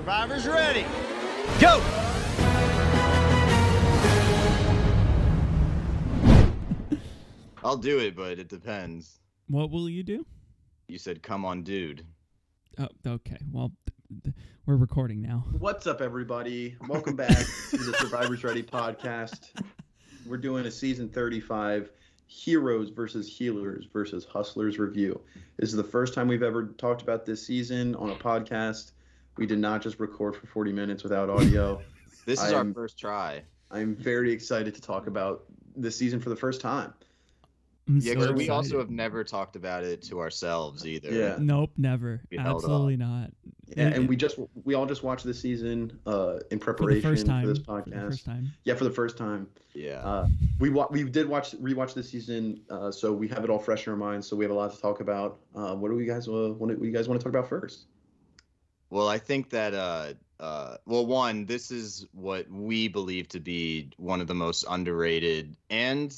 Survivors 0.00 0.48
ready. 0.48 0.86
Go! 1.60 1.78
I'll 7.62 7.76
do 7.76 7.98
it, 7.98 8.16
but 8.16 8.38
it 8.38 8.48
depends. 8.48 9.20
What 9.48 9.70
will 9.70 9.90
you 9.90 10.02
do? 10.02 10.24
You 10.88 10.96
said, 10.96 11.22
"Come 11.22 11.44
on, 11.44 11.64
dude." 11.64 12.06
Oh, 12.78 12.88
okay. 13.06 13.36
Well, 13.52 13.72
th- 14.10 14.22
th- 14.24 14.34
we're 14.64 14.76
recording 14.76 15.20
now. 15.20 15.44
What's 15.58 15.86
up, 15.86 16.00
everybody? 16.00 16.78
Welcome 16.88 17.14
back 17.14 17.36
to 17.68 17.76
the 17.76 17.92
Survivors 17.98 18.42
Ready 18.42 18.62
podcast. 18.62 19.50
We're 20.24 20.38
doing 20.38 20.64
a 20.64 20.70
season 20.70 21.10
35 21.10 21.90
Heroes 22.26 22.88
versus 22.88 23.28
Healers 23.28 23.84
versus 23.92 24.24
Hustlers 24.24 24.78
review. 24.78 25.20
This 25.58 25.68
is 25.68 25.76
the 25.76 25.84
first 25.84 26.14
time 26.14 26.26
we've 26.26 26.42
ever 26.42 26.68
talked 26.78 27.02
about 27.02 27.26
this 27.26 27.46
season 27.46 27.94
on 27.96 28.08
a 28.08 28.14
podcast. 28.14 28.92
We 29.40 29.46
did 29.46 29.58
not 29.58 29.80
just 29.80 29.98
record 29.98 30.36
for 30.36 30.46
40 30.46 30.70
minutes 30.72 31.02
without 31.02 31.28
audio. 31.30 31.80
This 32.26 32.40
is 32.44 32.52
our 32.52 32.58
I'm- 32.58 32.74
first 32.74 32.98
try. 32.98 33.42
I'm 33.70 33.96
very 33.96 34.30
excited 34.30 34.74
to 34.74 34.80
talk 34.80 35.06
about 35.06 35.44
this 35.74 35.96
season 35.96 36.20
for 36.20 36.28
the 36.28 36.36
first 36.36 36.60
time. 36.60 36.92
I'm 37.88 37.96
Yeah, 37.98 38.12
so 38.20 38.32
we 38.32 38.50
also 38.50 38.78
have 38.78 38.90
never 38.90 39.24
talked 39.24 39.56
about 39.56 39.82
it 39.84 40.02
to 40.02 40.20
ourselves 40.20 40.86
either. 40.86 41.10
Yeah. 41.10 41.36
Nope, 41.40 41.70
never. 41.78 42.20
Absolutely 42.36 42.98
not. 42.98 43.30
Yeah, 43.68 43.88
It- 43.88 43.96
and 43.96 44.08
we 44.08 44.16
just 44.16 44.38
we 44.64 44.74
all 44.74 44.84
just 44.84 45.02
watched 45.02 45.24
this 45.24 45.40
season 45.40 45.98
uh, 46.06 46.40
in 46.50 46.58
for 46.58 46.72
the 46.72 46.76
preparation 46.76 47.10
first 47.10 47.26
time. 47.26 47.42
for 47.44 47.48
this 47.54 47.58
For 47.64 47.82
the 47.86 47.90
podcast. 47.90 48.00
first 48.10 48.24
time. 48.26 48.52
Yeah, 48.64 48.74
for 48.74 48.84
the 48.84 48.90
first 48.90 49.16
time. 49.16 49.48
Yeah. 49.74 50.00
Uh, 50.04 50.28
we 50.58 50.68
wa- 50.68 50.88
we 50.90 51.04
did 51.04 51.26
watch 51.26 51.52
rewatch 51.52 51.94
this 51.94 52.10
season, 52.10 52.60
uh, 52.68 52.90
so 52.92 53.14
we 53.14 53.28
have 53.28 53.44
it 53.44 53.50
all 53.50 53.58
fresh 53.58 53.86
in 53.86 53.92
our 53.92 53.96
minds. 53.98 54.28
So 54.28 54.36
we 54.36 54.44
have 54.44 54.52
a 54.52 54.54
lot 54.62 54.74
to 54.74 54.80
talk 54.80 55.00
about. 55.00 55.38
Uh, 55.54 55.74
what 55.74 55.88
do 55.90 55.96
we 55.96 56.04
guys 56.04 56.28
uh, 56.28 56.52
what 56.58 56.68
do 56.68 56.84
you 56.84 56.92
guys 56.92 57.08
want 57.08 57.18
to 57.18 57.24
talk 57.24 57.32
about 57.32 57.48
first? 57.48 57.86
Well, 58.90 59.08
I 59.08 59.18
think 59.18 59.50
that 59.50 59.74
uh 59.74 60.14
uh 60.40 60.76
well 60.86 61.06
one, 61.06 61.46
this 61.46 61.70
is 61.70 62.06
what 62.12 62.50
we 62.50 62.88
believe 62.88 63.28
to 63.28 63.40
be 63.40 63.90
one 63.96 64.20
of 64.20 64.26
the 64.26 64.34
most 64.34 64.64
underrated 64.68 65.56
and 65.70 66.14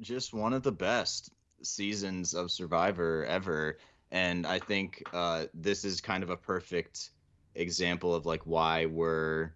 just 0.00 0.32
one 0.32 0.52
of 0.52 0.62
the 0.62 0.72
best 0.72 1.30
seasons 1.62 2.34
of 2.34 2.50
Survivor 2.50 3.24
ever. 3.26 3.78
And 4.10 4.46
I 4.46 4.58
think 4.60 5.02
uh 5.12 5.46
this 5.54 5.84
is 5.84 6.00
kind 6.00 6.22
of 6.22 6.30
a 6.30 6.36
perfect 6.36 7.10
example 7.54 8.14
of 8.14 8.24
like 8.26 8.46
why 8.46 8.86
we're 8.86 9.52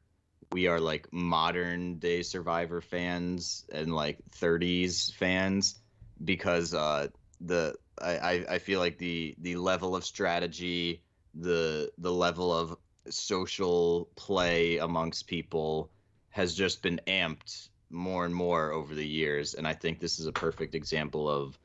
we 0.52 0.66
are 0.66 0.80
like 0.80 1.12
modern 1.12 1.98
day 1.98 2.22
Survivor 2.22 2.80
fans 2.80 3.64
and 3.72 3.94
like 3.94 4.18
30s 4.32 5.10
fans 5.10 5.80
because 6.24 6.74
uh 6.74 7.08
the 7.40 7.74
I, 8.00 8.44
I 8.48 8.58
feel 8.58 8.80
like 8.80 8.98
the 8.98 9.34
the 9.38 9.56
level 9.56 9.96
of 9.96 10.04
strategy 10.04 11.02
the 11.40 11.90
the 11.98 12.12
level 12.12 12.52
of 12.52 12.76
social 13.08 14.08
play 14.16 14.78
amongst 14.78 15.26
people 15.26 15.90
has 16.30 16.54
just 16.54 16.82
been 16.82 17.00
amped 17.06 17.68
more 17.90 18.24
and 18.24 18.34
more 18.34 18.72
over 18.72 18.94
the 18.94 19.06
years. 19.06 19.54
And 19.54 19.66
i 19.66 19.72
think 19.72 20.00
this 20.00 20.18
is 20.18 20.26
a 20.26 20.32
perfect 20.32 20.74
example 20.74 21.28
of 21.28 21.58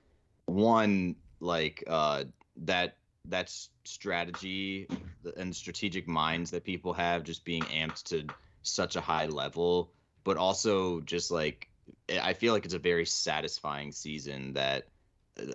one 0.45 1.15
like 1.39 1.83
uh 1.87 2.23
that 2.57 2.97
that's 3.25 3.69
strategy 3.83 4.87
and 5.37 5.55
strategic 5.55 6.07
minds 6.07 6.51
that 6.51 6.63
people 6.63 6.93
have 6.93 7.23
just 7.23 7.45
being 7.45 7.63
amped 7.63 8.03
to 8.03 8.25
such 8.63 8.95
a 8.95 9.01
high 9.01 9.27
level 9.27 9.91
but 10.23 10.37
also 10.37 11.01
just 11.01 11.31
like 11.31 11.67
i 12.21 12.33
feel 12.33 12.53
like 12.53 12.65
it's 12.65 12.73
a 12.73 12.79
very 12.79 13.05
satisfying 13.05 13.91
season 13.91 14.53
that 14.53 14.87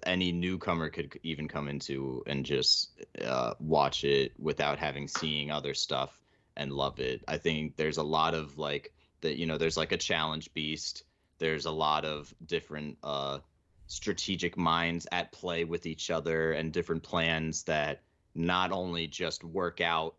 any 0.05 0.33
newcomer 0.33 0.89
could 0.89 1.19
even 1.23 1.49
come 1.49 1.69
into 1.69 2.23
and 2.27 2.45
just 2.45 2.91
uh, 3.25 3.55
watch 3.61 4.05
it 4.05 4.33
without 4.39 4.79
having 4.79 5.09
seeing 5.09 5.51
other 5.51 5.75
stuff 5.75 6.19
and 6.57 6.73
love 6.73 7.01
it. 7.01 7.23
I 7.29 7.39
think 7.39 7.77
there's 7.77 7.99
a 7.99 8.03
lot 8.03 8.35
of 8.35 8.59
like 8.59 8.93
that 9.21 9.39
you 9.39 9.47
know 9.47 9.59
there's 9.59 9.77
like 9.77 9.93
a 9.93 9.97
challenge 9.97 10.53
beast. 10.55 11.05
There's 11.39 11.67
a 11.67 11.71
lot 11.71 12.05
of 12.05 12.33
different 12.45 12.99
uh, 13.03 13.39
strategic 13.87 14.57
minds 14.57 15.07
at 15.13 15.33
play 15.33 15.65
with 15.65 15.87
each 15.87 16.11
other 16.11 16.53
and 16.53 16.73
different 16.73 17.03
plans 17.03 17.65
that 17.65 18.03
not 18.35 18.73
only 18.73 19.07
just 19.07 19.45
work 19.45 19.81
out 19.81 20.15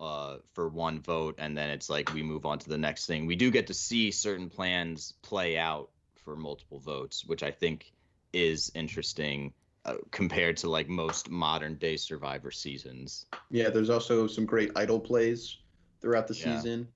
uh, 0.00 0.36
for 0.52 0.68
one 0.68 1.00
vote 1.00 1.36
and 1.38 1.56
then 1.56 1.70
it's 1.70 1.90
like 1.90 2.12
we 2.12 2.22
move 2.22 2.46
on 2.46 2.58
to 2.58 2.68
the 2.68 2.78
next 2.78 3.06
thing. 3.06 3.26
We 3.26 3.36
do 3.36 3.50
get 3.50 3.66
to 3.68 3.74
see 3.74 4.10
certain 4.10 4.48
plans 4.50 5.14
play 5.22 5.58
out 5.58 5.90
for 6.24 6.36
multiple 6.36 6.78
votes, 6.78 7.24
which 7.24 7.42
I 7.42 7.50
think 7.50 7.92
is 8.32 8.70
interesting 8.74 9.52
uh, 9.84 9.94
compared 10.10 10.56
to 10.58 10.68
like 10.68 10.88
most 10.88 11.30
modern 11.30 11.76
day 11.76 11.96
survivor 11.96 12.50
seasons 12.50 13.26
Yeah, 13.50 13.70
there's 13.70 13.90
also 13.90 14.26
some 14.26 14.44
great 14.46 14.70
idol 14.76 15.00
plays 15.00 15.58
throughout 16.00 16.28
the 16.28 16.34
Yeah. 16.34 16.56
season, 16.56 16.88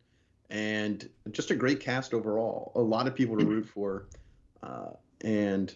and 0.51 1.09
just 1.31 1.51
a 1.51 1.55
great 1.57 1.81
cast 1.81 2.13
overall. 2.15 2.73
A 2.75 2.81
lot 2.81 3.07
of 3.09 3.15
people 3.15 3.37
to 3.39 3.45
root 3.45 3.67
for, 3.67 4.09
uh, 4.63 4.91
and 5.23 5.75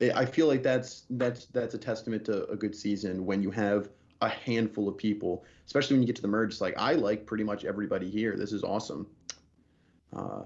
I- 0.00 0.10
I 0.22 0.26
feel 0.26 0.46
like 0.48 0.62
that's 0.62 1.06
that's 1.10 1.46
that's 1.46 1.74
a 1.74 1.78
testament 1.78 2.24
to 2.26 2.46
a 2.48 2.56
good 2.56 2.74
season 2.74 3.24
when 3.24 3.42
you 3.42 3.50
have 3.52 3.90
a 4.20 4.28
handful 4.28 4.88
of 4.88 4.96
people, 4.98 5.44
especially 5.66 5.94
when 5.94 6.02
you 6.02 6.06
get 6.06 6.16
to 6.16 6.22
the 6.22 6.28
merge. 6.28 6.52
It's 6.52 6.60
like 6.60 6.74
I 6.78 6.92
like 6.94 7.26
pretty 7.26 7.44
much 7.44 7.64
everybody 7.64 8.10
here. 8.10 8.36
This 8.36 8.52
is 8.52 8.62
awesome. 8.62 9.06
Uh, 10.14 10.42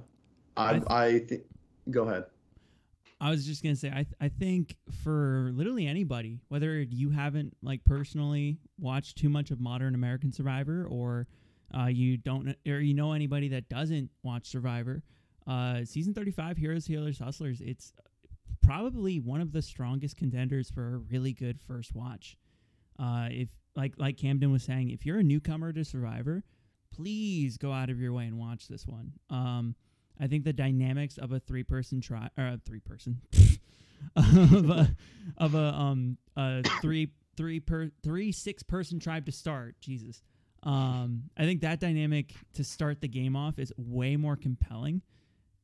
I 0.57 0.71
I 0.71 0.73
th- 0.79 0.87
I 0.91 1.19
think. 1.21 1.43
Go 1.91 2.05
ahead. 2.09 2.25
I 3.21 3.31
was 3.31 3.47
just 3.47 3.63
gonna 3.63 3.77
say, 3.77 3.89
I 3.89 4.03
th- 4.05 4.15
I 4.21 4.29
think 4.29 4.77
for 5.03 5.51
literally 5.55 5.87
anybody, 5.87 6.41
whether 6.49 6.81
you 6.83 7.11
haven't 7.11 7.57
like 7.63 7.85
personally 7.85 8.59
watched 8.79 9.17
too 9.17 9.29
much 9.29 9.51
of 9.51 9.61
modern 9.61 9.95
American 9.95 10.33
Survivor, 10.33 10.87
or 10.91 11.27
uh, 11.77 11.87
you 11.87 12.19
don't, 12.19 12.55
or 12.69 12.81
you 12.81 12.95
know 12.95 13.13
anybody 13.13 13.49
that 13.49 13.69
doesn't 13.69 14.11
watch 14.23 14.47
Survivor, 14.47 15.03
uh, 15.47 15.85
season 15.85 16.13
thirty-five, 16.13 16.59
Heroes, 16.59 16.87
Healers, 16.87 17.19
Hustlers, 17.19 17.61
it's 17.61 17.95
probably 18.63 19.19
one 19.21 19.41
of 19.41 19.53
the 19.53 19.63
strongest 19.63 20.17
contenders 20.17 20.71
for 20.71 20.97
a 20.97 20.99
really 20.99 21.33
good 21.33 21.61
first 21.61 21.95
watch. 21.95 22.37
Uh, 22.99 23.29
if 23.31 23.49
like 23.75 23.95
like 23.97 24.19
Camden 24.19 24.53
was 24.53 24.63
saying, 24.63 24.91
if 24.91 25.07
you're 25.07 25.19
a 25.19 25.23
newcomer 25.23 25.73
to 25.73 25.85
Survivor, 25.85 26.45
please 26.95 27.57
go 27.57 27.73
out 27.73 27.89
of 27.89 27.99
your 27.99 28.13
way 28.13 28.25
and 28.25 28.39
watch 28.39 28.69
this 28.69 28.87
one. 28.87 29.13
Um, 29.31 29.75
I 30.21 30.27
think 30.27 30.45
the 30.45 30.53
dynamics 30.53 31.19
of 31.19 31.33
a 31.33 31.41
three 31.41 31.63
person 31.63 32.01
try 32.01 32.29
or 32.39 32.45
a 32.45 32.61
three 32.65 32.81
person 32.81 33.21
of 34.17 34.71
a 34.71 34.97
of 35.37 35.55
a 35.55 35.75
um 35.75 36.17
a 36.37 36.63
three 36.81 37.11
three 37.37 37.61
per 37.61 37.91
three 38.03 38.33
six 38.33 38.63
person 38.63 38.99
tribe 38.99 39.27
to 39.27 39.33
start. 39.33 39.77
Jesus. 39.81 40.23
Um, 40.63 41.25
I 41.37 41.45
think 41.45 41.61
that 41.61 41.81
dynamic 41.81 42.35
to 42.55 42.65
start 42.65 43.01
the 43.01 43.09
game 43.09 43.37
off 43.37 43.59
is 43.59 43.73
way 43.77 44.17
more 44.17 44.37
compelling. 44.37 45.03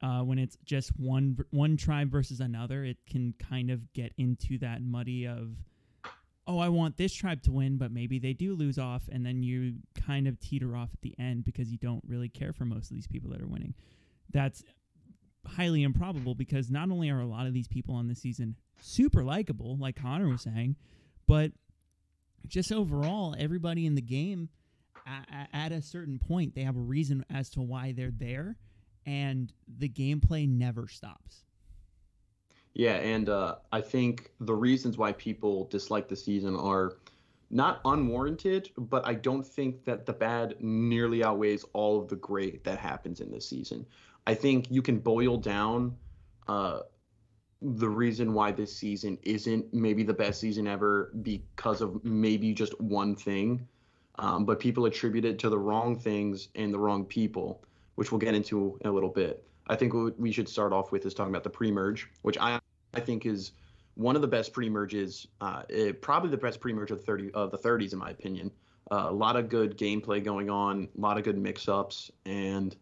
Uh, 0.01 0.21
when 0.21 0.39
it's 0.39 0.57
just 0.65 0.91
one 0.99 1.37
one 1.51 1.77
tribe 1.77 2.11
versus 2.11 2.41
another, 2.41 2.85
it 2.85 2.99
can 3.09 3.35
kind 3.39 3.71
of 3.71 3.93
get 3.93 4.13
into 4.19 4.59
that 4.59 4.83
muddy 4.83 5.27
of, 5.27 5.57
oh, 6.47 6.59
I 6.59 6.69
want 6.69 6.97
this 6.97 7.13
tribe 7.13 7.43
to 7.45 7.53
win, 7.53 7.79
but 7.79 7.93
maybe 7.93 8.19
they 8.19 8.33
do 8.33 8.55
lose 8.55 8.79
off, 8.79 9.09
and 9.11 9.25
then 9.25 9.43
you 9.43 9.75
kind 10.07 10.27
of 10.27 10.41
teeter 10.41 10.77
off 10.77 10.91
at 10.93 11.01
the 11.03 11.15
end 11.19 11.45
because 11.45 11.71
you 11.71 11.79
don't 11.79 12.03
really 12.07 12.29
care 12.29 12.53
for 12.53 12.65
most 12.65 12.91
of 12.91 12.97
these 12.97 13.07
people 13.07 13.31
that 13.31 13.41
are 13.41 13.47
winning 13.47 13.75
that's 14.33 14.63
highly 15.47 15.83
improbable 15.83 16.35
because 16.35 16.71
not 16.71 16.91
only 16.91 17.11
are 17.11 17.21
a 17.21 17.27
lot 17.27 17.47
of 17.47 17.53
these 17.53 17.69
people 17.69 17.95
on 17.95 18.09
the 18.09 18.15
season 18.15 18.57
super 18.81 19.25
likable, 19.25 19.77
like 19.79 19.97
Connor 19.97 20.29
was 20.29 20.43
saying, 20.43 20.77
but 21.27 21.53
just 22.47 22.73
overall, 22.73 23.35
everybody 23.39 23.87
in 23.87 23.95
the 23.95 24.03
game 24.03 24.49
at 25.53 25.73
a 25.73 25.83
certain 25.83 26.19
point, 26.19 26.55
they 26.55 26.63
have 26.63 26.77
a 26.77 26.81
reason 26.81 27.25
as 27.31 27.51
to 27.51 27.61
why 27.61 27.93
they're 27.93 28.13
there, 28.17 28.57
and 29.07 29.53
the 29.79 29.89
gameplay 29.89 30.49
never 30.49 30.87
stops. 30.89 31.45
Yeah, 32.75 32.95
and 32.95 33.29
uh, 33.29 33.57
I 33.71 33.81
think 33.81 34.31
the 34.41 34.55
reasons 34.55 34.97
why 34.97 35.13
people 35.13 35.65
dislike 35.71 36.09
the 36.09 36.17
season 36.17 36.57
are 36.57 36.97
not 37.51 37.81
unwarranted, 37.85 38.71
but 38.79 39.07
I 39.07 39.15
don't 39.15 39.47
think 39.47 39.85
that 39.85 40.07
the 40.07 40.13
bad 40.13 40.57
nearly 40.61 41.23
outweighs 41.23 41.65
all 41.75 42.01
of 42.01 42.09
the 42.09 42.17
great 42.17 42.65
that 42.65 42.79
happens 42.79 43.21
in 43.21 43.31
this 43.31 43.47
season. 43.47 43.85
I 44.27 44.35
think 44.35 44.71
you 44.71 44.83
can 44.83 44.99
boil 44.99 45.37
down 45.37 45.97
uh, 46.49 46.81
the 47.61 47.89
reason 47.89 48.33
why 48.33 48.53
this 48.53 48.75
season 48.75 49.19
isn't 49.23 49.73
maybe 49.73 50.03
the 50.03 50.15
best 50.15 50.41
season 50.41 50.67
ever 50.67 51.13
because 51.23 51.81
of 51.81 52.05
maybe 52.05 52.53
just 52.53 52.79
one 52.81 53.15
thing, 53.15 53.67
um, 54.19 54.45
but 54.45 54.59
people 54.59 54.85
attribute 54.87 55.25
it 55.25 55.39
to 55.41 55.49
the 55.49 55.59
wrong 55.59 55.99
things 55.99 56.49
and 56.55 56.73
the 56.73 56.79
wrong 56.79 57.05
people, 57.05 57.63
which 57.95 58.11
we'll 58.11 58.19
get 58.19 58.35
into 58.35 58.79
in 58.81 58.91
a 58.91 58.93
little 58.93 59.09
bit. 59.09 59.45
I 59.69 59.77
think 59.77 59.95
what 59.95 60.19
we 60.19 60.33
should 60.33 60.49
start 60.49 60.73
off 60.73 60.91
with 60.91 61.07
is 61.07 61.15
talking 61.15 61.33
about 61.33 61.45
the 61.45 61.51
pre-merge, 61.51 62.11
which 62.23 62.37
I 62.39 62.61
I 62.95 63.01
think 63.01 63.27
is 63.27 63.53
one 63.95 64.17
of 64.17 64.23
the 64.23 64.29
best 64.29 64.53
pre-merges, 64.53 65.29
uh, 65.41 65.63
eh, 65.71 65.93
probably 66.01 66.31
the 66.31 66.37
best 66.37 66.61
pre-merge 66.61 66.91
of 66.91 66.99
the 66.99 67.05
30 67.05 67.31
of 67.33 67.51
the 67.51 67.59
30s 67.59 67.93
in 67.93 67.99
my 67.99 68.11
opinion. 68.11 68.51
Uh, 68.91 69.07
a 69.09 69.13
lot 69.13 69.37
of 69.37 69.49
good 69.49 69.79
gameplay 69.79 70.23
going 70.23 70.51
on, 70.51 70.89
a 70.97 71.01
lot 71.01 71.17
of 71.17 71.25
good 71.25 71.39
mix-ups, 71.39 72.11
and 72.27 72.77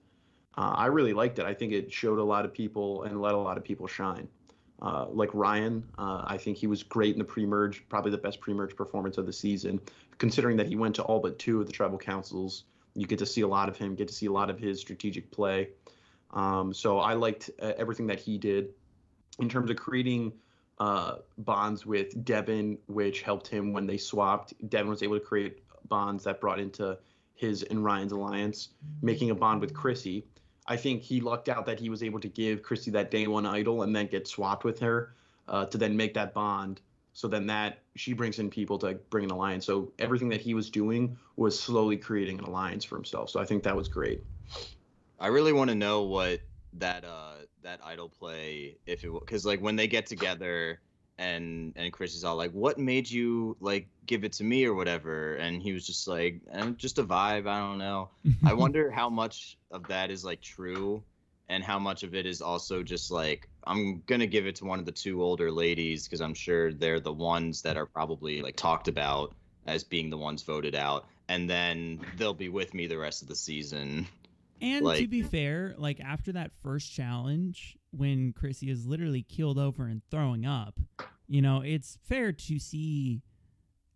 uh, 0.60 0.74
I 0.76 0.86
really 0.86 1.14
liked 1.14 1.38
it. 1.38 1.46
I 1.46 1.54
think 1.54 1.72
it 1.72 1.90
showed 1.90 2.18
a 2.18 2.22
lot 2.22 2.44
of 2.44 2.52
people 2.52 3.04
and 3.04 3.18
let 3.22 3.32
a 3.32 3.38
lot 3.38 3.56
of 3.56 3.64
people 3.64 3.86
shine. 3.86 4.28
Uh, 4.82 5.06
like 5.08 5.30
Ryan, 5.32 5.82
uh, 5.98 6.22
I 6.26 6.36
think 6.36 6.58
he 6.58 6.66
was 6.66 6.82
great 6.82 7.14
in 7.14 7.18
the 7.18 7.24
pre-merge, 7.24 7.88
probably 7.88 8.10
the 8.10 8.18
best 8.18 8.40
pre-merge 8.40 8.76
performance 8.76 9.16
of 9.16 9.24
the 9.24 9.32
season, 9.32 9.80
considering 10.18 10.58
that 10.58 10.66
he 10.66 10.76
went 10.76 10.94
to 10.96 11.02
all 11.02 11.18
but 11.18 11.38
two 11.38 11.62
of 11.62 11.66
the 11.66 11.72
tribal 11.72 11.96
councils 11.96 12.64
You 12.94 13.06
get 13.06 13.18
to 13.20 13.26
see 13.26 13.40
a 13.40 13.48
lot 13.48 13.70
of 13.70 13.78
him, 13.78 13.94
get 13.94 14.08
to 14.08 14.14
see 14.14 14.26
a 14.26 14.32
lot 14.32 14.50
of 14.50 14.58
his 14.58 14.80
strategic 14.80 15.30
play. 15.30 15.70
Um, 16.32 16.74
so 16.74 16.98
I 16.98 17.14
liked 17.14 17.50
uh, 17.62 17.72
everything 17.78 18.06
that 18.08 18.20
he 18.20 18.36
did 18.36 18.74
in 19.38 19.48
terms 19.48 19.70
of 19.70 19.76
creating 19.76 20.32
uh, 20.78 21.16
bonds 21.38 21.86
with 21.86 22.22
Devon, 22.22 22.76
which 22.86 23.22
helped 23.22 23.48
him 23.48 23.72
when 23.72 23.86
they 23.86 23.96
swapped. 23.96 24.52
Devon 24.68 24.90
was 24.90 25.02
able 25.02 25.18
to 25.18 25.24
create 25.24 25.62
bonds 25.88 26.24
that 26.24 26.38
brought 26.38 26.60
into 26.60 26.98
his 27.34 27.62
and 27.62 27.82
Ryan's 27.82 28.12
alliance, 28.12 28.68
making 29.00 29.30
a 29.30 29.34
bond 29.34 29.62
with 29.62 29.72
Chrissy. 29.72 30.26
I 30.70 30.76
think 30.76 31.02
he 31.02 31.20
lucked 31.20 31.48
out 31.48 31.66
that 31.66 31.80
he 31.80 31.90
was 31.90 32.00
able 32.04 32.20
to 32.20 32.28
give 32.28 32.62
Chrissy 32.62 32.92
that 32.92 33.10
day 33.10 33.26
one 33.26 33.44
idol 33.44 33.82
and 33.82 33.94
then 33.94 34.06
get 34.06 34.28
swapped 34.28 34.62
with 34.62 34.78
her 34.78 35.14
uh, 35.48 35.66
to 35.66 35.76
then 35.76 35.96
make 35.96 36.14
that 36.14 36.32
bond. 36.32 36.80
So 37.12 37.26
then 37.26 37.44
that 37.48 37.80
she 37.96 38.12
brings 38.12 38.38
in 38.38 38.48
people 38.48 38.78
to 38.78 38.94
bring 39.10 39.24
an 39.24 39.32
alliance. 39.32 39.66
So 39.66 39.92
everything 39.98 40.28
that 40.28 40.40
he 40.40 40.54
was 40.54 40.70
doing 40.70 41.18
was 41.34 41.58
slowly 41.58 41.96
creating 41.96 42.38
an 42.38 42.44
alliance 42.44 42.84
for 42.84 42.94
himself. 42.94 43.30
So 43.30 43.40
I 43.40 43.44
think 43.44 43.64
that 43.64 43.74
was 43.74 43.88
great. 43.88 44.22
I 45.18 45.26
really 45.26 45.52
want 45.52 45.70
to 45.70 45.74
know 45.74 46.02
what 46.02 46.40
that 46.74 47.04
uh 47.04 47.32
that 47.62 47.80
idol 47.84 48.08
play 48.08 48.76
if 48.86 49.02
it 49.02 49.10
because 49.12 49.44
like 49.44 49.60
when 49.60 49.74
they 49.74 49.88
get 49.88 50.06
together 50.06 50.80
and 51.20 51.74
and 51.76 51.92
Chris 51.92 52.14
is 52.14 52.24
all 52.24 52.34
like, 52.34 52.50
"What 52.52 52.78
made 52.78 53.08
you 53.08 53.56
like 53.60 53.88
give 54.06 54.24
it 54.24 54.32
to 54.34 54.44
me 54.44 54.64
or 54.64 54.74
whatever?" 54.74 55.34
And 55.36 55.62
he 55.62 55.72
was 55.72 55.86
just 55.86 56.08
like, 56.08 56.40
eh, 56.50 56.70
"Just 56.76 56.98
a 56.98 57.04
vibe. 57.04 57.46
I 57.46 57.60
don't 57.60 57.78
know." 57.78 58.08
I 58.44 58.54
wonder 58.64 58.90
how 58.90 59.10
much 59.10 59.58
of 59.70 59.86
that 59.88 60.10
is 60.10 60.24
like 60.24 60.40
true, 60.40 61.04
and 61.48 61.62
how 61.62 61.78
much 61.78 62.02
of 62.02 62.14
it 62.14 62.24
is 62.24 62.40
also 62.40 62.82
just 62.82 63.10
like, 63.10 63.48
"I'm 63.64 64.02
gonna 64.06 64.26
give 64.26 64.46
it 64.46 64.56
to 64.56 64.64
one 64.64 64.78
of 64.78 64.86
the 64.86 64.92
two 64.92 65.22
older 65.22 65.52
ladies 65.52 66.04
because 66.04 66.22
I'm 66.22 66.34
sure 66.34 66.72
they're 66.72 67.00
the 67.00 67.12
ones 67.12 67.62
that 67.62 67.76
are 67.76 67.86
probably 67.86 68.40
like 68.40 68.56
talked 68.56 68.88
about 68.88 69.34
as 69.66 69.84
being 69.84 70.08
the 70.08 70.18
ones 70.18 70.42
voted 70.42 70.74
out, 70.74 71.06
and 71.28 71.48
then 71.50 72.00
they'll 72.16 72.32
be 72.32 72.48
with 72.48 72.72
me 72.72 72.86
the 72.86 72.98
rest 72.98 73.20
of 73.20 73.28
the 73.28 73.36
season." 73.36 74.08
And 74.60 74.84
to 74.84 75.08
be 75.08 75.22
fair, 75.22 75.74
like 75.78 76.00
after 76.00 76.32
that 76.32 76.50
first 76.62 76.92
challenge, 76.92 77.76
when 77.92 78.32
Chrissy 78.32 78.70
is 78.70 78.86
literally 78.86 79.22
keeled 79.22 79.58
over 79.58 79.86
and 79.86 80.02
throwing 80.10 80.46
up, 80.46 80.78
you 81.26 81.40
know, 81.42 81.62
it's 81.62 81.98
fair 82.02 82.32
to 82.32 82.58
see 82.58 83.22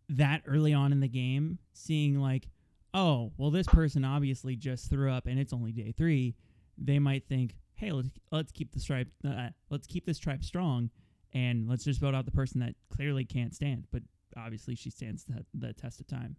that 0.08 0.43
early 0.46 0.72
on 0.72 0.93
in 0.93 1.00
the 1.00 1.08
game, 1.08 1.58
seeing 1.72 2.20
like, 2.20 2.49
oh, 2.93 3.32
well, 3.37 3.50
this 3.50 3.66
person 3.66 4.05
obviously 4.05 4.56
just 4.56 4.88
threw 4.88 5.11
up 5.11 5.26
and 5.26 5.38
it's 5.38 5.52
only 5.52 5.72
day 5.72 5.93
three. 5.96 6.34
They 6.78 6.99
might 6.99 7.26
think, 7.28 7.56
hey, 7.75 7.93
let's 7.93 8.08
let's 8.31 8.52
keep 8.52 8.72
the 8.72 8.81
stripe, 8.81 9.08
uh, 9.26 9.49
let's 9.70 9.87
keep 9.87 10.06
this 10.06 10.19
tribe 10.19 10.44
strong, 10.44 10.90
and 11.32 11.69
let's 11.69 11.84
just 11.84 12.00
vote 12.00 12.14
out 12.14 12.25
the 12.25 12.31
person 12.31 12.60
that 12.60 12.75
clearly 12.88 13.25
can't 13.25 13.55
stand, 13.55 13.87
but 13.93 14.02
obviously 14.37 14.75
she 14.75 14.90
stands 14.90 15.25
the, 15.25 15.44
the 15.55 15.72
test 15.72 16.00
of 16.00 16.06
time. 16.06 16.37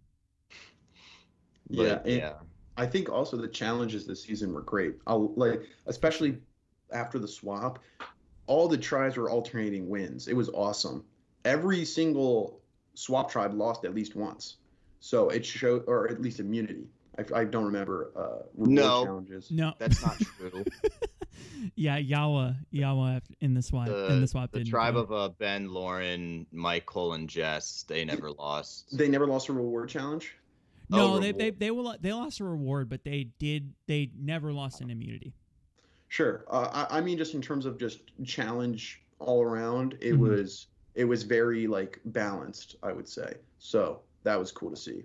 But, 1.69 1.83
yeah, 1.83 1.99
and 2.03 2.07
yeah. 2.07 2.33
I 2.77 2.85
think 2.85 3.09
also 3.09 3.37
the 3.37 3.47
challenges 3.47 4.05
this 4.05 4.23
season 4.23 4.53
were 4.53 4.61
great. 4.61 4.95
I'll, 5.07 5.33
like 5.35 5.63
especially 5.85 6.37
after 6.91 7.19
the 7.19 7.27
swap, 7.27 7.79
all 8.47 8.67
the 8.67 8.77
tribes 8.77 9.17
were 9.17 9.29
alternating 9.29 9.89
wins. 9.89 10.27
It 10.27 10.35
was 10.35 10.49
awesome. 10.49 11.03
Every 11.45 11.85
single 11.85 12.59
swap 12.93 13.31
tribe 13.31 13.53
lost 13.53 13.85
at 13.85 13.93
least 13.93 14.15
once, 14.15 14.57
so 14.99 15.29
it 15.29 15.45
showed, 15.45 15.83
or 15.87 16.09
at 16.09 16.21
least 16.21 16.39
immunity. 16.39 16.87
I, 17.17 17.41
I 17.41 17.43
don't 17.45 17.65
remember 17.65 18.11
uh, 18.15 18.45
No. 18.57 19.05
challenges. 19.05 19.51
No, 19.51 19.73
That's 19.79 20.01
not 20.01 20.19
true. 20.19 20.65
yeah, 21.75 21.97
Yawa, 21.97 22.57
Yawa 22.73 23.21
in 23.39 23.53
the 23.53 23.61
swap 23.61 23.87
in 23.87 24.21
the 24.21 24.27
swap 24.27 24.51
the 24.51 24.59
didn't 24.59 24.69
tribe 24.69 24.95
go. 24.95 24.99
of 25.01 25.11
uh, 25.11 25.29
Ben, 25.29 25.69
Lauren, 25.71 26.45
Michael, 26.51 27.13
and 27.13 27.29
Jess, 27.29 27.85
they 27.87 28.03
never 28.03 28.31
lost. 28.31 28.97
They 28.97 29.07
never 29.07 29.27
lost 29.27 29.47
a 29.49 29.53
reward 29.53 29.87
challenge. 29.89 30.35
No, 30.89 31.15
Oh, 31.15 31.19
they, 31.19 31.31
they 31.31 31.49
they 31.49 31.71
will 31.71 31.95
they 31.99 32.13
lost 32.13 32.39
a 32.39 32.43
reward, 32.43 32.89
but 32.89 33.03
they 33.03 33.29
did 33.39 33.73
they 33.87 34.11
never 34.17 34.53
lost 34.53 34.81
an 34.81 34.89
immunity. 34.89 35.33
Sure. 36.07 36.45
Uh, 36.49 36.85
I, 36.89 36.97
I 36.97 37.01
mean, 37.01 37.17
just 37.17 37.33
in 37.33 37.41
terms 37.41 37.65
of 37.65 37.77
just 37.77 37.99
challenge 38.23 39.01
all 39.19 39.41
around, 39.41 39.97
it 40.01 40.13
Mhm. 40.13 40.19
was 40.19 40.67
it 40.93 41.05
was 41.05 41.23
very 41.23 41.67
like 41.67 41.99
balanced. 42.05 42.75
I 42.83 42.93
would 42.93 43.07
say. 43.07 43.35
So 43.59 44.01
that 44.23 44.37
was 44.39 44.51
cool 44.51 44.69
to 44.69 44.75
see. 44.77 45.03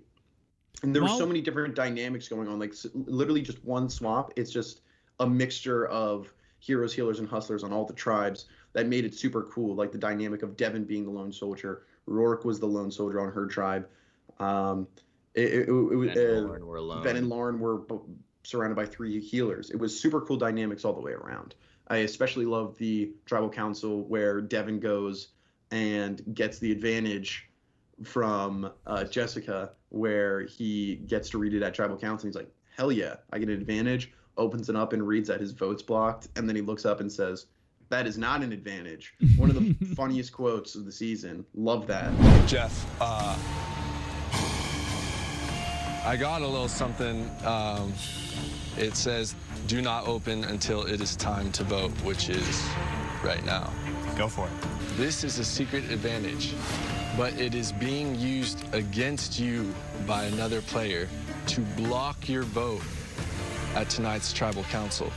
And 0.83 0.95
there 0.95 1.01
were 1.01 1.09
so 1.09 1.25
many 1.27 1.41
different 1.41 1.75
dynamics 1.75 2.27
going 2.27 2.47
on. 2.47 2.57
Like 2.59 2.73
literally 2.93 3.41
just 3.41 3.63
one 3.63 3.89
swap. 3.89 4.33
It's 4.35 4.51
just 4.51 4.81
a 5.19 5.27
mixture 5.27 5.87
of 5.87 6.33
heroes, 6.59 6.93
healers, 6.93 7.19
and 7.19 7.27
hustlers 7.27 7.63
on 7.63 7.71
all 7.73 7.85
the 7.85 7.93
tribes 7.93 8.45
that 8.73 8.87
made 8.87 9.05
it 9.05 9.13
super 9.13 9.43
cool. 9.43 9.75
Like 9.75 9.91
the 9.91 9.97
dynamic 9.97 10.41
of 10.43 10.55
Devon 10.57 10.85
being 10.85 11.03
the 11.05 11.11
lone 11.11 11.31
soldier, 11.31 11.83
Roark 12.07 12.45
was 12.45 12.59
the 12.59 12.67
lone 12.67 12.89
soldier 12.91 13.19
on 13.19 13.31
her 13.31 13.45
tribe. 13.47 13.87
Um, 14.39 14.87
it, 15.33 15.53
it, 15.53 15.69
it, 15.69 15.71
it, 15.71 16.15
Ben 16.15 16.17
uh, 16.17 16.37
and 16.37 16.47
Lauren 16.47 16.65
were 16.65 16.75
alone. 16.77 17.03
Ben 17.03 17.15
and 17.15 17.29
Lauren 17.29 17.59
were 17.59 17.77
b- 17.79 17.95
surrounded 18.43 18.75
by 18.75 18.85
three 18.85 19.19
healers. 19.19 19.69
It 19.69 19.77
was 19.77 19.99
super 19.99 20.21
cool 20.21 20.37
dynamics 20.37 20.83
all 20.85 20.93
the 20.93 21.01
way 21.01 21.13
around. 21.13 21.55
I 21.87 21.97
especially 21.97 22.45
love 22.45 22.77
the 22.77 23.11
tribal 23.25 23.49
council 23.49 24.03
where 24.07 24.41
Devon 24.41 24.79
goes 24.79 25.29
and 25.71 26.21
gets 26.33 26.59
the 26.59 26.71
advantage 26.71 27.49
from 28.03 28.71
uh, 28.85 29.03
Jessica, 29.03 29.71
where 29.89 30.41
he 30.41 30.95
gets 31.07 31.29
to 31.29 31.37
read 31.37 31.53
it 31.53 31.61
at 31.63 31.73
tribal 31.73 31.97
council. 31.97 32.27
He's 32.27 32.35
like, 32.35 32.51
"Hell 32.75 32.91
yeah, 32.91 33.15
I 33.31 33.39
get 33.39 33.49
an 33.49 33.55
advantage." 33.55 34.11
Opens 34.37 34.69
it 34.69 34.75
up 34.75 34.93
and 34.93 35.05
reads 35.05 35.27
that 35.27 35.39
his 35.41 35.51
vote's 35.51 35.83
blocked, 35.83 36.29
and 36.35 36.47
then 36.47 36.55
he 36.55 36.61
looks 36.61 36.85
up 36.85 36.99
and 37.01 37.11
says, 37.11 37.47
"That 37.89 38.07
is 38.07 38.17
not 38.17 38.41
an 38.41 38.53
advantage." 38.53 39.13
One 39.35 39.49
of 39.49 39.55
the 39.55 39.85
funniest 39.95 40.31
quotes 40.33 40.75
of 40.75 40.85
the 40.85 40.91
season. 40.91 41.45
Love 41.53 41.87
that. 41.87 42.11
Jeff, 42.47 42.89
uh, 43.01 43.37
I 46.03 46.17
got 46.17 46.41
a 46.41 46.47
little 46.47 46.67
something. 46.67 47.29
Um, 47.45 47.93
it 48.75 48.95
says, 48.95 49.35
do 49.67 49.83
not 49.83 50.07
open 50.07 50.43
until 50.45 50.83
it 50.83 50.99
is 50.99 51.15
time 51.15 51.51
to 51.51 51.63
vote, 51.63 51.91
which 52.03 52.27
is 52.27 52.67
right 53.23 53.43
now. 53.45 53.71
Go 54.17 54.27
for 54.27 54.47
it. 54.47 54.97
This 54.97 55.23
is 55.23 55.37
a 55.37 55.43
secret 55.45 55.83
advantage, 55.91 56.55
but 57.15 57.39
it 57.39 57.53
is 57.53 57.71
being 57.71 58.19
used 58.19 58.65
against 58.73 59.39
you 59.39 59.75
by 60.07 60.23
another 60.23 60.61
player 60.61 61.07
to 61.47 61.61
block 61.77 62.27
your 62.27 62.43
vote 62.43 62.81
at 63.75 63.87
tonight's 63.89 64.33
tribal 64.33 64.63
council. 64.63 65.11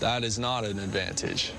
That 0.00 0.24
is 0.24 0.38
not 0.38 0.64
an 0.64 0.78
advantage. 0.78 1.52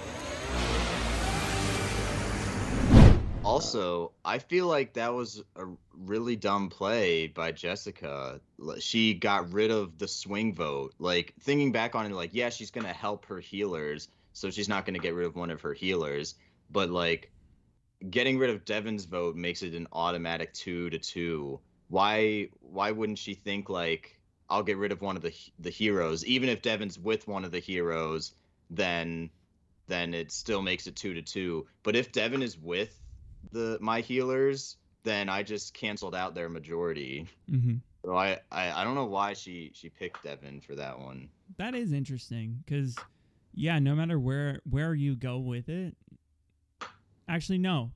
Also, 3.48 4.12
I 4.26 4.40
feel 4.40 4.68
like 4.68 4.94
that 4.96 5.14
was 5.14 5.42
a 5.56 5.66
really 5.94 6.36
dumb 6.36 6.70
play 6.70 7.28
by 7.28 7.54
Jessica. 7.54 8.42
She 8.80 9.14
got 9.14 9.54
rid 9.54 9.72
of 9.72 9.98
the 9.98 10.08
swing 10.08 10.54
vote. 10.54 10.94
Like 11.00 11.34
thinking 11.40 11.72
back 11.72 11.96
on 11.96 12.06
it, 12.06 12.12
like 12.12 12.32
yeah, 12.34 12.50
she's 12.50 12.72
gonna 12.72 12.92
help 12.92 13.26
her 13.28 13.40
healers, 13.40 14.10
so 14.34 14.50
she's 14.50 14.68
not 14.68 14.86
gonna 14.86 15.00
get 15.00 15.14
rid 15.14 15.26
of 15.26 15.38
one 15.38 15.50
of 15.50 15.62
her 15.62 15.74
healers. 15.74 16.36
But 16.70 16.90
like, 16.90 17.32
getting 18.10 18.38
rid 18.38 18.50
of 18.50 18.66
Devon's 18.66 19.06
vote 19.06 19.38
makes 19.38 19.64
it 19.64 19.74
an 19.74 19.88
automatic 19.94 20.54
two 20.54 20.90
to 20.90 21.00
two. 21.00 21.62
Why? 21.88 22.50
Why 22.60 22.92
wouldn't 22.92 23.18
she 23.18 23.34
think 23.34 23.70
like 23.70 24.20
I'll 24.50 24.64
get 24.64 24.76
rid 24.78 24.92
of 24.92 25.02
one 25.02 25.16
of 25.16 25.22
the 25.22 25.34
the 25.58 25.70
heroes, 25.70 26.26
even 26.26 26.50
if 26.50 26.62
Devon's 26.62 27.00
with 27.00 27.30
one 27.30 27.46
of 27.46 27.52
the 27.52 27.60
heroes, 27.60 28.34
then 28.70 29.30
then 29.88 30.14
it 30.14 30.34
still 30.34 30.62
makes 30.62 30.86
it 30.86 30.98
two 30.98 31.14
to 31.14 31.22
two. 31.22 31.66
But 31.84 31.96
if 31.96 32.12
Devon 32.12 32.44
is 32.44 32.58
with 32.58 32.94
the 33.52 33.78
my 33.82 34.02
healers, 34.02 34.78
then 35.04 35.30
I 35.30 35.44
just 35.44 35.74
canceled 35.74 36.16
out 36.16 36.36
their 36.36 36.50
majority. 36.50 37.28
Mm-hmm. 37.50 37.76
So 38.06 38.16
I, 38.16 38.40
I 38.52 38.82
I 38.82 38.84
don't 38.84 38.96
know 38.96 39.06
why 39.06 39.34
she 39.34 39.72
she 39.74 39.90
picked 39.90 40.24
Devon 40.24 40.62
for 40.62 40.76
that 40.76 41.00
one. 41.00 41.30
That 41.58 41.76
is 41.76 41.92
interesting 41.94 42.64
because, 42.66 42.96
yeah, 43.54 43.80
no 43.80 43.96
matter 43.96 44.20
where 44.20 44.62
where 44.70 44.94
you 44.94 45.16
go 45.16 45.38
with 45.40 45.70
it, 45.70 45.96
actually 47.28 47.58
no, 47.58 47.92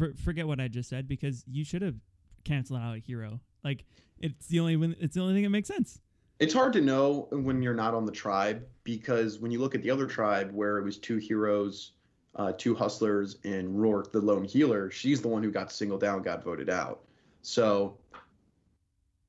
R- 0.00 0.08
r- 0.08 0.12
forget 0.24 0.46
what 0.46 0.60
I 0.60 0.68
just 0.68 0.88
said 0.88 1.08
because 1.08 1.44
you 1.50 1.64
should 1.64 1.82
have 1.82 1.96
canceled 2.44 2.80
out 2.80 2.96
a 2.96 2.98
hero. 2.98 3.40
Like 3.62 3.84
it's 4.18 4.46
the 4.46 4.60
only 4.60 4.76
one- 4.76 4.96
it's 5.00 5.14
the 5.14 5.20
only 5.22 5.34
thing 5.34 5.42
that 5.44 5.50
makes 5.50 5.68
sense. 5.68 6.00
It's 6.40 6.52
hard 6.52 6.72
to 6.74 6.80
know 6.80 7.28
when 7.30 7.62
you're 7.62 7.74
not 7.74 7.94
on 7.94 8.04
the 8.06 8.12
tribe 8.12 8.66
because 8.82 9.38
when 9.38 9.50
you 9.50 9.60
look 9.60 9.74
at 9.74 9.82
the 9.82 9.90
other 9.90 10.06
tribe 10.06 10.50
where 10.52 10.78
it 10.78 10.84
was 10.84 10.98
two 10.98 11.16
heroes, 11.16 11.92
uh, 12.36 12.52
two 12.56 12.74
hustlers, 12.74 13.36
and 13.44 13.76
Roark, 13.76 14.10
the 14.12 14.20
lone 14.20 14.44
healer, 14.44 14.90
she's 14.90 15.20
the 15.22 15.28
one 15.28 15.42
who 15.42 15.50
got 15.50 15.70
singled 15.72 16.04
out, 16.04 16.24
got 16.24 16.42
voted 16.42 16.68
out. 16.70 17.00
So 17.42 17.96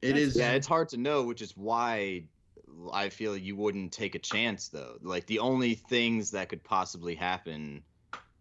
it 0.01 0.07
That's- 0.13 0.23
is. 0.23 0.37
Yeah, 0.37 0.51
it's 0.53 0.67
hard 0.67 0.89
to 0.89 0.97
know, 0.97 1.23
which 1.23 1.41
is 1.41 1.55
why 1.55 2.23
I 2.91 3.09
feel 3.09 3.37
you 3.37 3.55
wouldn't 3.55 3.91
take 3.93 4.15
a 4.15 4.19
chance 4.19 4.67
though. 4.69 4.97
Like 5.01 5.25
the 5.27 5.39
only 5.39 5.75
things 5.75 6.31
that 6.31 6.49
could 6.49 6.63
possibly 6.63 7.15
happen, 7.15 7.83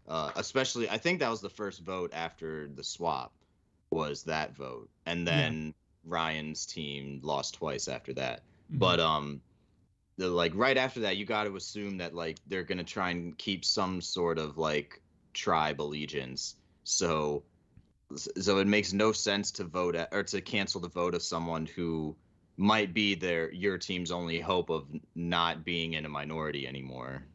uh, 0.07 0.31
especially 0.35 0.89
I 0.89 0.97
think 0.97 1.19
that 1.19 1.29
was 1.29 1.41
the 1.41 1.49
first 1.49 1.81
vote 1.81 2.11
after 2.13 2.67
the 2.67 2.83
swap, 2.83 3.33
was 3.91 4.23
that 4.23 4.55
vote, 4.55 4.89
and 5.05 5.27
then 5.27 5.73
Ryan's 6.05 6.65
team 6.65 7.19
lost 7.23 7.55
twice 7.55 7.87
after 7.87 8.13
that. 8.13 8.41
Mhm. 8.71 8.79
But 8.79 8.99
um, 8.99 9.41
the, 10.17 10.27
like 10.27 10.53
right 10.55 10.77
after 10.77 11.01
that, 11.01 11.17
you 11.17 11.25
got 11.25 11.43
to 11.45 11.55
assume 11.55 11.97
that 11.97 12.13
like 12.13 12.37
they're 12.47 12.63
gonna 12.63 12.83
try 12.83 13.09
and 13.11 13.37
keep 13.37 13.65
some 13.65 14.01
sort 14.01 14.37
of 14.37 14.57
like 14.57 15.01
tribe 15.33 15.81
allegiance. 15.81 16.55
So 16.83 17.43
so 18.17 18.59
it 18.59 18.67
makes 18.67 18.93
no 18.93 19.11
sense 19.11 19.51
to 19.51 19.63
vote 19.63 19.95
at, 19.95 20.09
or 20.11 20.23
to 20.23 20.41
cancel 20.41 20.79
the 20.79 20.89
vote 20.89 21.15
of 21.15 21.23
someone 21.23 21.65
who 21.65 22.15
might 22.57 22.93
be 22.93 23.15
their 23.15 23.51
your 23.51 23.77
team's 23.77 24.11
only 24.11 24.39
hope 24.39 24.69
of 24.69 24.87
not 25.15 25.65
being 25.65 25.93
in 25.93 26.05
a 26.05 26.09
minority 26.09 26.67
anymore. 26.67 27.25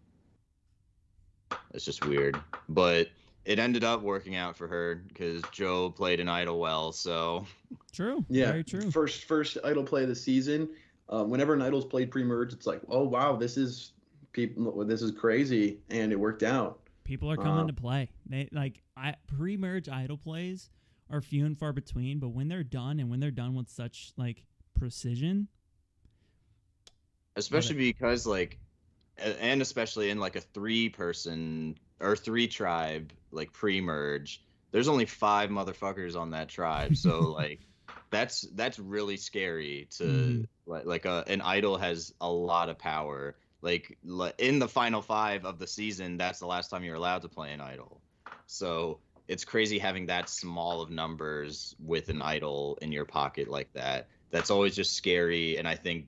It's 1.74 1.84
just 1.84 2.04
weird, 2.06 2.40
but 2.68 3.08
it 3.44 3.58
ended 3.58 3.84
up 3.84 4.02
working 4.02 4.36
out 4.36 4.56
for 4.56 4.68
her 4.68 5.02
because 5.08 5.42
Joe 5.52 5.90
played 5.90 6.20
an 6.20 6.28
idol 6.28 6.58
well. 6.60 6.92
So 6.92 7.46
True. 7.92 8.24
Yeah, 8.28 8.52
Very 8.52 8.64
true. 8.64 8.90
First, 8.90 9.24
first 9.24 9.58
idol 9.64 9.82
play 9.84 10.02
of 10.02 10.08
the 10.08 10.14
season. 10.14 10.68
Uh, 11.10 11.24
whenever 11.24 11.54
an 11.54 11.62
idol's 11.62 11.84
played 11.84 12.10
pre-merge, 12.10 12.52
it's 12.52 12.66
like, 12.66 12.80
oh 12.88 13.04
wow, 13.04 13.36
this 13.36 13.56
is 13.56 13.92
people, 14.32 14.84
this 14.84 15.02
is 15.02 15.10
crazy, 15.12 15.80
and 15.90 16.12
it 16.12 16.20
worked 16.20 16.42
out. 16.42 16.80
People 17.04 17.30
are 17.30 17.36
coming 17.36 17.66
Uh, 17.66 17.66
to 17.66 17.72
play. 17.72 18.10
They 18.26 18.48
like 18.52 18.82
I 18.96 19.16
pre-merge 19.26 19.88
idol 19.88 20.16
plays 20.18 20.70
are 21.10 21.20
few 21.20 21.44
and 21.46 21.58
far 21.58 21.72
between, 21.72 22.20
but 22.20 22.28
when 22.28 22.48
they're 22.48 22.62
done 22.62 23.00
and 23.00 23.10
when 23.10 23.20
they're 23.20 23.30
done 23.32 23.54
with 23.54 23.68
such 23.68 24.12
like 24.16 24.44
precision, 24.74 25.48
especially 27.36 27.76
because 27.76 28.26
like 28.26 28.58
and 29.18 29.62
especially 29.62 30.10
in 30.10 30.18
like 30.18 30.36
a 30.36 30.40
three 30.40 30.88
person 30.88 31.78
or 32.00 32.16
three 32.16 32.48
tribe 32.48 33.12
like 33.32 33.52
pre-merge 33.52 34.42
there's 34.72 34.88
only 34.88 35.04
five 35.04 35.50
motherfuckers 35.50 36.16
on 36.18 36.30
that 36.30 36.48
tribe 36.48 36.96
so 36.96 37.22
like 37.30 37.60
that's 38.10 38.42
that's 38.54 38.78
really 38.78 39.16
scary 39.16 39.88
to 39.90 40.04
Mhm. 40.04 40.46
like 40.66 40.86
like 40.86 41.04
a, 41.04 41.24
an 41.26 41.40
idol 41.42 41.76
has 41.76 42.12
a 42.20 42.30
lot 42.30 42.68
of 42.68 42.78
power 42.78 43.36
like 43.62 43.98
in 44.38 44.58
the 44.58 44.68
final 44.68 45.02
five 45.02 45.44
of 45.44 45.58
the 45.58 45.66
season 45.66 46.16
that's 46.16 46.38
the 46.38 46.46
last 46.46 46.68
time 46.70 46.84
you're 46.84 46.94
allowed 46.96 47.22
to 47.22 47.28
play 47.28 47.52
an 47.52 47.60
idol 47.60 48.02
so 48.46 49.00
it's 49.28 49.44
crazy 49.44 49.78
having 49.78 50.06
that 50.06 50.28
small 50.28 50.80
of 50.82 50.90
numbers 50.90 51.74
with 51.78 52.08
an 52.08 52.22
idol 52.22 52.78
in 52.82 52.90
your 52.92 53.04
pocket 53.04 53.48
like 53.48 53.72
that 53.72 54.08
that's 54.30 54.50
always 54.50 54.74
just 54.74 54.94
scary 54.94 55.56
and 55.58 55.68
i 55.68 55.74
think 55.74 56.06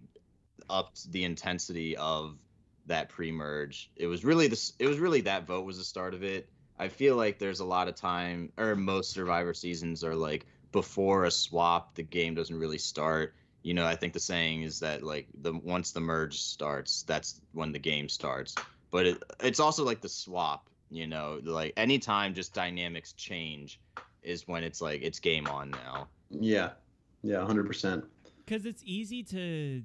upped 0.70 1.10
the 1.12 1.24
intensity 1.24 1.96
of 1.96 2.38
that 2.86 3.08
pre-merge. 3.08 3.90
It 3.96 4.06
was 4.06 4.24
really 4.24 4.48
this. 4.48 4.72
It 4.78 4.86
was 4.86 4.98
really 4.98 5.20
that 5.22 5.46
vote 5.46 5.64
was 5.64 5.78
the 5.78 5.84
start 5.84 6.14
of 6.14 6.22
it. 6.22 6.48
I 6.78 6.88
feel 6.88 7.16
like 7.16 7.38
there's 7.38 7.60
a 7.60 7.64
lot 7.64 7.88
of 7.88 7.94
time, 7.94 8.52
or 8.58 8.74
most 8.74 9.12
Survivor 9.12 9.54
seasons 9.54 10.02
are 10.02 10.16
like 10.16 10.46
before 10.72 11.24
a 11.24 11.30
swap, 11.30 11.94
the 11.94 12.02
game 12.02 12.34
doesn't 12.34 12.58
really 12.58 12.78
start. 12.78 13.34
You 13.62 13.74
know, 13.74 13.86
I 13.86 13.94
think 13.94 14.12
the 14.12 14.20
saying 14.20 14.62
is 14.62 14.80
that 14.80 15.02
like 15.02 15.28
the 15.40 15.52
once 15.52 15.92
the 15.92 16.00
merge 16.00 16.40
starts, 16.40 17.02
that's 17.04 17.40
when 17.52 17.72
the 17.72 17.78
game 17.78 18.08
starts. 18.08 18.54
But 18.90 19.06
it, 19.06 19.22
it's 19.40 19.60
also 19.60 19.84
like 19.84 20.00
the 20.00 20.08
swap. 20.08 20.68
You 20.90 21.06
know, 21.06 21.40
like 21.44 21.72
anytime 21.76 22.34
just 22.34 22.52
dynamics 22.54 23.12
change 23.12 23.80
is 24.22 24.46
when 24.48 24.62
it's 24.64 24.80
like 24.80 25.02
it's 25.02 25.20
game 25.20 25.46
on 25.46 25.70
now. 25.70 26.08
Yeah, 26.30 26.70
yeah, 27.22 27.44
hundred 27.44 27.66
percent. 27.66 28.04
because 28.44 28.66
it's 28.66 28.82
easy 28.84 29.22
to 29.24 29.82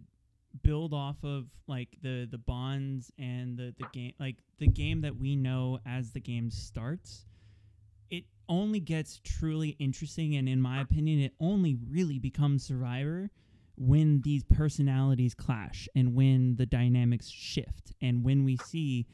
build 0.63 0.94
off 0.94 1.17
of 1.24 1.46
like 1.67 1.89
the 2.01 2.27
the 2.29 2.38
bonds 2.38 3.12
and 3.20 3.58
the 3.58 3.74
the 3.77 3.86
game 3.94 4.13
like 4.20 4.38
the 4.60 4.67
game 4.67 5.01
that 5.01 5.15
we 5.17 5.36
know 5.36 5.79
as 5.86 6.12
the 6.13 6.20
game 6.20 6.50
starts 6.50 7.25
it 7.36 7.37
only 8.50 8.80
gets 8.80 9.20
truly 9.24 9.70
interesting 9.80 10.36
and 10.36 10.48
in 10.48 10.62
my 10.62 10.82
opinion 10.82 11.20
it 11.20 11.34
only 11.39 11.77
really 11.89 12.20
becomes 12.20 12.63
survivor 12.63 13.30
when 13.77 14.22
these 14.22 14.44
personalities 14.44 15.34
clash 15.34 15.88
and 15.96 16.16
when 16.16 16.56
the 16.56 16.66
dynamics 16.66 17.30
shift 17.30 17.94
and 18.01 18.24
when 18.24 18.44
we 18.44 18.58
see 18.58 19.06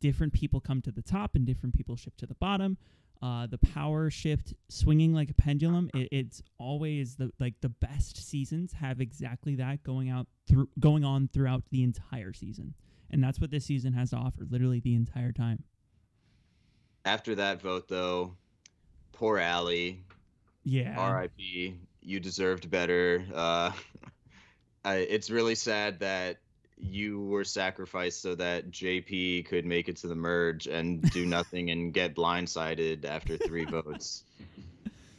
different 0.00 0.32
people 0.32 0.60
come 0.60 0.82
to 0.82 0.90
the 0.90 1.02
top 1.02 1.34
and 1.34 1.46
different 1.46 1.74
people 1.74 1.96
shift 1.96 2.18
to 2.18 2.26
the 2.26 2.34
bottom. 2.34 2.76
Uh, 3.20 3.46
the 3.48 3.58
power 3.58 4.10
shift 4.10 4.54
swinging 4.68 5.12
like 5.12 5.28
a 5.28 5.34
pendulum 5.34 5.90
it, 5.92 6.08
it's 6.12 6.40
always 6.58 7.16
the 7.16 7.32
like 7.40 7.54
the 7.62 7.68
best 7.68 8.16
seasons 8.16 8.72
have 8.72 9.00
exactly 9.00 9.56
that 9.56 9.82
going 9.82 10.08
out 10.08 10.28
through 10.46 10.68
going 10.78 11.04
on 11.04 11.28
throughout 11.32 11.62
the 11.70 11.82
entire 11.82 12.32
season. 12.32 12.74
And 13.10 13.22
that's 13.22 13.40
what 13.40 13.50
this 13.50 13.64
season 13.64 13.92
has 13.94 14.10
to 14.10 14.16
offer 14.16 14.44
literally 14.48 14.80
the 14.80 14.94
entire 14.94 15.32
time. 15.32 15.64
After 17.04 17.34
that 17.36 17.60
vote, 17.62 17.88
though, 17.88 18.36
poor 19.18 19.40
Ali. 19.40 20.04
yeah 20.64 20.94
R.I.P. 20.96 21.74
You 22.00 22.20
deserved 22.20 22.70
better. 22.70 23.24
Uh, 23.34 23.72
I, 24.84 24.94
it's 24.96 25.28
really 25.28 25.56
sad 25.56 26.00
that 26.00 26.38
you 26.80 27.20
were 27.26 27.44
sacrificed 27.44 28.22
so 28.22 28.36
that 28.36 28.70
JP 28.70 29.46
could 29.46 29.66
make 29.66 29.88
it 29.88 29.96
to 29.96 30.06
the 30.06 30.14
merge 30.14 30.68
and 30.68 31.02
do 31.10 31.26
nothing 31.38 31.70
and 31.70 31.92
get 31.92 32.14
blindsided 32.14 33.04
after 33.04 33.36
three 33.36 33.64
votes. 33.70 34.24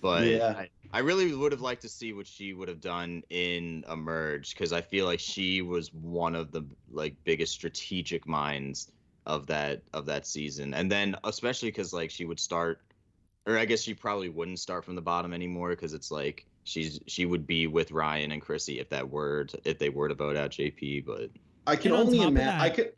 But 0.02 0.24
Yeah. 0.28 0.54
I, 0.58 0.70
I 0.94 1.00
really 1.00 1.34
would 1.34 1.52
have 1.52 1.62
liked 1.62 1.82
to 1.82 1.90
see 1.90 2.14
what 2.14 2.26
she 2.26 2.54
would 2.54 2.70
have 2.70 2.80
done 2.80 3.24
in 3.30 3.84
a 3.88 3.98
merge 3.98 4.56
because 4.56 4.72
I 4.72 4.82
feel 4.82 5.06
like 5.06 5.20
she 5.20 5.62
was 5.62 5.94
one 5.94 6.36
of 6.36 6.52
the 6.52 6.66
like 6.90 7.16
biggest 7.26 7.54
strategic 7.54 8.26
minds 8.26 8.90
of 9.26 9.46
that 9.48 9.84
of 9.94 10.06
that 10.06 10.26
season. 10.26 10.74
And 10.74 10.90
then 10.90 11.18
especially 11.26 11.70
because 11.70 11.92
like 11.94 12.10
she 12.10 12.26
would 12.26 12.40
start 12.40 12.82
or 13.50 13.58
I 13.58 13.66
guess 13.66 13.82
she 13.82 13.96
probably 13.96 14.30
wouldn't 14.30 14.60
start 14.60 14.86
from 14.86 14.94
the 14.96 15.02
bottom 15.02 15.34
anymore 15.34 15.72
because 15.72 15.96
it's 15.96 16.12
like 16.12 16.46
she's 16.66 17.00
she 17.08 17.26
would 17.26 17.48
be 17.48 17.66
with 17.66 17.92
Ryan 17.92 18.32
and 18.32 18.40
Chrissy 18.42 18.80
if 18.80 18.90
that 18.92 19.10
were 19.10 19.46
to, 19.46 19.60
if 19.66 19.80
they 19.80 19.90
were 19.90 20.08
to 20.08 20.14
vote 20.14 20.38
out 20.38 20.52
JP. 20.52 21.04
But 21.08 21.32
I 21.66 21.76
can 21.76 21.92
on 21.92 22.02
only 22.02 22.20
top 22.20 22.28
of 22.28 22.34
imagine. 22.34 22.62
I 22.62 22.70
could. 22.70 22.92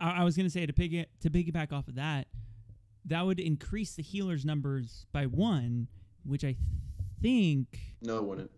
I, 0.00 0.10
I 0.22 0.24
was 0.24 0.38
gonna 0.38 0.48
say 0.48 0.64
to 0.64 0.72
piggy 0.72 1.04
to 1.20 1.30
piggyback 1.30 1.70
off 1.70 1.86
of 1.86 1.96
that, 1.96 2.28
that 3.04 3.26
would 3.26 3.38
increase 3.38 3.94
the 3.94 4.02
healers 4.02 4.46
numbers 4.46 5.04
by 5.12 5.26
one, 5.26 5.88
which 6.24 6.42
I 6.42 6.56
think. 7.20 7.78
No, 8.00 8.16
it 8.16 8.24
wouldn't. 8.24 8.50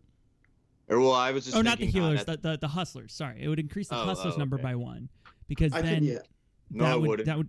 or 0.88 1.00
well, 1.00 1.12
I 1.12 1.32
was 1.32 1.44
just 1.46 1.56
oh, 1.56 1.60
not 1.60 1.78
the 1.78 1.86
thinking, 1.86 2.02
healers, 2.02 2.24
the, 2.24 2.36
the 2.36 2.56
the 2.56 2.68
hustlers. 2.68 3.12
Sorry, 3.12 3.42
it 3.42 3.48
would 3.48 3.58
increase 3.58 3.88
the 3.88 3.96
Oh, 3.96 4.04
hustlers 4.04 4.34
oh, 4.36 4.38
number 4.38 4.58
by 4.58 4.76
one, 4.76 5.08
because 5.48 5.72
I 5.72 5.82
then 5.82 6.04
think 6.04 6.12
yeah. 6.12 6.18
No, 6.70 6.84
that 6.84 6.94
it 6.94 7.00
would 7.00 7.08
wouldn't. 7.08 7.26
that 7.26 7.36
would 7.38 7.48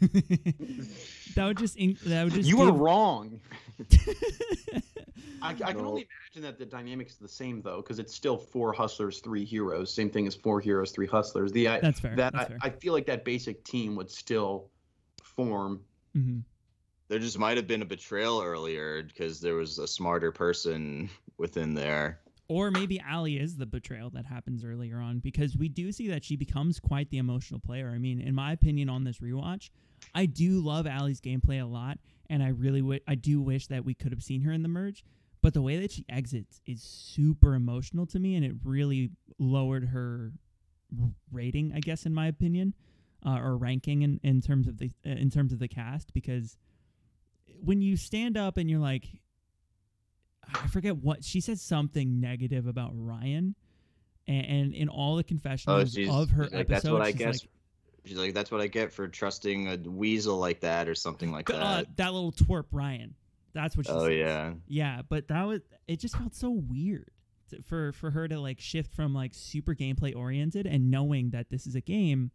that 1.36 1.46
would 1.46 1.58
just 1.58 1.76
in, 1.76 1.96
that 2.06 2.24
would 2.24 2.32
just 2.34 2.48
You 2.48 2.60
are 2.62 2.66
give- 2.70 2.80
wrong. 2.80 3.40
I, 5.42 5.50
I 5.50 5.54
can 5.54 5.84
only 5.84 6.06
imagine 6.32 6.42
that 6.42 6.58
the 6.58 6.66
dynamics 6.66 7.12
is 7.14 7.18
the 7.18 7.28
same 7.28 7.62
though, 7.62 7.76
because 7.78 7.98
it's 7.98 8.14
still 8.14 8.36
four 8.38 8.72
hustlers, 8.72 9.18
three 9.18 9.44
heroes. 9.44 9.92
Same 9.92 10.08
thing 10.08 10.26
as 10.26 10.34
four 10.36 10.60
heroes, 10.60 10.92
three 10.92 11.06
hustlers. 11.08 11.50
The 11.52 11.66
I, 11.68 11.80
That's 11.80 11.98
fair. 12.00 12.14
that 12.16 12.32
that's 12.32 12.44
I, 12.44 12.48
fair. 12.48 12.58
I 12.62 12.70
feel 12.70 12.92
like 12.92 13.06
that 13.06 13.24
basic 13.24 13.64
team 13.64 13.96
would 13.96 14.10
still 14.10 14.70
form. 15.22 15.80
hmm 16.14 16.40
there 17.08 17.18
just 17.18 17.38
might 17.38 17.58
have 17.58 17.66
been 17.66 17.82
a 17.82 17.84
betrayal 17.84 18.40
earlier 18.40 19.02
because 19.02 19.38
there 19.38 19.54
was 19.54 19.78
a 19.78 19.86
smarter 19.86 20.32
person 20.32 21.10
within 21.36 21.74
there. 21.74 22.20
Or 22.52 22.70
maybe 22.70 23.00
Ali 23.10 23.38
is 23.38 23.56
the 23.56 23.64
betrayal 23.64 24.10
that 24.10 24.26
happens 24.26 24.62
earlier 24.62 24.98
on 24.98 25.20
because 25.20 25.56
we 25.56 25.70
do 25.70 25.90
see 25.90 26.08
that 26.08 26.22
she 26.22 26.36
becomes 26.36 26.78
quite 26.78 27.08
the 27.08 27.16
emotional 27.16 27.58
player. 27.58 27.90
I 27.94 27.98
mean, 27.98 28.20
in 28.20 28.34
my 28.34 28.52
opinion, 28.52 28.90
on 28.90 29.04
this 29.04 29.20
rewatch, 29.20 29.70
I 30.14 30.26
do 30.26 30.60
love 30.60 30.86
Ali's 30.86 31.22
gameplay 31.22 31.62
a 31.62 31.64
lot, 31.64 31.98
and 32.28 32.42
I 32.42 32.48
really 32.48 32.82
would, 32.82 33.00
I 33.08 33.14
do 33.14 33.40
wish 33.40 33.68
that 33.68 33.86
we 33.86 33.94
could 33.94 34.12
have 34.12 34.22
seen 34.22 34.42
her 34.42 34.52
in 34.52 34.62
the 34.62 34.68
merge. 34.68 35.02
But 35.40 35.54
the 35.54 35.62
way 35.62 35.78
that 35.78 35.92
she 35.92 36.04
exits 36.10 36.60
is 36.66 36.82
super 36.82 37.54
emotional 37.54 38.04
to 38.08 38.18
me, 38.18 38.36
and 38.36 38.44
it 38.44 38.52
really 38.62 39.12
lowered 39.38 39.88
her 39.88 40.32
rating, 41.32 41.72
I 41.74 41.80
guess, 41.80 42.04
in 42.04 42.12
my 42.12 42.26
opinion, 42.26 42.74
uh, 43.24 43.38
or 43.38 43.56
ranking 43.56 44.02
in, 44.02 44.20
in 44.22 44.42
terms 44.42 44.68
of 44.68 44.76
the 44.76 44.90
in 45.04 45.30
terms 45.30 45.54
of 45.54 45.58
the 45.58 45.68
cast 45.68 46.12
because 46.12 46.58
when 47.64 47.80
you 47.80 47.96
stand 47.96 48.36
up 48.36 48.56
and 48.56 48.68
you're 48.68 48.80
like 48.80 49.08
I 50.54 50.66
forget 50.68 50.96
what 50.96 51.24
she 51.24 51.40
said 51.40 51.58
something 51.58 52.20
negative 52.20 52.66
about 52.66 52.92
Ryan, 52.94 53.54
and, 54.26 54.46
and 54.46 54.74
in 54.74 54.88
all 54.88 55.16
the 55.16 55.24
confessionals 55.24 55.92
she's- 55.94 56.10
of 56.12 56.30
her 56.30 56.44
like, 56.44 56.52
episodes, 56.52 56.82
"That's 56.82 56.92
what 56.92 57.02
I 57.02 57.06
she's 57.10 57.14
guess 57.18 57.40
like, 57.42 57.48
She's 58.04 58.16
like, 58.18 58.34
"That's 58.34 58.50
what 58.50 58.60
I 58.60 58.66
get 58.66 58.92
for 58.92 59.06
trusting 59.06 59.68
a 59.68 59.76
weasel 59.88 60.36
like 60.36 60.60
that, 60.60 60.88
or 60.88 60.94
something 60.94 61.30
like 61.30 61.46
that." 61.46 61.62
uh, 61.62 61.84
that 61.96 62.12
little 62.12 62.32
twerp 62.32 62.64
Ryan. 62.72 63.14
That's 63.54 63.76
what 63.76 63.86
she 63.86 63.92
oh 63.92 64.06
said. 64.06 64.16
yeah, 64.18 64.52
Yeah, 64.66 65.02
but 65.08 65.28
that 65.28 65.44
was 65.46 65.60
it. 65.86 66.00
Just 66.00 66.16
felt 66.16 66.34
so 66.34 66.50
weird 66.50 67.10
to, 67.50 67.62
for 67.62 67.92
for 67.92 68.10
her 68.10 68.26
to 68.26 68.40
like 68.40 68.58
shift 68.58 68.92
from 68.92 69.14
like 69.14 69.34
super 69.34 69.74
gameplay 69.74 70.16
oriented 70.16 70.66
and 70.66 70.90
knowing 70.90 71.30
that 71.30 71.50
this 71.50 71.66
is 71.66 71.74
a 71.76 71.80
game 71.80 72.30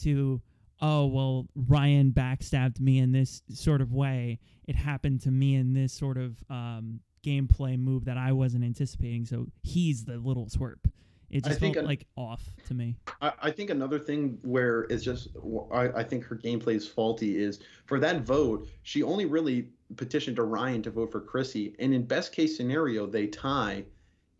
to 0.00 0.42
oh 0.82 1.06
well 1.06 1.46
Ryan 1.54 2.12
backstabbed 2.12 2.78
me 2.80 2.98
in 2.98 3.12
this 3.12 3.42
sort 3.50 3.80
of 3.80 3.92
way. 3.92 4.40
It 4.66 4.76
happened 4.76 5.22
to 5.22 5.30
me 5.30 5.54
in 5.54 5.72
this 5.72 5.92
sort 5.94 6.18
of 6.18 6.36
um, 6.50 7.00
gameplay 7.22 7.78
move 7.78 8.04
that 8.06 8.16
I 8.16 8.32
wasn't 8.32 8.64
anticipating. 8.64 9.24
So 9.24 9.46
he's 9.62 10.04
the 10.04 10.18
little 10.18 10.46
twerp. 10.46 10.90
It 11.30 11.44
I 11.44 11.48
just 11.48 11.60
think 11.60 11.74
felt 11.74 11.84
an- 11.84 11.88
like 11.88 12.06
off 12.16 12.42
to 12.68 12.74
me. 12.74 12.96
I, 13.20 13.32
I 13.42 13.50
think 13.50 13.70
another 13.70 13.98
thing 13.98 14.38
where 14.42 14.82
it's 14.84 15.04
just 15.04 15.28
I, 15.72 15.88
I 15.88 16.02
think 16.02 16.24
her 16.24 16.36
gameplay 16.36 16.74
is 16.74 16.88
faulty 16.88 17.36
is 17.36 17.60
for 17.84 18.00
that 18.00 18.22
vote 18.22 18.68
she 18.82 19.02
only 19.02 19.26
really 19.26 19.68
petitioned 19.96 20.36
to 20.36 20.44
Ryan 20.44 20.82
to 20.82 20.90
vote 20.90 21.12
for 21.12 21.20
Chrissy 21.20 21.74
and 21.78 21.92
in 21.92 22.04
best 22.04 22.32
case 22.32 22.56
scenario 22.56 23.06
they 23.06 23.26
tie 23.26 23.84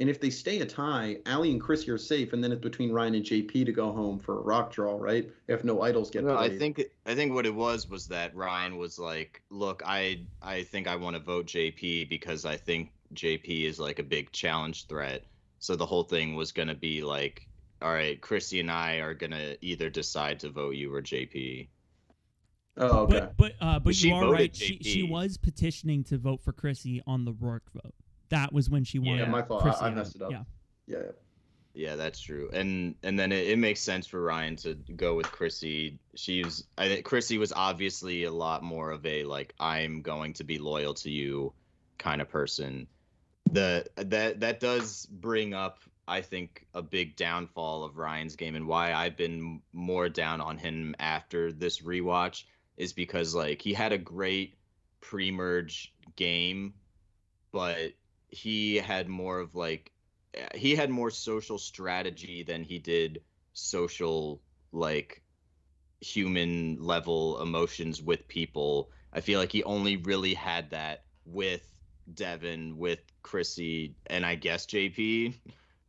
And 0.01 0.09
if 0.09 0.21
they 0.21 0.31
stay 0.31 0.61
a 0.61 0.67
tie, 0.67 1.17
Ali 1.27 1.51
and 1.51 1.61
Chrissy 1.61 1.91
are 1.91 1.99
safe, 1.99 2.33
and 2.33 2.43
then 2.43 2.53
it's 2.53 2.63
between 2.63 2.93
Ryan 2.93 3.17
and 3.17 3.25
JP 3.25 3.67
to 3.67 3.73
go 3.73 3.93
home 3.93 4.21
for 4.21 4.39
a 4.39 4.43
rock 4.43 4.73
draw, 4.73 4.97
right? 4.97 5.29
If 5.49 5.65
no 5.65 5.83
idols 5.83 6.09
get 6.11 6.23
No, 6.23 6.39
I 6.39 6.57
think 6.57 6.81
I 7.05 7.17
think 7.17 7.35
what 7.35 7.47
it 7.47 7.55
was 7.55 7.89
was 7.89 8.07
that 8.09 8.35
Ryan 8.37 8.77
was 8.77 9.01
like, 9.01 9.43
"Look, 9.51 9.83
I 9.85 10.25
I 10.41 10.63
think 10.63 10.87
I 10.87 10.95
want 10.95 11.17
to 11.17 11.23
vote 11.23 11.47
JP 11.47 12.09
because 12.09 12.45
I 12.45 12.57
think 12.57 12.93
JP 13.15 13.65
is 13.65 13.81
like 13.81 13.99
a 13.99 14.05
big 14.05 14.31
challenge 14.31 14.87
threat." 14.87 15.25
So 15.59 15.75
the 15.75 15.87
whole 15.87 16.05
thing 16.05 16.37
was 16.37 16.53
gonna 16.53 16.77
be 16.77 17.03
like, 17.03 17.49
"All 17.83 17.93
right, 17.93 18.21
Chrissy 18.21 18.61
and 18.61 18.71
I 18.71 18.99
are 18.99 19.15
gonna 19.15 19.57
either 19.63 19.91
decide 19.91 20.39
to 20.41 20.49
vote 20.49 20.77
you 20.77 20.95
or 20.95 21.03
JP." 21.03 21.67
Oh, 22.77 23.01
okay. 23.01 23.19
But 23.19 23.37
but 23.37 23.53
uh, 23.61 23.79
but 23.81 23.97
She 23.97 24.11
you 24.11 24.15
are 24.15 24.27
voted 24.27 24.41
right. 24.41 24.55
She 24.55 24.79
she 24.81 25.03
was 25.03 25.37
petitioning 25.39 26.05
to 26.05 26.19
vote 26.19 26.41
for 26.41 26.53
Chrissy 26.53 27.03
on 27.05 27.25
the 27.25 27.33
Roark 27.33 27.63
vote. 27.75 27.95
That 28.31 28.53
was 28.53 28.69
when 28.71 28.85
she 28.85 28.99
won. 28.99 29.19
Yeah, 29.19 29.27
my 29.27 29.43
fault. 29.43 29.65
I- 29.65 29.87
I 29.89 29.91
messed 29.91 30.17
it 30.17 30.23
up. 30.23 30.31
Yeah. 30.31 30.43
yeah, 30.87 30.99
yeah. 30.99 31.11
Yeah, 31.75 31.95
that's 31.95 32.19
true. 32.19 32.51
And 32.53 32.97
and 33.05 33.17
then 33.17 33.31
it, 33.31 33.47
it 33.49 33.59
makes 33.59 33.81
sense 33.81 34.07
for 34.07 34.21
Ryan 34.21 34.57
to 34.57 34.75
go 34.75 35.15
with 35.15 35.31
Chrissy. 35.31 36.01
She's 36.17 36.65
I 36.77 36.89
think 36.89 37.05
Chrissy 37.05 37.39
was 37.39 37.53
obviously 37.53 38.25
a 38.25 38.33
lot 38.33 38.65
more 38.65 38.91
of 38.91 39.07
a 39.07 39.23
like 39.25 39.55
I'm 39.61 40.03
going 40.03 40.33
to 40.35 40.45
be 40.45 40.59
loyal 40.59 40.95
to 40.95 41.11
you 41.11 41.53
kind 41.99 42.21
of 42.21 42.29
person. 42.29 42.89
The 43.53 43.87
that 43.97 44.41
that 44.41 44.59
does 44.59 45.07
bring 45.07 45.55
up 45.55 45.79
I 46.09 46.21
think 46.23 46.67
a 46.75 46.83
big 46.83 47.15
downfall 47.17 47.85
of 47.85 47.97
Ryan's 47.97 48.35
game 48.35 48.57
and 48.57 48.67
why 48.67 48.93
I've 48.93 49.17
been 49.17 49.61
more 49.73 50.09
down 50.09 50.41
on 50.41 50.59
him 50.59 50.97
after 50.99 51.53
this 51.53 51.81
rewatch 51.83 52.43
is 52.77 52.93
because 52.93 53.37
like 53.37 53.63
he 53.63 53.73
had 53.73 53.93
a 53.93 53.99
great 53.99 54.57
pre-merge 55.01 55.95
game 56.17 56.75
but 57.53 57.93
he 58.29 58.77
had 58.77 59.09
more 59.09 59.39
of 59.41 59.55
like 59.55 59.93
he 60.55 60.75
had 60.75 60.91
more 60.91 61.11
social 61.11 61.59
strategy 61.59 62.43
than 62.43 62.63
he 62.63 62.79
did 62.79 63.23
social 63.55 64.41
like 64.73 65.23
human 66.01 66.77
level 66.81 67.41
emotions 67.43 68.03
with 68.03 68.29
people. 68.29 68.91
I 69.13 69.21
feel 69.21 69.41
like 69.41 69.53
he 69.53 69.65
only 69.65 69.97
really 69.97 70.35
had 70.35 70.71
that 70.71 71.05
with 71.25 71.63
Devon, 72.15 72.79
with 72.79 73.01
Chrissy, 73.23 73.95
and 74.07 74.25
I 74.25 74.35
guess 74.35 74.67
JP. 74.67 75.35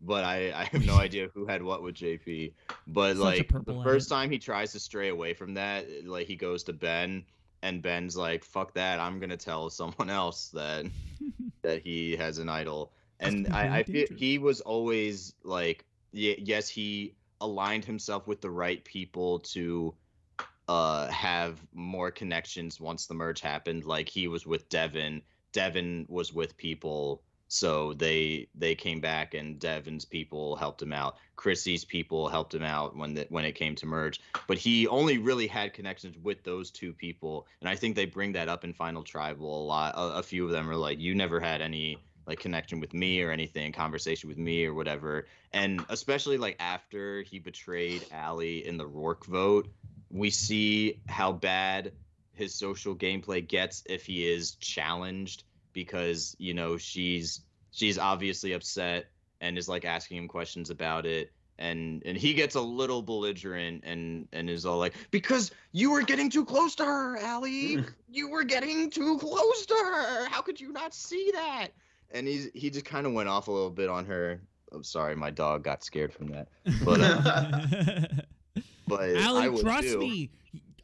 But 0.01 0.23
I, 0.23 0.53
I 0.53 0.63
have 0.63 0.85
no 0.85 0.95
idea 0.95 1.29
who 1.33 1.45
had 1.45 1.61
what 1.61 1.83
with 1.83 1.95
JP. 1.95 2.53
But 2.87 3.17
Such 3.17 3.23
like 3.23 3.65
the 3.65 3.81
first 3.83 4.09
time 4.09 4.31
he 4.31 4.39
tries 4.39 4.71
to 4.71 4.79
stray 4.79 5.09
away 5.09 5.33
from 5.33 5.55
that, 5.55 5.85
like 6.05 6.27
he 6.27 6.37
goes 6.37 6.63
to 6.63 6.73
Ben, 6.73 7.25
and 7.61 7.81
Ben's 7.81 8.15
like, 8.17 8.43
"Fuck 8.43 8.73
that! 8.75 8.99
I'm 8.99 9.19
gonna 9.19 9.37
tell 9.37 9.69
someone 9.69 10.09
else 10.21 10.49
that 10.49 10.85
that 11.63 11.81
he 11.81 12.15
has 12.15 12.37
an 12.37 12.49
idol." 12.49 12.93
And 13.19 13.49
I, 13.51 13.79
I 13.79 13.83
feel 13.83 14.07
he 14.15 14.37
was 14.37 14.61
always 14.61 15.33
like, 15.43 15.85
y- 16.13 16.37
yes, 16.39 16.69
he 16.69 17.15
aligned 17.41 17.85
himself 17.85 18.27
with 18.27 18.41
the 18.41 18.49
right 18.49 18.83
people 18.85 19.39
to 19.39 19.95
uh 20.67 21.07
have 21.07 21.65
more 21.73 22.11
connections 22.11 22.79
once 22.79 23.07
the 23.07 23.13
merge 23.13 23.41
happened. 23.41 23.85
Like 23.85 24.07
he 24.07 24.27
was 24.27 24.45
with 24.45 24.69
Devon, 24.69 25.21
Devon 25.51 26.05
was 26.07 26.33
with 26.33 26.55
people, 26.57 27.23
so 27.49 27.93
they 27.93 28.47
they 28.53 28.75
came 28.75 29.01
back 29.01 29.33
and 29.33 29.59
Devon's 29.59 30.05
people 30.05 30.55
helped 30.55 30.81
him 30.81 30.93
out. 30.93 31.17
Chrissy's 31.35 31.83
people 31.83 32.29
helped 32.29 32.53
him 32.53 32.61
out 32.61 32.95
when 32.95 33.15
the, 33.15 33.25
when 33.29 33.43
it 33.43 33.53
came 33.53 33.75
to 33.75 33.87
merge. 33.87 34.21
But 34.47 34.59
he 34.59 34.87
only 34.87 35.17
really 35.17 35.47
had 35.47 35.73
connections 35.73 36.15
with 36.21 36.43
those 36.43 36.69
two 36.69 36.93
people, 36.93 37.47
and 37.59 37.67
I 37.67 37.75
think 37.75 37.95
they 37.95 38.05
bring 38.05 38.33
that 38.33 38.49
up 38.49 38.63
in 38.63 38.73
Final 38.73 39.03
Tribal 39.03 39.63
a 39.63 39.65
lot. 39.65 39.95
A, 39.95 40.19
a 40.19 40.23
few 40.23 40.45
of 40.45 40.51
them 40.51 40.69
are 40.69 40.75
like, 40.75 40.99
"You 40.99 41.15
never 41.15 41.39
had 41.39 41.61
any." 41.61 41.97
like 42.27 42.39
connection 42.39 42.79
with 42.79 42.93
me 42.93 43.23
or 43.23 43.31
anything 43.31 43.71
conversation 43.71 44.29
with 44.29 44.37
me 44.37 44.63
or 44.63 44.71
whatever 44.71 45.25
and 45.51 45.83
especially 45.89 46.37
like 46.37 46.55
after 46.59 47.23
he 47.23 47.39
betrayed 47.39 48.05
Ali 48.13 48.67
in 48.67 48.77
the 48.77 48.87
Roark 48.87 49.25
vote 49.25 49.67
we 50.11 50.29
see 50.29 51.01
how 51.07 51.31
bad 51.31 51.91
his 52.33 52.53
social 52.53 52.93
gameplay 52.93 53.45
gets 53.45 53.81
if 53.87 54.05
he 54.05 54.29
is 54.29 54.51
challenged 54.55 55.43
because 55.73 56.35
you 56.39 56.53
know 56.53 56.77
she's 56.77 57.41
she's 57.71 57.97
obviously 57.97 58.53
upset 58.53 59.07
and 59.41 59.57
is 59.57 59.69
like 59.69 59.85
asking 59.85 60.17
him 60.17 60.27
questions 60.27 60.69
about 60.69 61.05
it. 61.05 61.31
And 61.57 62.01
and 62.05 62.17
he 62.17 62.33
gets 62.33 62.55
a 62.55 62.61
little 62.61 63.01
belligerent 63.01 63.83
and 63.85 64.27
and 64.31 64.49
is 64.49 64.65
all 64.65 64.77
like 64.77 64.93
because 65.11 65.51
you 65.73 65.91
were 65.91 66.03
getting 66.03 66.29
too 66.29 66.45
close 66.45 66.73
to 66.75 66.85
her 66.85 67.17
Ali 67.21 67.83
you 68.09 68.29
were 68.29 68.45
getting 68.45 68.89
too 68.89 69.17
close 69.17 69.65
to 69.65 69.73
her. 69.73 70.29
How 70.29 70.41
could 70.41 70.59
you 70.59 70.71
not 70.71 70.93
see 70.93 71.31
that? 71.33 71.67
And 72.11 72.27
he's 72.27 72.49
he 72.53 72.69
just 72.69 72.85
kind 72.85 73.05
of 73.05 73.11
went 73.13 73.27
off 73.27 73.49
a 73.49 73.51
little 73.51 73.69
bit 73.69 73.89
on 73.89 74.05
her. 74.05 74.39
I'm 74.71 74.83
sorry 74.83 75.15
my 75.15 75.31
dog 75.31 75.63
got 75.63 75.83
scared 75.83 76.13
from 76.13 76.27
that. 76.27 76.47
But 76.85 77.01
uh, 77.01 78.07
but 78.87 79.17
I 79.17 79.25
Ali, 79.25 79.49
would 79.49 79.61
trust 79.61 79.87
too. 79.87 79.99
me. 79.99 80.29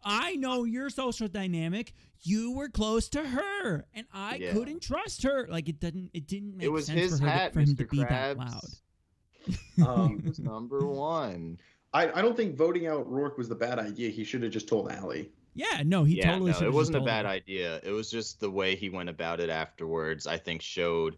I 0.06 0.36
know 0.36 0.63
your 0.63 0.89
social 0.89 1.28
dynamic. 1.28 1.94
You 2.22 2.54
were 2.56 2.70
close 2.70 3.10
to 3.10 3.24
her, 3.28 3.86
and 3.94 4.06
I 4.13 4.36
Yeah. 4.36 4.54
couldn't 4.54 4.82
trust 4.82 5.24
her. 5.24 5.48
Like 5.50 5.68
it 5.68 5.80
didn't. 5.80 6.12
It 6.13 6.28
didn't 6.28 6.58
make 6.58 6.65
it 6.65 6.70
was 6.70 6.86
sense 6.86 7.00
his 7.02 7.20
for, 7.20 7.26
her 7.26 7.32
hat 7.32 7.48
to, 7.48 7.54
for 7.54 7.60
him 7.62 7.68
Mr. 7.70 7.78
to 7.80 7.86
be 7.88 7.98
that 7.98 8.38
Krabs. 8.38 8.38
loud. 8.38 9.88
Um, 9.88 10.20
He 10.22 10.28
was 10.30 10.39
number 10.39 10.86
one 10.88 11.60
I, 11.94 12.12
I 12.12 12.22
don't 12.22 12.36
think 12.36 12.56
voting 12.58 12.88
out 12.88 13.10
Roark 13.10 13.38
was 13.38 13.48
the 13.48 13.56
bad 13.56 13.80
idea. 13.80 14.10
He 14.10 14.24
should 14.24 14.41
have 14.44 14.52
just 14.52 14.68
told 14.68 14.91
Ali. 14.91 15.30
Yeah, 15.54 15.82
no, 15.86 16.04
he 16.04 16.15
totally 16.20 16.22
should 16.22 16.24
have. 16.24 16.26
yeah, 16.26 16.32
totally 16.34 16.52
no, 16.52 16.58
should. 16.58 16.68
it 16.68 16.74
wasn't 16.74 16.98
a 16.98 17.02
bad 17.06 17.26
idea. 17.26 17.80
It 17.84 17.91
was 17.91 18.10
just 18.12 18.39
the 18.41 18.50
way 18.52 18.76
he 18.76 18.89
went 18.89 19.08
about 19.08 19.39
it 19.39 19.50
afterwards. 19.50 20.28
I 20.28 20.38
think 20.38 20.62
showed 20.62 21.18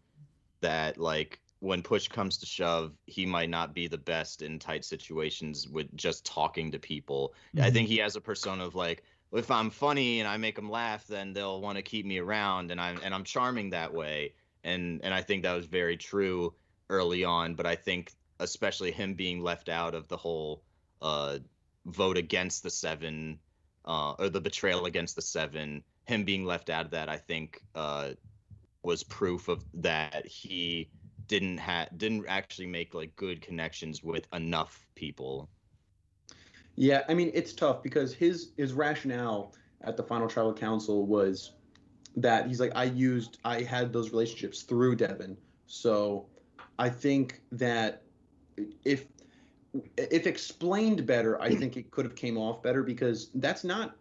that 0.61 0.97
like 0.99 1.39
when 1.59 1.81
push 1.81 2.07
comes 2.07 2.37
to 2.37 2.45
shove, 2.45 2.93
he 3.05 3.25
might 3.25 3.49
not 3.49 3.73
be 3.73 3.87
the 3.87 3.97
best 3.97 4.41
in 4.41 4.59
tight 4.59 4.85
situations 4.85 5.67
with 5.67 5.93
just 5.95 6.25
talking 6.25 6.71
to 6.71 6.79
people. 6.79 7.33
Mm-hmm. 7.55 7.65
I 7.65 7.71
think 7.71 7.87
he 7.87 7.97
has 7.97 8.15
a 8.15 8.21
persona 8.21 8.65
of 8.65 8.75
like, 8.75 9.03
if 9.33 9.51
I'm 9.51 9.69
funny 9.69 10.19
and 10.19 10.27
I 10.27 10.37
make 10.37 10.55
them 10.55 10.69
laugh, 10.69 11.05
then 11.07 11.33
they'll 11.33 11.61
want 11.61 11.77
to 11.77 11.81
keep 11.81 12.05
me 12.05 12.19
around, 12.19 12.71
and 12.71 12.79
I'm 12.79 12.99
and 13.03 13.13
I'm 13.13 13.25
charming 13.25 13.71
that 13.71 13.93
way. 13.93 14.33
And 14.63 15.01
and 15.03 15.13
I 15.13 15.21
think 15.21 15.43
that 15.43 15.53
was 15.53 15.65
very 15.65 15.97
true 15.97 16.53
early 16.89 17.25
on. 17.25 17.55
But 17.55 17.65
I 17.65 17.75
think 17.75 18.13
especially 18.39 18.91
him 18.91 19.15
being 19.15 19.41
left 19.41 19.67
out 19.67 19.95
of 19.95 20.07
the 20.07 20.17
whole 20.17 20.63
uh, 21.01 21.39
vote 21.85 22.17
against 22.17 22.63
the 22.63 22.69
seven 22.69 23.39
uh, 23.83 24.13
or 24.13 24.29
the 24.29 24.41
betrayal 24.41 24.85
against 24.85 25.15
the 25.15 25.21
seven, 25.21 25.83
him 26.05 26.23
being 26.23 26.45
left 26.45 26.69
out 26.69 26.85
of 26.85 26.91
that, 26.91 27.09
I 27.09 27.17
think 27.17 27.61
uh, 27.75 28.11
was 28.83 29.03
proof 29.03 29.49
of 29.49 29.65
that 29.73 30.25
he 30.25 30.89
didn't 31.27 31.57
have 31.57 31.89
didn't 31.97 32.25
actually 32.27 32.67
make 32.67 32.93
like 32.93 33.15
good 33.15 33.41
connections 33.41 34.03
with 34.03 34.27
enough 34.33 34.87
people. 34.95 35.49
Yeah, 36.75 37.03
I 37.09 37.13
mean 37.13 37.31
it's 37.33 37.53
tough 37.53 37.83
because 37.83 38.13
his 38.13 38.51
his 38.57 38.73
rationale 38.73 39.53
at 39.81 39.97
the 39.97 40.03
final 40.03 40.27
tribal 40.27 40.53
council 40.53 41.05
was 41.05 41.53
that 42.15 42.47
he's 42.47 42.59
like 42.59 42.71
I 42.75 42.85
used 42.85 43.37
I 43.45 43.61
had 43.61 43.93
those 43.93 44.11
relationships 44.11 44.63
through 44.63 44.95
Devon. 44.95 45.37
So 45.67 46.27
I 46.79 46.89
think 46.89 47.41
that 47.51 48.03
if 48.85 49.05
if 49.97 50.25
explained 50.25 51.05
better, 51.05 51.39
I 51.41 51.53
think 51.53 51.77
it 51.77 51.91
could 51.91 52.05
have 52.05 52.15
came 52.15 52.37
off 52.37 52.63
better 52.63 52.83
because 52.83 53.29
that's 53.35 53.63
not 53.63 53.95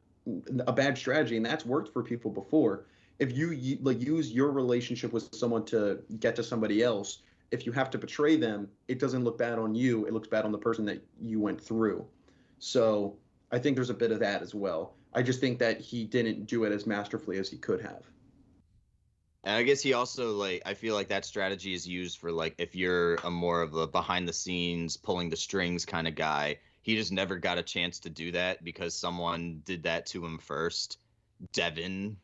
a 0.67 0.73
bad 0.73 0.97
strategy 0.97 1.37
and 1.37 1.45
that's 1.45 1.67
worked 1.67 1.93
for 1.93 2.03
people 2.03 2.31
before. 2.31 2.87
If 3.19 3.37
you 3.37 3.79
like 3.83 4.01
use 4.01 4.31
your 4.33 4.51
relationship 4.51 5.13
with 5.13 5.35
someone 5.35 5.65
to 5.67 6.01
get 6.21 6.37
to 6.37 6.43
somebody 6.43 6.83
else, 6.83 7.23
if 7.51 7.65
you 7.65 7.73
have 7.73 7.91
to 7.91 7.99
betray 7.99 8.37
them, 8.37 8.69
it 8.89 8.99
doesn't 8.99 9.25
look 9.25 9.39
bad 9.39 9.59
on 9.59 9.75
you. 9.75 10.07
It 10.07 10.13
looks 10.13 10.29
bad 10.29 10.45
on 10.45 10.53
the 10.53 10.59
person 10.59 10.85
that 10.87 11.03
you 11.21 11.41
went 11.41 11.61
through. 11.61 12.07
So 12.59 13.17
I 13.53 13.59
think 13.59 13.77
there's 13.77 13.91
a 13.91 13.95
bit 13.95 14.11
of 14.11 14.19
that 14.21 14.43
as 14.43 14.55
well. 14.55 14.95
I 15.15 15.23
just 15.23 15.41
think 15.41 15.59
that 15.61 15.81
he 15.81 16.05
didn't 16.05 16.47
do 16.47 16.65
it 16.65 16.73
as 16.73 16.87
masterfully 16.87 17.39
as 17.39 17.49
he 17.51 17.57
could 17.57 17.81
have. 17.81 18.03
And 19.45 19.55
I 19.55 19.63
guess 19.63 19.81
he 19.81 19.93
also 19.93 20.33
like 20.33 20.63
I 20.67 20.75
feel 20.75 20.95
like 20.95 21.09
that 21.09 21.25
strategy 21.25 21.73
is 21.73 21.87
used 21.87 22.19
for 22.19 22.33
like 22.33 22.55
if 22.59 22.75
you're 22.75 23.15
a 23.17 23.31
more 23.31 23.63
of 23.63 23.75
a 23.75 23.87
behind 23.87 24.29
the 24.29 24.33
scenes 24.33 24.97
pulling 24.97 25.31
the 25.31 25.37
strings 25.37 25.85
kind 25.85 26.09
of 26.09 26.15
guy. 26.15 26.59
He 26.83 26.95
just 26.95 27.13
never 27.13 27.37
got 27.37 27.59
a 27.59 27.63
chance 27.63 27.99
to 28.01 28.11
do 28.11 28.31
that 28.33 28.63
because 28.63 28.95
someone 28.95 29.63
did 29.65 29.83
that 29.85 30.07
to 30.07 30.25
him 30.25 30.39
first. 30.39 30.99
Devon 31.53 32.17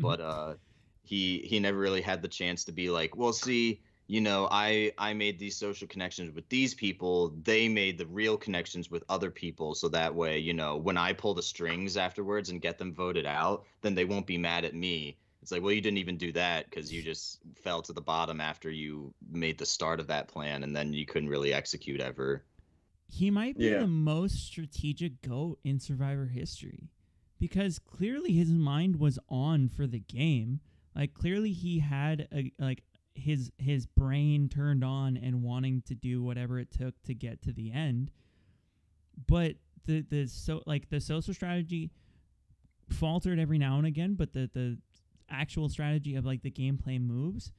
but 0.00 0.20
uh 0.20 0.54
he 1.02 1.38
he 1.46 1.60
never 1.60 1.78
really 1.78 2.00
had 2.00 2.22
the 2.22 2.28
chance 2.28 2.64
to 2.64 2.72
be 2.72 2.90
like 2.90 3.16
well 3.16 3.32
see 3.32 3.80
you 4.06 4.20
know 4.20 4.48
i 4.50 4.92
i 4.98 5.12
made 5.12 5.38
these 5.38 5.56
social 5.56 5.86
connections 5.88 6.34
with 6.34 6.48
these 6.48 6.74
people. 6.74 7.34
They 7.42 7.68
made 7.68 7.98
the 7.98 8.06
real 8.06 8.36
connections 8.36 8.90
with 8.90 9.04
other 9.08 9.30
people 9.30 9.74
so 9.74 9.88
that 9.88 10.14
way 10.14 10.38
you 10.38 10.52
know 10.54 10.76
when 10.76 10.96
i 10.98 11.12
pull 11.12 11.34
the 11.34 11.42
strings 11.42 11.96
afterwards 11.96 12.50
and 12.50 12.60
get 12.60 12.78
them 12.78 12.92
voted 12.92 13.26
out 13.26 13.64
then 13.82 13.94
they 13.94 14.04
won't 14.04 14.26
be 14.26 14.38
mad 14.38 14.64
at 14.64 14.74
me. 14.74 15.18
It's 15.42 15.52
like 15.52 15.62
well 15.62 15.72
you 15.72 15.80
didn't 15.82 15.98
even 15.98 16.16
do 16.16 16.32
that 16.32 16.68
because 16.70 16.92
you 16.92 17.02
just 17.02 17.40
fell 17.62 17.82
to 17.82 17.92
the 17.92 18.00
bottom 18.00 18.40
after 18.40 18.70
you 18.70 19.12
made 19.30 19.58
the 19.58 19.66
start 19.66 20.00
of 20.00 20.06
that 20.08 20.28
plan 20.28 20.62
and 20.64 20.74
then 20.74 20.92
you 20.92 21.04
couldn't 21.06 21.28
really 21.28 21.52
execute 21.52 22.00
ever. 22.00 22.44
He 23.08 23.30
might 23.30 23.56
be 23.58 23.68
Yeah. 23.68 23.78
the 23.80 23.86
most 23.86 24.44
strategic 24.46 25.20
goat 25.22 25.58
in 25.64 25.78
Survivor 25.78 26.26
history 26.26 26.88
because 27.38 27.78
clearly 27.78 28.32
his 28.32 28.50
mind 28.50 28.96
was 28.96 29.18
on 29.28 29.68
for 29.68 29.86
the 29.86 30.00
game. 30.00 30.60
Like 30.94 31.14
clearly 31.14 31.52
he 31.52 31.80
had 31.80 32.28
a 32.32 32.52
like 32.58 32.82
his 33.14 33.52
his 33.58 33.86
brain 33.86 34.48
turned 34.48 34.84
on 34.84 35.16
and 35.16 35.42
wanting 35.42 35.82
to 35.86 35.94
do 35.94 36.22
whatever 36.22 36.58
it 36.58 36.70
took 36.70 37.00
to 37.04 37.14
get 37.14 37.42
to 37.42 37.52
the 37.52 37.72
end. 37.72 38.10
But 39.26 39.56
the 39.86 40.02
the 40.02 40.26
so 40.26 40.62
like 40.66 40.88
the 40.90 41.00
social 41.00 41.34
strategy 41.34 41.90
faltered 42.90 43.38
every 43.38 43.58
now 43.58 43.78
and 43.78 43.86
again, 43.86 44.14
but 44.14 44.32
the 44.32 44.50
the 44.52 44.78
actual 45.30 45.68
strategy 45.68 46.16
of 46.16 46.24
like 46.24 46.42
the 46.42 46.50
gameplay 46.50 47.00
moves, 47.00 47.52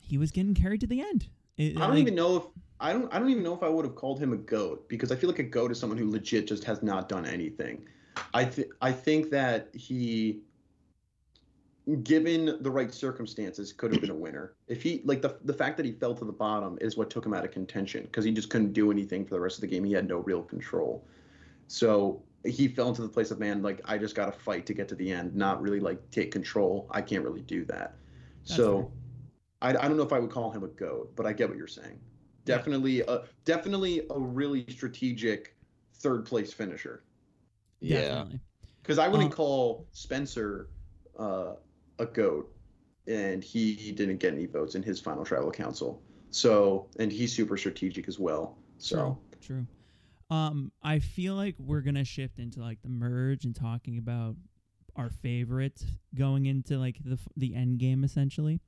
he 0.00 0.18
was 0.18 0.30
getting 0.30 0.54
carried 0.54 0.80
to 0.80 0.86
the 0.86 1.00
end. 1.00 1.28
It, 1.56 1.76
I 1.76 1.80
don't 1.80 1.90
like- 1.90 1.98
even 2.00 2.14
know 2.14 2.36
if 2.36 2.42
I 2.80 2.92
don't 2.92 3.12
I 3.12 3.18
don't 3.18 3.30
even 3.30 3.42
know 3.42 3.54
if 3.54 3.62
I 3.62 3.68
would 3.68 3.84
have 3.84 3.94
called 3.94 4.18
him 4.18 4.32
a 4.32 4.36
goat 4.36 4.88
because 4.88 5.12
I 5.12 5.16
feel 5.16 5.30
like 5.30 5.38
a 5.38 5.44
goat 5.44 5.70
is 5.70 5.78
someone 5.78 5.98
who 5.98 6.10
legit 6.10 6.46
just 6.46 6.64
has 6.64 6.82
not 6.82 7.08
done 7.08 7.26
anything. 7.26 7.86
I 8.34 8.44
th- 8.44 8.68
I 8.80 8.92
think 8.92 9.30
that 9.30 9.68
he 9.74 10.40
given 12.02 12.62
the 12.62 12.70
right 12.70 12.94
circumstances 12.94 13.72
could 13.72 13.92
have 13.92 14.00
been 14.00 14.10
a 14.10 14.14
winner. 14.14 14.54
If 14.68 14.82
he 14.82 15.02
like 15.04 15.22
the 15.22 15.36
the 15.44 15.52
fact 15.52 15.76
that 15.78 15.86
he 15.86 15.92
fell 15.92 16.14
to 16.14 16.24
the 16.24 16.32
bottom 16.32 16.78
is 16.80 16.96
what 16.96 17.10
took 17.10 17.26
him 17.26 17.34
out 17.34 17.44
of 17.44 17.50
contention 17.50 18.04
because 18.04 18.24
he 18.24 18.30
just 18.32 18.50
couldn't 18.50 18.72
do 18.72 18.90
anything 18.90 19.24
for 19.24 19.34
the 19.34 19.40
rest 19.40 19.56
of 19.56 19.62
the 19.62 19.66
game. 19.66 19.84
He 19.84 19.92
had 19.92 20.08
no 20.08 20.18
real 20.18 20.42
control. 20.42 21.04
So 21.66 22.22
he 22.44 22.68
fell 22.68 22.88
into 22.88 23.02
the 23.02 23.08
place 23.08 23.30
of 23.30 23.38
man 23.38 23.62
like 23.62 23.80
I 23.84 23.98
just 23.98 24.14
got 24.14 24.32
to 24.32 24.38
fight 24.38 24.66
to 24.66 24.74
get 24.74 24.88
to 24.88 24.94
the 24.94 25.10
end, 25.10 25.34
not 25.34 25.60
really 25.60 25.80
like 25.80 26.10
take 26.10 26.30
control. 26.30 26.86
I 26.90 27.02
can't 27.02 27.24
really 27.24 27.42
do 27.42 27.64
that. 27.66 27.96
That's 28.44 28.56
so 28.56 28.92
I, 29.60 29.70
I 29.70 29.72
don't 29.72 29.96
know 29.96 30.02
if 30.02 30.12
I 30.12 30.18
would 30.18 30.30
call 30.30 30.50
him 30.50 30.62
a 30.64 30.68
goat, 30.68 31.12
but 31.16 31.26
I 31.26 31.32
get 31.32 31.48
what 31.48 31.56
you're 31.58 31.66
saying. 31.66 31.98
Yeah. 32.44 32.56
Definitely 32.56 33.00
a 33.02 33.22
definitely 33.44 34.06
a 34.10 34.18
really 34.18 34.66
strategic 34.68 35.56
third 35.94 36.24
place 36.26 36.52
finisher. 36.52 37.02
Yeah. 37.82 38.24
Because 38.82 38.98
I 38.98 39.08
wouldn't 39.08 39.30
Um, 39.32 39.36
call 39.36 39.86
Spencer 39.92 40.68
uh, 41.18 41.54
a 41.98 42.06
goat, 42.06 42.52
and 43.06 43.42
he 43.44 43.92
didn't 43.92 44.18
get 44.18 44.32
any 44.32 44.46
votes 44.46 44.74
in 44.74 44.82
his 44.82 44.98
final 45.00 45.24
tribal 45.24 45.50
council. 45.50 46.02
So, 46.30 46.88
and 46.98 47.12
he's 47.12 47.32
super 47.34 47.56
strategic 47.56 48.08
as 48.08 48.18
well. 48.18 48.56
So, 48.78 49.18
True. 49.40 49.66
True. 50.30 50.36
Um, 50.36 50.72
I 50.82 50.98
feel 50.98 51.34
like 51.34 51.54
we're 51.58 51.82
gonna 51.82 52.04
shift 52.04 52.38
into 52.38 52.60
like 52.60 52.80
the 52.82 52.88
merge 52.88 53.44
and 53.44 53.54
talking 53.54 53.98
about 53.98 54.36
our 54.96 55.10
favorites 55.10 55.84
going 56.14 56.46
into 56.46 56.78
like 56.78 56.96
the 57.04 57.14
f- 57.14 57.28
the 57.36 57.54
end 57.54 57.78
game 57.78 58.02
essentially. 58.02 58.60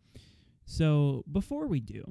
So 0.67 1.25
before 1.31 1.67
we 1.67 1.81
do, 1.81 2.05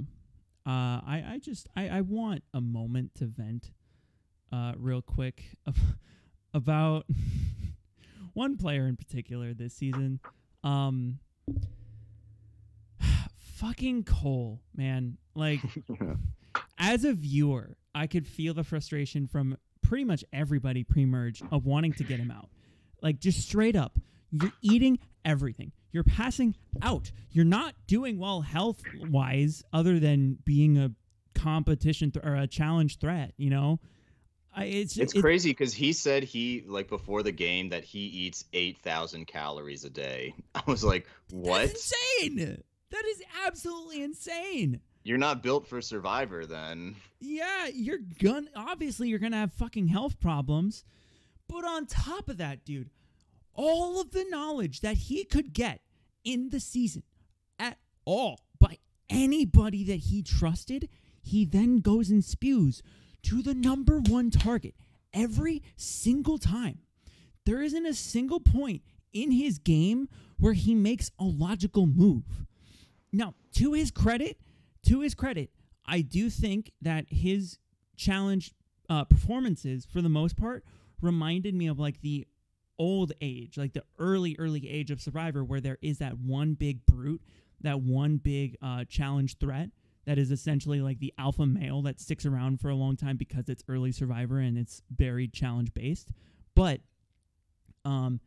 uh, 0.66 1.02
I 1.06 1.24
I 1.34 1.40
just 1.40 1.68
I 1.76 1.88
I 1.90 2.02
want 2.02 2.44
a 2.54 2.62
moment 2.62 3.14
to 3.16 3.26
vent, 3.26 3.72
uh, 4.52 4.74
real 4.78 5.02
quick 5.04 5.44
about 6.54 7.06
one 8.34 8.58
player 8.58 8.88
in 8.88 8.96
particular 8.96 9.54
this 9.54 9.74
season. 9.74 10.20
Um, 10.64 11.20
fucking 13.38 14.04
Cole, 14.04 14.62
man, 14.76 15.18
like 15.36 15.60
as 16.78 17.04
a 17.04 17.14
viewer, 17.14 17.78
I 17.96 18.08
could 18.08 18.28
feel 18.28 18.54
the 18.54 18.64
frustration 18.64 19.28
from 19.28 19.58
pretty 19.82 20.06
much 20.06 20.24
everybody 20.34 20.84
pre-merge 20.84 21.44
of 21.52 21.66
wanting 21.66 21.94
to 21.94 22.04
get 22.04 22.20
him 22.20 22.32
out. 22.32 22.50
Like 23.02 23.20
just 23.20 23.42
straight 23.42 23.76
up, 23.76 24.00
you're 24.32 24.54
eating 24.62 25.00
everything. 25.26 25.72
You're 25.92 26.04
passing 26.04 26.56
out. 26.82 27.12
You're 27.30 27.46
not 27.46 27.76
doing 27.86 28.18
well 28.18 28.42
health-wise, 28.42 29.64
other 29.72 30.00
than 30.00 30.40
being 30.44 30.78
a 30.78 30.92
competition 31.36 32.10
th- 32.12 32.26
or 32.26 32.36
a 32.36 32.48
challenge 32.48 32.98
threat. 32.98 33.34
You 33.38 33.52
know, 33.52 33.80
I, 34.56 34.66
it's 34.66 34.98
It's 34.98 35.14
it- 35.16 35.22
crazy 35.22 35.52
because 35.52 35.74
he 35.74 35.94
said 35.94 36.24
he 36.24 36.64
like 36.68 36.88
before 36.90 37.24
the 37.24 37.32
game 37.32 37.70
that 37.70 37.84
he 37.84 38.00
eats 38.00 38.46
eight 38.54 38.78
thousand 38.84 39.26
calories 39.28 39.84
a 39.84 39.90
day. 39.90 40.34
I 40.56 40.62
was 40.68 40.84
like, 40.84 41.08
what? 41.32 41.68
That's 41.68 41.94
insane. 42.22 42.62
That 42.92 43.06
is 43.06 43.24
absolutely 43.46 44.04
insane. 44.04 44.80
You're 45.04 45.18
not 45.18 45.42
built 45.44 45.68
for 45.68 45.82
Survivor 45.82 46.46
then. 46.46 46.96
Yeah, 47.20 47.68
you're 47.74 48.00
gonna 48.22 48.48
obviously 48.56 49.10
you're 49.10 49.20
gonna 49.20 49.38
have 49.38 49.54
fucking 49.54 49.88
health 49.88 50.20
problems. 50.20 50.84
But 51.50 51.66
on 51.66 51.86
top 51.88 52.30
of 52.30 52.38
that, 52.38 52.64
dude, 52.64 52.90
all 53.54 54.00
of 54.00 54.12
the 54.12 54.26
knowledge 54.30 54.82
that 54.82 54.96
he 54.98 55.24
could 55.26 55.54
get 55.54 55.82
in 56.24 56.50
the 56.50 56.60
season 56.60 57.04
at 57.60 57.78
all 58.06 58.40
by 58.60 58.78
anybody 59.10 59.84
that 59.86 59.98
he 60.00 60.22
trusted, 60.24 60.88
he 61.22 61.44
then 61.46 61.80
goes 61.80 62.10
and 62.10 62.24
spews 62.24 62.82
to 63.24 63.42
the 63.42 63.54
number 63.54 64.00
one 64.00 64.30
target 64.30 64.76
every 65.14 65.62
single 65.76 66.38
time. 66.38 66.80
There 67.46 67.62
isn't 67.62 67.86
a 67.86 67.94
single 67.94 68.40
point 68.40 68.82
in 69.12 69.32
his 69.32 69.60
game 69.60 70.10
where 70.38 70.54
he 70.54 70.76
makes 70.76 71.12
a 71.20 71.24
logical 71.24 71.86
move. 71.86 72.24
Now, 73.12 73.36
to 73.56 73.74
his 73.74 73.92
credit, 73.92 74.40
to 74.88 75.02
his 75.02 75.14
credit, 75.14 75.52
I 75.86 76.02
do 76.02 76.30
think 76.30 76.72
that 76.82 77.06
his 77.10 77.60
challenge 77.96 78.54
uh, 78.90 79.04
performances, 79.06 79.86
for 79.86 80.02
the 80.02 80.10
most 80.10 80.36
part, 80.36 80.64
reminded 81.02 81.54
me 81.54 81.68
of 81.68 81.80
like 81.80 82.02
the 82.02 82.26
old 82.80 83.12
age, 83.22 83.58
like 83.58 83.74
the 83.74 83.84
early, 84.00 84.36
early 84.40 84.68
age 84.70 84.90
of 84.90 85.02
Survivor, 85.02 85.44
where 85.44 85.62
there 85.62 85.78
is 85.82 86.00
that 86.00 86.18
one 86.18 86.54
big 86.54 86.86
brute, 86.86 87.22
that 87.62 87.82
one 87.82 88.18
big 88.18 88.58
uh, 88.62 88.86
challenge 88.86 89.38
threat 89.38 89.70
that 90.06 90.18
is 90.18 90.32
essentially 90.32 90.82
like 90.82 91.00
the 91.00 91.14
alpha 91.18 91.46
male 91.46 91.82
that 91.84 92.00
sticks 92.00 92.26
around 92.26 92.60
for 92.60 92.70
a 92.70 92.76
long 92.76 92.96
time 92.98 93.18
because 93.18 93.48
it's 93.50 93.64
early 93.68 93.92
Survivor 93.92 94.40
and 94.40 94.58
it's 94.58 94.82
very 94.94 95.28
challenge 95.28 95.74
based. 95.74 96.10
But 96.56 96.82
um, 97.86 98.20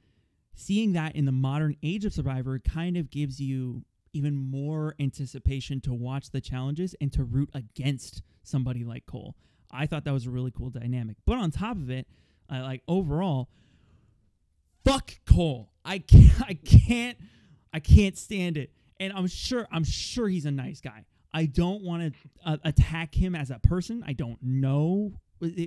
seeing 0.55 0.95
that 0.95 1.15
in 1.15 1.27
the 1.27 1.33
modern 1.33 1.77
age 1.83 2.05
of 2.05 2.13
Survivor 2.13 2.59
kind 2.59 2.97
of 2.97 3.11
gives 3.11 3.41
you 3.41 3.85
even 4.13 4.35
more 4.35 4.95
anticipation 4.99 5.81
to 5.83 5.93
watch 5.93 6.31
the 6.31 6.41
challenges 6.41 6.95
and 7.01 7.13
to 7.13 7.23
root 7.23 7.51
against 7.53 8.23
somebody 8.43 8.83
like 8.83 9.05
Cole. 9.05 9.35
I 9.71 9.87
thought 9.87 10.05
that 10.05 10.13
was 10.13 10.27
a 10.27 10.31
really 10.31 10.51
cool 10.51 10.71
dynamic. 10.71 11.17
But 11.27 11.39
on 11.39 11.51
top 11.51 11.77
of 11.77 11.91
it, 11.91 12.07
uh, 12.51 12.61
like 12.63 12.83
overall, 12.89 13.51
fuck 14.85 15.13
Cole. 15.27 15.71
I 15.85 15.99
can't, 15.99 16.43
I 16.43 16.55
can't, 16.55 17.19
I 17.75 17.81
can't 17.81 18.17
stand 18.17 18.57
it. 18.57 18.71
And 18.99 19.13
I'm 19.13 19.27
sure, 19.27 19.69
I'm 19.71 19.85
sure 19.85 20.29
he's 20.29 20.47
a 20.47 20.51
nice 20.51 20.81
guy. 20.81 21.05
I 21.37 21.45
don't 21.45 21.83
want 21.83 22.15
to 22.15 22.19
uh, 22.47 22.57
attack 22.65 23.15
him 23.15 23.35
as 23.35 23.51
a 23.51 23.59
person. 23.59 24.03
I 24.07 24.15
don't 24.15 24.39
know 24.41 25.13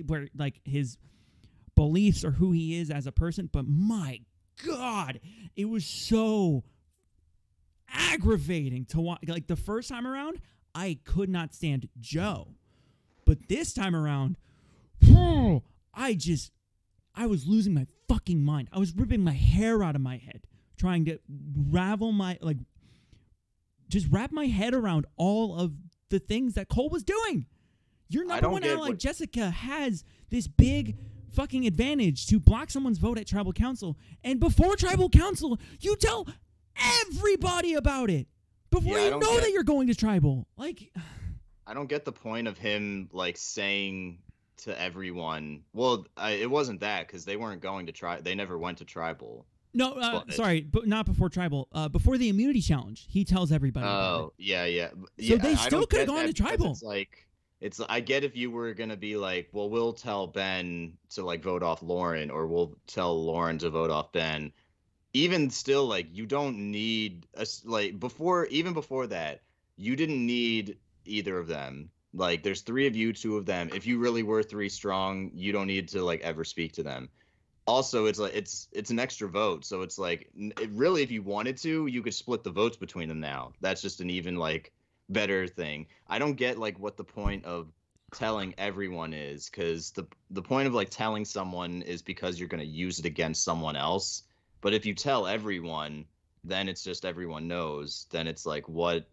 where 0.04 0.26
like 0.36 0.60
his 0.64 0.98
beliefs 1.76 2.24
or 2.24 2.32
who 2.32 2.50
he 2.50 2.80
is 2.80 2.90
as 2.90 3.06
a 3.06 3.12
person. 3.12 3.48
But 3.52 3.66
my 3.68 4.22
God, 4.66 5.20
it 5.54 5.66
was 5.66 5.86
so 5.86 6.64
aggravating 7.88 8.84
to 8.86 9.00
watch. 9.00 9.20
Like 9.28 9.46
the 9.46 9.54
first 9.54 9.88
time 9.88 10.08
around, 10.08 10.40
I 10.74 10.98
could 11.04 11.28
not 11.28 11.54
stand 11.54 11.88
Joe, 12.00 12.48
but 13.24 13.48
this 13.48 13.72
time 13.72 13.94
around, 13.94 14.38
I 15.94 16.14
just, 16.14 16.50
I 17.14 17.28
was 17.28 17.46
losing 17.46 17.74
my 17.74 17.86
fucking 18.08 18.42
mind. 18.42 18.70
I 18.72 18.80
was 18.80 18.92
ripping 18.92 19.22
my 19.22 19.34
hair 19.34 19.84
out 19.84 19.94
of 19.94 20.00
my 20.00 20.16
head, 20.16 20.48
trying 20.76 21.04
to 21.04 21.18
ravel 21.70 22.10
my 22.10 22.38
like, 22.40 22.58
just 23.90 24.06
wrap 24.10 24.32
my 24.32 24.46
head 24.46 24.74
around 24.74 25.06
all 25.16 25.58
of 25.58 25.72
the 26.08 26.18
things 26.18 26.54
that 26.54 26.68
Cole 26.68 26.88
was 26.88 27.02
doing. 27.04 27.46
Your 28.08 28.24
number 28.24 28.48
one 28.48 28.64
ally, 28.64 28.88
what- 28.88 28.98
Jessica, 28.98 29.50
has 29.50 30.04
this 30.30 30.48
big 30.48 30.96
fucking 31.32 31.66
advantage 31.66 32.26
to 32.26 32.40
block 32.40 32.70
someone's 32.70 32.98
vote 32.98 33.18
at 33.18 33.26
tribal 33.26 33.52
council. 33.52 33.96
And 34.24 34.40
before 34.40 34.74
tribal 34.76 35.08
council, 35.08 35.60
you 35.80 35.94
tell 35.96 36.26
everybody 37.02 37.74
about 37.74 38.10
it. 38.10 38.26
Before 38.70 38.98
Yeah, 38.98 39.04
you 39.04 39.10
know 39.10 39.20
get- 39.20 39.42
that 39.42 39.50
you're 39.52 39.62
going 39.64 39.88
to 39.88 39.94
tribal. 39.94 40.46
Like 40.56 40.92
I 41.66 41.74
don't 41.74 41.88
get 41.88 42.04
the 42.04 42.12
point 42.12 42.48
of 42.48 42.58
him 42.58 43.08
like 43.12 43.36
saying 43.36 44.18
to 44.58 44.80
everyone. 44.80 45.62
Well, 45.72 46.06
I, 46.16 46.32
it 46.32 46.50
wasn't 46.50 46.80
that 46.80 47.06
because 47.06 47.24
they 47.24 47.36
weren't 47.36 47.62
going 47.62 47.86
to 47.86 47.92
try. 47.92 48.20
They 48.20 48.34
never 48.34 48.58
went 48.58 48.78
to 48.78 48.84
tribal. 48.84 49.46
No, 49.72 49.92
uh, 49.92 50.24
But- 50.24 50.34
sorry, 50.34 50.60
but 50.62 50.86
not 50.86 51.06
before 51.06 51.28
tribal. 51.28 51.68
Uh, 51.72 51.88
before 51.88 52.18
the 52.18 52.28
immunity 52.28 52.60
challenge, 52.60 53.06
he 53.08 53.24
tells 53.24 53.52
everybody. 53.52 53.86
about 53.86 54.20
it. 54.20 54.22
Oh, 54.24 54.32
yeah, 54.38 54.64
yeah. 54.64 54.88
So 54.90 55.00
yeah, 55.18 55.36
they 55.36 55.54
still 55.56 55.86
could've 55.86 56.06
get 56.06 56.14
gone 56.14 56.26
to 56.26 56.32
tribal. 56.32 56.72
It's 56.72 56.82
like 56.82 57.26
it's. 57.60 57.80
I 57.88 58.00
get 58.00 58.24
if 58.24 58.36
you 58.36 58.50
were 58.50 58.74
gonna 58.74 58.96
be 58.96 59.16
like, 59.16 59.48
well, 59.52 59.70
we'll 59.70 59.92
tell 59.92 60.26
Ben 60.26 60.94
to 61.10 61.22
like 61.24 61.42
vote 61.42 61.62
off 61.62 61.82
Lauren, 61.82 62.30
or 62.30 62.46
we'll 62.46 62.76
tell 62.86 63.22
Lauren 63.22 63.58
to 63.58 63.70
vote 63.70 63.90
off 63.90 64.12
Ben. 64.12 64.52
Even 65.12 65.50
still, 65.50 65.86
like 65.86 66.06
you 66.12 66.26
don't 66.26 66.70
need 66.70 67.26
a 67.34 67.46
like 67.64 67.98
before. 67.98 68.46
Even 68.46 68.72
before 68.74 69.06
that, 69.08 69.42
you 69.76 69.96
didn't 69.96 70.24
need 70.24 70.78
either 71.04 71.38
of 71.38 71.46
them. 71.48 71.90
Like 72.12 72.42
there's 72.42 72.62
three 72.62 72.86
of 72.88 72.96
you, 72.96 73.12
two 73.12 73.36
of 73.36 73.46
them. 73.46 73.70
If 73.74 73.86
you 73.86 73.98
really 73.98 74.22
were 74.24 74.42
three 74.42 74.68
strong, 74.68 75.30
you 75.34 75.52
don't 75.52 75.66
need 75.68 75.88
to 75.90 76.02
like 76.04 76.20
ever 76.22 76.44
speak 76.44 76.72
to 76.72 76.82
them 76.82 77.08
also 77.66 78.06
it's 78.06 78.18
like 78.18 78.34
it's 78.34 78.68
it's 78.72 78.90
an 78.90 78.98
extra 78.98 79.28
vote 79.28 79.64
so 79.64 79.82
it's 79.82 79.98
like 79.98 80.28
it 80.36 80.70
really 80.72 81.02
if 81.02 81.10
you 81.10 81.22
wanted 81.22 81.56
to 81.56 81.86
you 81.86 82.02
could 82.02 82.14
split 82.14 82.42
the 82.42 82.50
votes 82.50 82.76
between 82.76 83.08
them 83.08 83.20
now 83.20 83.52
that's 83.60 83.82
just 83.82 84.00
an 84.00 84.10
even 84.10 84.36
like 84.36 84.72
better 85.08 85.46
thing 85.46 85.86
i 86.08 86.18
don't 86.18 86.34
get 86.34 86.58
like 86.58 86.78
what 86.78 86.96
the 86.96 87.04
point 87.04 87.44
of 87.44 87.68
telling 88.12 88.54
everyone 88.58 89.12
is 89.12 89.48
because 89.48 89.92
the 89.92 90.06
the 90.30 90.42
point 90.42 90.66
of 90.66 90.74
like 90.74 90.90
telling 90.90 91.24
someone 91.24 91.82
is 91.82 92.02
because 92.02 92.38
you're 92.38 92.48
going 92.48 92.62
to 92.62 92.66
use 92.66 92.98
it 92.98 93.04
against 93.04 93.44
someone 93.44 93.76
else 93.76 94.24
but 94.60 94.74
if 94.74 94.84
you 94.84 94.94
tell 94.94 95.26
everyone 95.26 96.04
then 96.42 96.68
it's 96.68 96.82
just 96.82 97.04
everyone 97.04 97.46
knows 97.46 98.06
then 98.10 98.26
it's 98.26 98.46
like 98.46 98.68
what 98.68 99.06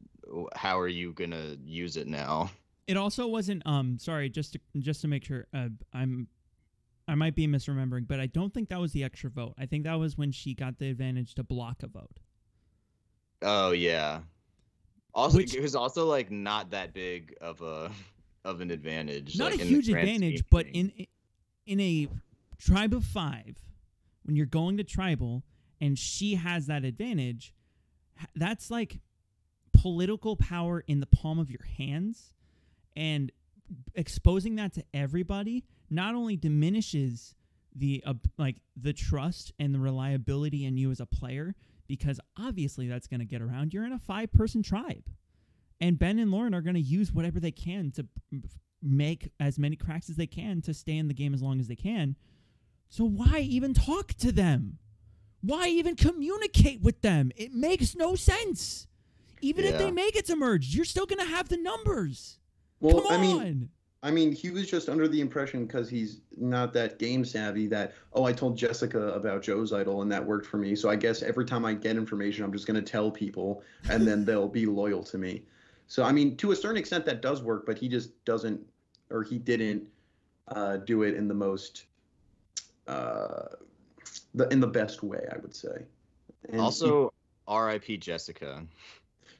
how 0.55 0.79
are 0.79 0.87
you 0.87 1.13
gonna 1.13 1.57
use 1.63 1.97
it 1.97 2.07
now? 2.07 2.51
It 2.87 2.97
also 2.97 3.27
wasn't. 3.27 3.63
Um, 3.65 3.97
sorry, 3.99 4.29
just 4.29 4.53
to 4.53 4.59
just 4.79 5.01
to 5.01 5.07
make 5.07 5.23
sure. 5.23 5.47
Uh, 5.53 5.69
I'm. 5.93 6.27
I 7.07 7.15
might 7.15 7.35
be 7.35 7.47
misremembering, 7.47 8.07
but 8.07 8.19
I 8.19 8.25
don't 8.25 8.53
think 8.53 8.69
that 8.69 8.79
was 8.79 8.91
the 8.91 9.03
extra 9.03 9.29
vote. 9.29 9.53
I 9.57 9.65
think 9.65 9.85
that 9.85 9.95
was 9.95 10.17
when 10.17 10.31
she 10.31 10.53
got 10.53 10.77
the 10.77 10.89
advantage 10.89 11.35
to 11.35 11.43
block 11.43 11.83
a 11.83 11.87
vote. 11.87 12.19
Oh 13.41 13.71
yeah. 13.71 14.21
Also, 15.13 15.37
Which- 15.37 15.55
it 15.55 15.61
was 15.61 15.75
also 15.75 16.05
like 16.05 16.29
not 16.31 16.71
that 16.71 16.93
big 16.93 17.35
of 17.39 17.61
a 17.61 17.91
of 18.45 18.61
an 18.61 18.71
advantage. 18.71 19.37
Not 19.37 19.51
like, 19.51 19.61
a 19.61 19.65
huge 19.65 19.89
advantage, 19.89 20.43
but 20.49 20.67
in 20.67 20.91
in 21.65 21.79
a 21.79 22.07
tribe 22.57 22.93
of 22.93 23.03
five, 23.03 23.57
when 24.23 24.35
you're 24.35 24.45
going 24.45 24.77
to 24.77 24.83
tribal 24.83 25.43
and 25.79 25.97
she 25.97 26.35
has 26.35 26.67
that 26.67 26.83
advantage, 26.83 27.53
that's 28.35 28.69
like 28.69 28.99
political 29.73 30.35
power 30.35 30.83
in 30.87 30.99
the 30.99 31.05
palm 31.05 31.39
of 31.39 31.49
your 31.49 31.63
hands, 31.77 32.33
and 32.95 33.31
exposing 33.95 34.55
that 34.55 34.73
to 34.73 34.83
everybody 34.93 35.63
not 35.89 36.15
only 36.15 36.35
diminishes 36.35 37.35
the 37.75 38.03
uh, 38.05 38.13
like 38.37 38.57
the 38.75 38.93
trust 38.93 39.53
and 39.59 39.73
the 39.73 39.79
reliability 39.79 40.65
in 40.65 40.77
you 40.77 40.91
as 40.91 40.99
a 40.99 41.05
player 41.05 41.55
because 41.87 42.19
obviously 42.37 42.87
that's 42.87 43.07
going 43.07 43.19
to 43.19 43.25
get 43.25 43.41
around. 43.41 43.73
You're 43.73 43.85
in 43.85 43.93
a 43.93 43.99
five 43.99 44.31
person 44.33 44.63
tribe 44.63 45.03
and 45.79 45.99
ben 45.99 46.19
and 46.19 46.31
lauren 46.31 46.53
are 46.53 46.61
going 46.61 46.75
to 46.75 46.81
use 46.81 47.11
whatever 47.13 47.39
they 47.39 47.51
can 47.51 47.91
to 47.91 48.05
make 48.81 49.31
as 49.39 49.57
many 49.57 49.75
cracks 49.75 50.09
as 50.09 50.15
they 50.15 50.27
can 50.27 50.61
to 50.61 50.73
stay 50.73 50.97
in 50.97 51.07
the 51.07 51.13
game 51.13 51.33
as 51.33 51.41
long 51.41 51.59
as 51.59 51.67
they 51.67 51.75
can. 51.75 52.15
So 52.89 53.03
why 53.05 53.39
even 53.39 53.73
talk 53.73 54.13
to 54.15 54.31
them? 54.31 54.79
Why 55.41 55.67
even 55.67 55.95
communicate 55.95 56.81
with 56.81 57.01
them? 57.01 57.31
It 57.35 57.53
makes 57.53 57.95
no 57.95 58.15
sense. 58.15 58.87
Even 59.39 59.65
if 59.65 59.77
they 59.77 59.91
make 59.91 60.15
it 60.15 60.25
to 60.25 60.35
merge 60.35 60.75
you're 60.75 60.85
still 60.85 61.05
going 61.05 61.19
to 61.19 61.31
have 61.31 61.47
the 61.47 61.57
numbers. 61.57 62.39
Well, 62.79 63.01
come 63.01 63.11
I 63.11 63.17
mean, 63.17 63.69
I 64.03 64.11
mean, 64.11 64.31
he 64.31 64.51
was 64.51 64.69
just 64.69 64.89
under 64.89 65.07
the 65.07 65.19
impression 65.19 65.65
because 65.65 65.89
he's 65.89 66.21
not 66.37 66.71
that 66.73 66.99
game 66.99 67.25
savvy 67.25 67.67
that 67.67 67.93
oh, 68.13 68.25
I 68.25 68.33
told 68.33 68.55
Jessica 68.57 69.09
about 69.13 69.41
Joe's 69.41 69.73
idol 69.73 70.03
and 70.03 70.11
that 70.11 70.23
worked 70.23 70.45
for 70.45 70.57
me. 70.57 70.75
So 70.75 70.89
I 70.89 70.95
guess 70.95 71.23
every 71.23 71.45
time 71.45 71.65
I 71.65 71.73
get 71.73 71.95
information, 71.95 72.43
I'm 72.43 72.51
just 72.51 72.67
gonna 72.67 72.81
tell 72.81 73.09
people, 73.09 73.63
and 73.89 74.07
then 74.07 74.23
they'll 74.25 74.47
be 74.47 74.65
loyal 74.65 75.03
to 75.05 75.17
me. 75.17 75.43
So 75.87 76.03
I 76.03 76.11
mean, 76.11 76.37
to 76.37 76.51
a 76.51 76.55
certain 76.55 76.77
extent, 76.77 77.05
that 77.05 77.21
does 77.21 77.41
work, 77.41 77.65
but 77.65 77.77
he 77.77 77.87
just 77.87 78.23
doesn't, 78.23 78.61
or 79.09 79.23
he 79.23 79.39
didn't 79.39 79.83
uh, 80.49 80.77
do 80.77 81.03
it 81.03 81.15
in 81.15 81.27
the 81.27 81.33
most, 81.33 81.85
uh, 82.87 83.47
the 84.35 84.47
in 84.49 84.59
the 84.59 84.67
best 84.67 85.01
way, 85.01 85.25
I 85.31 85.37
would 85.37 85.55
say. 85.55 85.85
And 86.49 86.55
he- 86.55 86.61
also 86.61 87.13
R.I.P. 87.47 87.97
Jessica. 87.97 88.63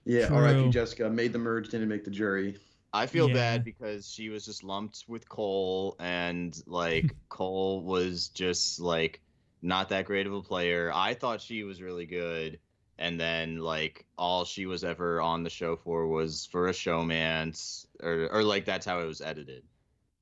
yeah, 0.05 0.27
True. 0.27 0.37
R.I.P. 0.37 0.69
Jessica 0.69 1.09
made 1.09 1.31
the 1.31 1.39
merge, 1.39 1.69
didn't 1.69 1.89
make 1.89 2.03
the 2.03 2.11
jury. 2.11 2.57
I 2.97 3.05
feel 3.07 3.29
Yeah. 3.29 3.33
bad 3.33 3.63
because 3.63 4.09
she 4.11 4.29
was 4.29 4.45
just 4.45 4.63
lumped 4.63 5.05
with 5.07 5.27
Cole, 5.29 5.95
and 5.99 6.59
like 6.67 7.15
Cole 7.29 7.81
was 7.83 8.29
just 8.29 8.79
like 8.79 9.21
not 9.61 9.89
that 9.89 10.05
great 10.05 10.27
of 10.27 10.33
a 10.33 10.41
player. 10.41 10.91
I 10.93 11.13
thought 11.13 11.41
she 11.41 11.63
was 11.63 11.81
really 11.81 12.05
good, 12.05 12.59
and 12.97 13.19
then 13.19 13.59
like 13.59 14.05
all 14.17 14.45
she 14.45 14.65
was 14.65 14.83
ever 14.83 15.21
on 15.21 15.43
the 15.43 15.49
show 15.49 15.75
for 15.75 16.07
was 16.07 16.45
for 16.47 16.67
a 16.67 16.71
showmance, 16.73 17.85
or 18.01 18.29
or 18.31 18.43
like 18.43 18.65
that's 18.65 18.85
how 18.85 18.99
it 19.01 19.05
was 19.05 19.21
edited. 19.21 19.63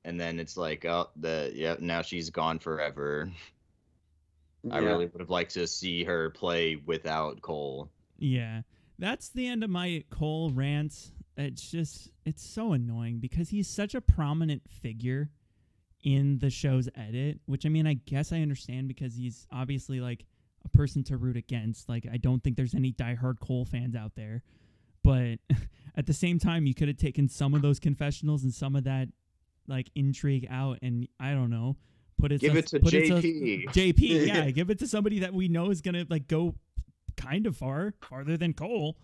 And 0.03 0.19
then 0.19 0.39
it's 0.39 0.55
like, 0.57 0.85
oh, 0.85 1.09
the 1.15 1.51
yeah, 1.55 1.75
now 1.79 2.01
she's 2.03 2.29
gone 2.29 2.59
forever. 2.59 3.31
I 4.71 4.79
really 4.79 5.05
would 5.05 5.19
have 5.21 5.29
liked 5.29 5.53
to 5.53 5.67
see 5.67 6.03
her 6.03 6.31
play 6.31 6.75
without 6.75 7.41
Cole. 7.41 7.91
Yeah. 8.17 8.61
That's 8.97 9.29
the 9.29 9.47
end 9.47 9.63
of 9.63 9.69
my 9.69 10.03
Cole 10.09 10.51
rant. 10.51 11.11
It's 11.37 11.69
just 11.69 12.09
it's 12.25 12.43
so 12.45 12.73
annoying 12.73 13.19
because 13.19 13.49
he's 13.49 13.67
such 13.67 13.93
a 13.93 14.01
prominent 14.01 14.63
figure 14.69 15.29
in 16.03 16.37
the 16.39 16.49
show's 16.49 16.87
edit, 16.95 17.39
which 17.45 17.65
I 17.65 17.69
mean 17.69 17.85
I 17.87 17.95
guess 17.95 18.31
I 18.31 18.37
understand 18.41 18.87
because 18.87 19.15
he's 19.15 19.45
obviously 19.51 19.99
like 19.99 20.25
a 20.63 20.69
person 20.69 21.03
to 21.05 21.17
root 21.17 21.35
against. 21.35 21.89
Like 21.89 22.05
I 22.11 22.17
don't 22.17 22.43
think 22.43 22.55
there's 22.55 22.73
any 22.75 22.91
diehard 22.93 23.39
Cole 23.39 23.65
fans 23.65 23.95
out 23.95 24.13
there. 24.15 24.43
But 25.03 25.39
at 25.97 26.05
the 26.05 26.13
same 26.13 26.39
time 26.39 26.65
you 26.65 26.73
could 26.73 26.87
have 26.87 26.97
taken 26.97 27.27
some 27.27 27.53
of 27.53 27.61
those 27.61 27.79
confessionals 27.79 28.43
and 28.43 28.53
some 28.53 28.75
of 28.75 28.85
that 28.85 29.09
like 29.67 29.89
intrigue 29.95 30.47
out 30.49 30.79
and 30.81 31.07
I 31.19 31.31
don't 31.33 31.49
know, 31.49 31.75
put 32.17 32.31
it 32.31 32.39
Give 32.39 32.51
some- 32.51 32.57
it 32.59 32.67
to 32.67 32.79
put 32.79 32.93
it 32.93 33.11
JP. 33.11 33.65
JP, 33.71 33.99
yeah, 34.27 34.49
give 34.51 34.69
it 34.69 34.79
to 34.79 34.87
somebody 34.87 35.19
that 35.19 35.33
we 35.33 35.47
know 35.49 35.69
is 35.69 35.81
gonna 35.81 36.05
like 36.09 36.27
go 36.27 36.55
kind 37.17 37.45
of 37.45 37.57
far, 37.57 37.93
farther 38.01 38.37
than 38.37 38.53
Cole. 38.53 38.95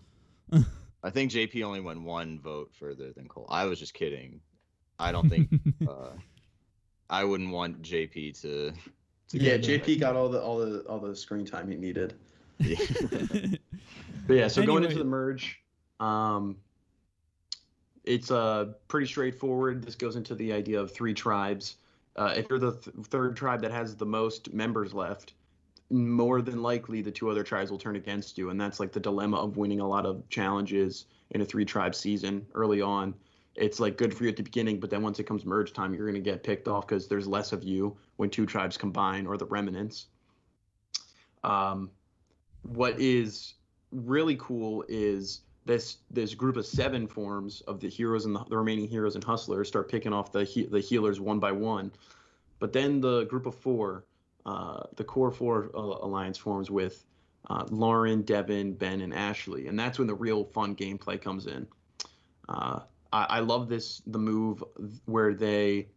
I 1.02 1.10
think 1.10 1.32
JP 1.32 1.64
only 1.64 1.80
went 1.80 2.02
one 2.02 2.38
vote 2.38 2.70
further 2.78 3.12
than 3.12 3.26
Cole. 3.26 3.46
I 3.48 3.64
was 3.64 3.78
just 3.78 3.94
kidding. 3.94 4.40
I 4.98 5.10
don't 5.10 5.28
think 5.28 5.48
uh, 5.88 6.10
I 7.10 7.24
wouldn't 7.24 7.50
want 7.50 7.82
JP 7.82 8.40
to. 8.42 8.72
to 9.28 9.38
Yeah, 9.38 9.56
get 9.56 9.84
JP 9.84 10.00
got 10.00 10.16
all 10.16 10.28
the 10.28 10.40
all 10.40 10.58
the 10.58 10.80
all 10.80 10.98
the 11.00 11.14
screen 11.16 11.44
time 11.44 11.70
he 11.70 11.76
needed. 11.76 12.14
Yeah. 12.58 12.76
But 14.26 14.34
yeah, 14.34 14.48
so 14.48 14.64
going 14.64 14.84
into 14.84 14.98
the 14.98 15.04
merge, 15.04 15.60
um, 15.98 16.56
it's 18.04 18.30
uh, 18.30 18.66
pretty 18.86 19.06
straightforward. 19.06 19.82
This 19.82 19.96
goes 19.96 20.14
into 20.14 20.36
the 20.36 20.52
idea 20.52 20.80
of 20.80 20.92
three 20.92 21.12
tribes. 21.12 21.76
Uh, 22.14 22.34
if 22.36 22.48
you're 22.48 22.60
the 22.60 22.72
th- 22.72 22.94
third 23.06 23.36
tribe 23.36 23.62
that 23.62 23.72
has 23.72 23.96
the 23.96 24.06
most 24.06 24.52
members 24.52 24.94
left, 24.94 25.34
more 25.92 26.42
than 26.42 26.62
likely 26.62 27.02
the 27.02 27.10
two 27.10 27.30
other 27.30 27.42
tribes 27.42 27.70
will 27.70 27.78
turn 27.78 27.96
against 27.96 28.38
you, 28.38 28.50
and 28.50 28.60
that's 28.60 28.80
like 28.80 28.92
the 28.92 29.00
dilemma 29.00 29.36
of 29.36 29.56
winning 29.56 29.80
a 29.80 29.86
lot 29.86 30.06
of 30.06 30.28
challenges 30.28 31.06
in 31.30 31.40
a 31.40 31.44
three 31.44 31.64
tribe 31.64 31.94
season 31.94 32.46
early 32.54 32.80
on. 32.80 33.14
It's 33.54 33.78
like 33.78 33.98
good 33.98 34.14
for 34.14 34.24
you 34.24 34.30
at 34.30 34.36
the 34.36 34.42
beginning, 34.42 34.80
but 34.80 34.88
then 34.88 35.02
once 35.02 35.18
it 35.18 35.24
comes 35.24 35.44
merge 35.44 35.72
time, 35.72 35.94
you're 35.94 36.06
going 36.06 36.22
to 36.22 36.30
get 36.30 36.42
picked 36.42 36.68
off 36.68 36.86
because 36.86 37.06
there's 37.06 37.26
less 37.26 37.52
of 37.52 37.62
you 37.62 37.96
when 38.16 38.30
two 38.30 38.46
tribes 38.46 38.78
combine 38.78 39.26
or 39.26 39.36
the 39.36 39.44
remnants. 39.44 40.06
Um, 41.44 41.90
what 42.62 42.98
is 42.98 43.54
really 43.90 44.36
cool 44.36 44.84
is 44.88 45.42
this 45.64 45.98
this 46.10 46.34
group 46.34 46.56
of 46.56 46.66
seven 46.66 47.06
forms 47.06 47.60
of 47.62 47.78
the 47.80 47.88
heroes 47.88 48.24
and 48.24 48.34
the, 48.34 48.44
the 48.44 48.56
remaining 48.56 48.88
heroes 48.88 49.14
and 49.14 49.22
hustlers 49.22 49.68
start 49.68 49.90
picking 49.90 50.12
off 50.12 50.32
the 50.32 50.44
he, 50.44 50.64
the 50.64 50.80
healers 50.80 51.20
one 51.20 51.38
by 51.38 51.52
one, 51.52 51.92
but 52.58 52.72
then 52.72 53.00
the 53.00 53.24
group 53.24 53.46
of 53.46 53.54
four, 53.54 54.04
uh, 54.44 54.82
the 54.96 55.04
core 55.04 55.30
four 55.30 55.70
uh, 55.74 55.78
alliance 55.78 56.36
forms 56.36 56.70
with 56.70 57.04
uh, 57.48 57.64
Lauren, 57.70 58.22
Devon, 58.22 58.72
Ben, 58.74 59.00
and 59.00 59.14
Ashley, 59.14 59.68
and 59.68 59.78
that's 59.78 59.98
when 59.98 60.06
the 60.06 60.14
real 60.14 60.44
fun 60.44 60.74
gameplay 60.74 61.20
comes 61.20 61.46
in. 61.46 61.66
Uh, 62.48 62.80
I, 63.12 63.24
I 63.24 63.40
love 63.40 63.68
this 63.68 64.02
the 64.06 64.18
move 64.18 64.62
where 65.04 65.34
they 65.34 65.88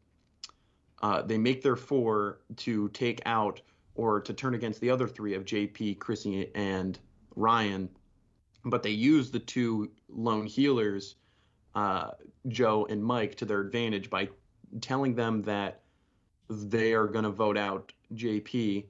uh, 1.01 1.21
they 1.23 1.37
make 1.37 1.61
their 1.61 1.75
four 1.75 2.39
to 2.57 2.89
take 2.89 3.21
out 3.25 3.61
or 3.95 4.21
to 4.21 4.33
turn 4.33 4.53
against 4.53 4.81
the 4.81 4.89
other 4.89 5.07
three 5.07 5.33
of 5.33 5.45
JP, 5.45 5.99
Chrissy, 5.99 6.51
and 6.55 6.99
Ryan, 7.35 7.89
but 8.65 8.83
they 8.83 8.89
use 8.89 9.31
the 9.31 9.39
two 9.39 9.91
lone 10.09 10.45
healers, 10.45 11.15
Joe 12.47 12.87
and 12.89 13.03
Mike, 13.03 13.35
to 13.35 13.45
their 13.45 13.61
advantage 13.61 14.09
by 14.09 14.29
telling 14.81 15.15
them 15.15 15.41
that 15.43 15.81
they 16.49 16.93
are 16.93 17.07
going 17.07 17.23
to 17.23 17.31
vote 17.31 17.57
out 17.57 17.91
JP, 18.13 18.85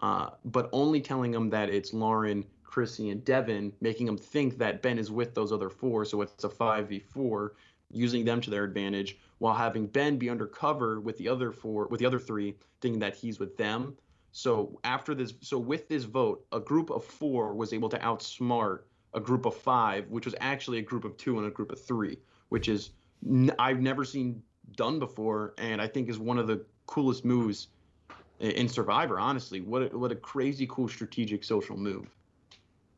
uh, 0.00 0.30
but 0.44 0.68
only 0.72 1.00
telling 1.00 1.30
them 1.30 1.50
that 1.50 1.70
it's 1.70 1.92
Lauren, 1.92 2.44
Chrissy, 2.64 3.10
and 3.10 3.24
Devon, 3.24 3.72
making 3.80 4.06
them 4.06 4.16
think 4.16 4.58
that 4.58 4.82
Ben 4.82 4.98
is 4.98 5.10
with 5.10 5.34
those 5.34 5.52
other 5.52 5.70
four, 5.70 6.04
so 6.04 6.22
it's 6.22 6.44
a 6.44 6.48
5v4, 6.48 7.50
using 7.90 8.24
them 8.24 8.40
to 8.40 8.50
their 8.50 8.64
advantage, 8.64 9.18
while 9.38 9.54
having 9.54 9.86
Ben 9.86 10.18
be 10.18 10.28
undercover 10.28 11.00
with 11.00 11.16
the 11.16 11.28
other 11.28 11.50
four, 11.52 11.86
with 11.88 12.00
the 12.00 12.06
other 12.06 12.18
three, 12.18 12.54
thinking 12.80 13.00
that 13.00 13.16
he's 13.16 13.38
with 13.38 13.56
them. 13.56 13.96
So 14.32 14.78
after 14.84 15.14
this, 15.14 15.34
so 15.40 15.58
with 15.58 15.88
this 15.88 16.04
vote, 16.04 16.44
a 16.52 16.60
group 16.60 16.90
of 16.90 17.04
four 17.04 17.54
was 17.54 17.72
able 17.72 17.88
to 17.88 17.98
outsmart 17.98 18.80
a 19.14 19.20
group 19.20 19.46
of 19.46 19.56
five, 19.56 20.08
which 20.10 20.26
was 20.26 20.34
actually 20.40 20.78
a 20.78 20.82
group 20.82 21.04
of 21.04 21.16
two 21.16 21.38
and 21.38 21.46
a 21.46 21.50
group 21.50 21.72
of 21.72 21.80
three, 21.80 22.18
which 22.50 22.68
is 22.68 22.90
I've 23.58 23.80
never 23.80 24.04
seen 24.04 24.42
done 24.76 24.98
before, 24.98 25.54
and 25.58 25.80
I 25.80 25.86
think 25.86 26.08
is 26.08 26.18
one 26.18 26.38
of 26.38 26.46
the 26.46 26.64
coolest 26.86 27.24
moves 27.24 27.68
in 28.40 28.68
Survivor. 28.68 29.18
Honestly, 29.18 29.60
what 29.60 29.92
a, 29.92 29.98
what 29.98 30.12
a 30.12 30.16
crazy 30.16 30.66
cool 30.68 30.88
strategic 30.88 31.44
social 31.44 31.76
move. 31.76 32.06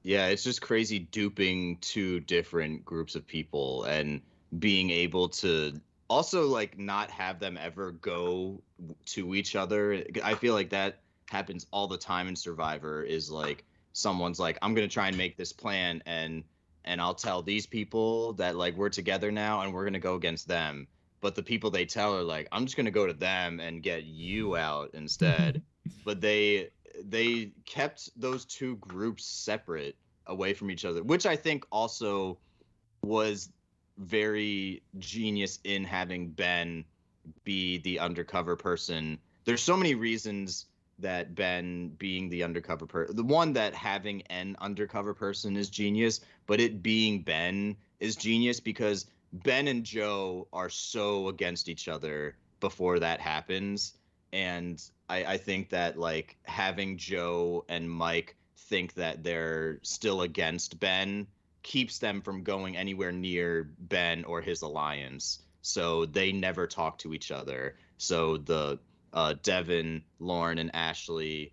Yeah, 0.03 0.27
it's 0.27 0.43
just 0.43 0.63
crazy 0.63 0.99
duping 0.99 1.77
two 1.79 2.21
different 2.21 2.85
groups 2.85 3.15
of 3.15 3.27
people 3.27 3.85
and 3.85 4.23
being 4.59 4.91
able 4.91 5.29
to 5.29 5.81
also 6.09 6.47
like 6.47 6.79
not 6.79 7.11
have 7.11 7.39
them 7.39 7.59
ever 7.61 7.93
go 7.93 8.63
to 9.07 9.35
each 9.35 9.57
other. 9.57 10.05
I 10.25 10.35
feel 10.35 10.55
like 10.55 10.71
that 10.71 11.01
happens 11.29 11.67
all 11.71 11.87
the 11.87 11.99
time 11.99 12.29
in 12.29 12.37
Survivor 12.37 13.03
is 13.03 13.31
like 13.31 13.65
someone's 13.93 14.41
like 14.41 14.59
I'm 14.63 14.75
going 14.75 14.89
to 14.89 14.93
try 14.93 15.09
and 15.09 15.17
make 15.17 15.37
this 15.37 15.53
plan 15.53 16.03
and 16.07 16.45
and 16.85 17.01
I'll 17.01 17.15
tell 17.15 17.43
these 17.43 17.67
people 17.67 18.33
that 18.35 18.57
like 18.57 18.77
we're 18.77 18.89
together 18.89 19.31
now 19.31 19.61
and 19.61 19.73
we're 19.73 19.85
going 19.85 19.93
to 19.93 20.01
go 20.01 20.15
against 20.15 20.49
them. 20.49 20.89
But 21.21 21.35
the 21.35 21.43
people 21.43 21.71
they 21.71 21.85
tell 21.85 22.17
are 22.17 22.23
like 22.23 22.49
I'm 22.53 22.65
just 22.65 22.77
going 22.77 22.87
to 22.87 22.91
go 22.91 23.07
to 23.07 23.13
them 23.13 23.61
and 23.61 23.83
get 23.83 24.05
you 24.05 24.57
out 24.57 24.91
instead. 24.95 25.63
but 26.05 26.21
they 26.21 26.71
they 27.05 27.53
kept 27.67 28.11
those 28.17 28.45
two 28.45 28.77
groups 28.77 29.25
separate 29.25 29.97
away 30.27 30.55
from 30.55 30.71
each 30.71 30.85
other, 30.85 31.03
which 31.03 31.27
I 31.27 31.37
think 31.37 31.65
also 31.71 32.39
was 33.03 33.51
very 33.99 34.83
genius 34.99 35.59
in 35.65 35.85
having 35.85 36.31
Ben 36.31 36.85
be 37.45 37.79
the 37.79 37.99
undercover 37.99 38.57
person. 38.57 39.19
There's 39.45 39.63
so 39.63 39.77
many 39.77 39.95
reasons 39.95 40.67
that 40.99 41.35
Ben 41.35 41.89
being 41.99 42.29
the 42.29 42.43
undercover 42.43 42.87
person, 42.87 43.17
the 43.17 43.25
one 43.25 43.53
that 43.55 43.75
having 43.75 44.23
an 44.23 44.57
undercover 44.61 45.15
person 45.15 45.57
is 45.57 45.71
genius, 45.71 46.21
but 46.47 46.61
it 46.61 46.83
being 46.83 47.23
Ben 47.23 47.77
is 48.01 48.17
genius 48.17 48.61
because 48.61 49.07
Ben 49.33 49.69
and 49.69 49.85
Joe 49.85 50.49
are 50.53 50.69
so 50.69 51.29
against 51.29 51.69
each 51.69 51.89
other 51.89 52.37
before 52.61 52.99
that 52.99 53.21
happens. 53.21 53.95
And 54.33 54.83
I, 55.09 55.25
I 55.25 55.37
think 55.37 55.71
that 55.71 55.99
like 55.99 56.37
having 56.45 56.97
Joe 56.97 57.65
and 57.69 57.91
Mike 57.91 58.37
think 58.57 58.95
that 58.95 59.23
they're 59.23 59.81
still 59.83 60.23
against 60.23 60.79
Ben 60.79 61.27
keeps 61.63 61.99
them 61.99 62.23
from 62.23 62.43
going 62.43 62.77
anywhere 62.77 63.13
near 63.13 63.71
Ben 63.79 64.25
or 64.25 64.41
his 64.41 64.63
alliance. 64.63 65.41
So 65.63 66.07
they 66.07 66.33
never 66.33 66.67
talk 66.67 66.99
to 66.99 67.13
each 67.13 67.31
other. 67.31 67.77
So 67.99 68.39
the 68.39 68.79
uh, 69.13 69.35
Devon, 69.43 70.03
Lauren, 70.19 70.59
and 70.59 70.71
Ashley 70.75 71.53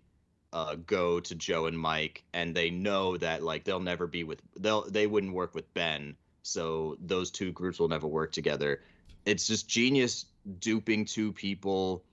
uh, 0.52 0.76
go 0.76 1.20
to 1.20 1.34
Joe 1.34 1.66
and 1.66 1.78
Mike, 1.78 2.24
and 2.32 2.54
they 2.54 2.70
know 2.70 3.16
that 3.18 3.42
like 3.42 3.64
they'll 3.64 3.80
never 3.80 4.06
be 4.06 4.24
with 4.24 4.40
they'll 4.58 4.88
they 4.88 5.06
wouldn't 5.06 5.34
work 5.34 5.54
with 5.54 5.72
Ben. 5.74 6.16
So 6.48 6.96
those 7.00 7.30
two 7.30 7.52
groups 7.52 7.78
will 7.78 7.88
never 7.88 8.06
work 8.06 8.32
together. 8.32 8.80
It's 9.24 9.46
just 9.46 9.68
genius 9.68 10.26
duping 10.60 11.04
two 11.04 11.32
people 11.32 12.04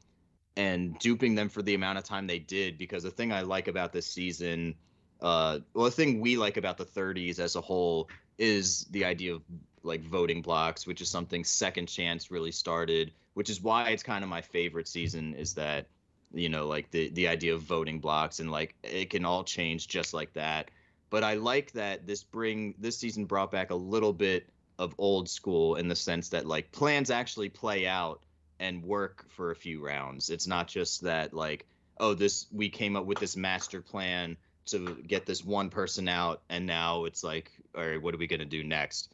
and 0.57 0.97
duping 0.99 1.35
them 1.35 1.49
for 1.49 1.61
the 1.61 1.73
amount 1.73 1.97
of 1.97 2.03
time 2.03 2.27
they 2.27 2.39
did. 2.39 2.77
Because 2.77 3.03
the 3.03 3.11
thing 3.11 3.31
I 3.31 3.41
like 3.41 3.67
about 3.67 3.93
this 3.93 4.07
season, 4.07 4.75
uh, 5.21 5.59
well, 5.73 5.85
the 5.85 5.91
thing 5.91 6.19
we 6.19 6.37
like 6.37 6.57
about 6.57 6.77
the 6.77 6.85
30s 6.85 7.39
as 7.39 7.55
a 7.55 7.61
whole 7.61 8.09
is 8.37 8.85
the 8.85 9.05
idea 9.05 9.35
of 9.35 9.41
like 9.83 10.01
voting 10.01 10.41
blocks, 10.41 10.85
which 10.85 11.01
is 11.01 11.09
something 11.09 11.43
Second 11.43 11.87
Chance 11.87 12.31
really 12.31 12.51
started, 12.51 13.11
which 13.33 13.49
is 13.49 13.61
why 13.61 13.89
it's 13.89 14.03
kind 14.03 14.23
of 14.23 14.29
my 14.29 14.41
favorite 14.41 14.87
season. 14.87 15.33
Is 15.35 15.53
that 15.53 15.87
you 16.33 16.49
know 16.49 16.67
like 16.67 16.91
the 16.91 17.09
the 17.09 17.27
idea 17.27 17.53
of 17.53 17.61
voting 17.61 17.99
blocks 17.99 18.39
and 18.39 18.51
like 18.51 18.75
it 18.83 19.09
can 19.09 19.23
all 19.25 19.43
change 19.43 19.87
just 19.87 20.13
like 20.13 20.33
that. 20.33 20.71
But 21.15 21.23
I 21.23 21.35
like 21.35 21.71
that 21.71 22.05
this 22.05 22.23
bring 22.23 22.75
this 22.77 22.97
season 22.97 23.23
brought 23.23 23.49
back 23.49 23.69
a 23.69 23.75
little 23.75 24.11
bit 24.11 24.49
of 24.77 24.93
old 24.97 25.29
school 25.29 25.75
in 25.77 25.87
the 25.87 25.95
sense 25.95 26.27
that 26.27 26.45
like 26.45 26.73
plans 26.73 27.09
actually 27.09 27.47
play 27.47 27.87
out 27.87 28.21
and 28.59 28.83
work 28.83 29.25
for 29.29 29.51
a 29.51 29.55
few 29.55 29.81
rounds. 29.81 30.29
It's 30.29 30.45
not 30.45 30.67
just 30.67 31.03
that 31.03 31.33
like 31.33 31.67
oh 32.01 32.15
this 32.15 32.47
we 32.51 32.67
came 32.67 32.97
up 32.97 33.05
with 33.05 33.17
this 33.17 33.37
master 33.37 33.81
plan 33.81 34.35
to 34.65 35.01
get 35.07 35.25
this 35.25 35.41
one 35.41 35.69
person 35.69 36.09
out 36.09 36.41
and 36.49 36.65
now 36.65 37.05
it's 37.05 37.23
like 37.23 37.49
all 37.77 37.87
right 37.87 38.01
what 38.01 38.13
are 38.13 38.17
we 38.17 38.27
going 38.27 38.41
to 38.41 38.45
do 38.45 38.65
next? 38.65 39.13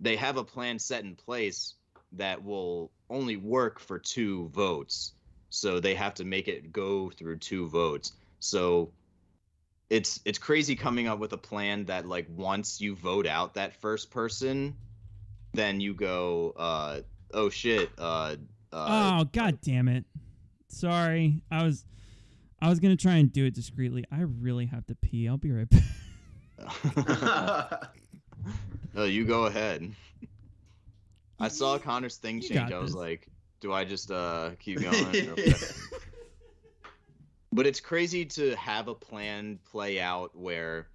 They 0.00 0.16
have 0.16 0.38
a 0.38 0.44
plan 0.44 0.78
set 0.78 1.04
in 1.04 1.16
place 1.16 1.74
that 2.12 2.42
will 2.42 2.90
only 3.10 3.36
work 3.36 3.78
for 3.78 3.98
two 3.98 4.48
votes. 4.54 5.12
So 5.50 5.80
they 5.80 5.96
have 5.96 6.14
to 6.14 6.24
make 6.24 6.48
it 6.48 6.72
go 6.72 7.10
through 7.10 7.40
two 7.40 7.68
votes. 7.68 8.14
So 8.40 8.90
it's 9.92 10.20
it's 10.24 10.38
crazy 10.38 10.74
coming 10.74 11.06
up 11.06 11.18
with 11.18 11.32
a 11.32 11.38
plan 11.38 11.84
that 11.84 12.06
like 12.06 12.26
once 12.34 12.80
you 12.80 12.96
vote 12.96 13.26
out 13.26 13.54
that 13.54 13.74
first 13.80 14.10
person 14.10 14.74
then 15.52 15.80
you 15.80 15.92
go 15.92 16.54
uh 16.56 17.00
oh 17.34 17.50
shit 17.50 17.90
uh, 17.98 18.34
uh 18.72 19.20
oh 19.20 19.24
god 19.32 19.58
damn 19.60 19.88
it 19.88 20.04
sorry 20.68 21.42
i 21.50 21.62
was 21.62 21.84
I 22.62 22.68
was 22.68 22.78
gonna 22.78 22.96
try 22.96 23.14
and 23.14 23.30
do 23.32 23.44
it 23.44 23.54
discreetly. 23.54 24.04
I 24.12 24.20
really 24.20 24.66
have 24.66 24.86
to 24.86 24.94
pee. 24.94 25.28
I'll 25.28 25.36
be 25.36 25.50
right 25.50 25.68
back. 25.68 25.82
no, 28.94 29.02
you 29.02 29.24
go 29.24 29.46
ahead. 29.46 29.92
I 31.40 31.48
saw 31.48 31.76
Connor's 31.80 32.18
thing 32.18 32.40
change. 32.40 32.70
I 32.70 32.78
was 32.78 32.92
this. 32.92 33.00
like, 33.00 33.26
do 33.60 33.72
I 33.72 33.84
just 33.84 34.12
uh 34.12 34.50
keep 34.60 34.80
going? 34.82 35.34
But 37.52 37.66
it's 37.66 37.80
crazy 37.80 38.24
to 38.24 38.56
have 38.56 38.88
a 38.88 38.94
plan 38.94 39.58
play 39.70 40.00
out 40.00 40.36
where 40.36 40.88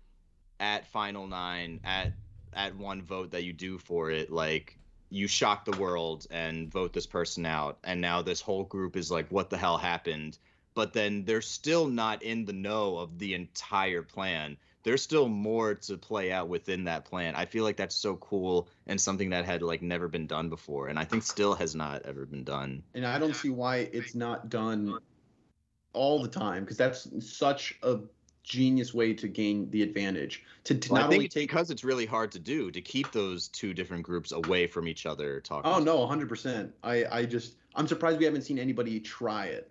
at 0.59 0.87
final 0.87 1.27
nine, 1.27 1.79
at 1.83 2.13
at 2.53 2.75
one 2.75 3.01
vote 3.01 3.31
that 3.31 3.43
you 3.43 3.53
do 3.53 3.77
for 3.77 4.09
it, 4.11 4.31
like 4.31 4.77
you 5.09 5.27
shock 5.27 5.65
the 5.65 5.77
world 5.77 6.25
and 6.31 6.71
vote 6.71 6.93
this 6.93 7.05
person 7.05 7.45
out, 7.45 7.77
and 7.83 8.01
now 8.01 8.21
this 8.21 8.41
whole 8.41 8.63
group 8.63 8.95
is 8.97 9.11
like, 9.11 9.29
what 9.31 9.49
the 9.49 9.57
hell 9.57 9.77
happened? 9.77 10.37
but 10.77 10.93
then 10.93 11.25
they're 11.25 11.41
still 11.41 11.87
not 11.87 12.21
in 12.21 12.45
the 12.45 12.53
know 12.53 12.97
of 12.97 13.17
the 13.17 13.33
entire 13.33 14.03
plan. 14.03 14.55
There's 14.83 15.01
still 15.01 15.27
more 15.27 15.73
to 15.73 15.97
play 15.97 16.31
out 16.31 16.49
within 16.49 16.83
that 16.83 17.03
plan. 17.03 17.33
I 17.33 17.45
feel 17.45 17.63
like 17.63 17.77
that's 17.77 17.95
so 17.95 18.15
cool 18.17 18.67
and 18.85 19.01
something 19.01 19.31
that 19.31 19.43
had 19.43 19.63
like 19.63 19.81
never 19.81 20.07
been 20.07 20.27
done 20.27 20.49
before, 20.49 20.87
and 20.87 20.99
I 20.99 21.03
think 21.03 21.23
still 21.23 21.55
has 21.55 21.73
not 21.73 22.03
ever 22.03 22.27
been 22.27 22.43
done. 22.43 22.83
And 22.93 23.07
I 23.07 23.17
don't 23.17 23.35
see 23.35 23.49
why 23.49 23.89
it's 23.91 24.13
not 24.13 24.49
done 24.49 24.99
all 25.97 26.21
the 26.21 26.29
time 26.29 26.63
because 26.63 26.77
that's 26.77 27.07
such 27.19 27.77
a 27.83 27.99
genius 28.43 28.93
way 28.93 29.13
to 29.13 29.27
gain 29.27 29.69
the 29.71 29.83
advantage. 29.83 30.43
To, 30.63 30.75
to 30.75 30.93
well, 30.93 31.01
not 31.03 31.13
only 31.13 31.27
take 31.27 31.49
because 31.49 31.69
it's 31.69 31.83
really 31.83 32.05
hard 32.05 32.31
to 32.31 32.39
do 32.39 32.71
to 32.71 32.81
keep 32.81 33.11
those 33.11 33.49
two 33.49 33.73
different 33.73 34.03
groups 34.03 34.31
away 34.31 34.67
from 34.67 34.87
each 34.87 35.05
other 35.05 35.41
talking. 35.41 35.69
Oh 35.71 35.79
no, 35.79 35.97
100%. 36.07 36.71
I 36.83 37.05
I 37.11 37.25
just 37.25 37.55
I'm 37.75 37.87
surprised 37.87 38.19
we 38.19 38.25
haven't 38.25 38.43
seen 38.43 38.57
anybody 38.57 38.99
try 38.99 39.47
it 39.47 39.69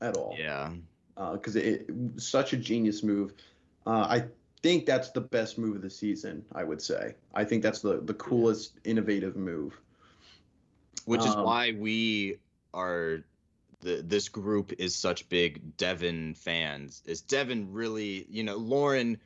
at 0.00 0.16
all. 0.16 0.34
Yeah. 0.38 0.72
Because 1.14 1.56
uh, 1.56 1.60
it, 1.60 1.86
it 1.88 2.20
such 2.20 2.52
a 2.52 2.56
genius 2.56 3.02
move. 3.02 3.32
Uh, 3.86 4.06
I 4.10 4.24
think 4.62 4.84
that's 4.84 5.10
the 5.10 5.20
best 5.20 5.58
move 5.58 5.76
of 5.76 5.82
the 5.82 5.90
season. 5.90 6.44
I 6.52 6.64
would 6.64 6.82
say. 6.82 7.14
I 7.34 7.44
think 7.44 7.62
that's 7.62 7.80
the 7.80 8.00
the 8.00 8.14
coolest, 8.14 8.72
innovative 8.84 9.36
move. 9.36 9.78
Which 11.04 11.20
is 11.20 11.34
um, 11.34 11.44
why 11.44 11.74
we 11.78 12.38
are. 12.74 13.20
The, 13.86 14.02
this 14.02 14.28
group 14.28 14.72
is 14.78 14.94
such 14.94 15.28
big 15.28 15.76
Devon 15.76 16.34
fans. 16.34 17.02
Is 17.06 17.20
Devon 17.20 17.72
really? 17.72 18.26
You 18.28 18.44
know, 18.44 18.56
Lauren. 18.56 19.18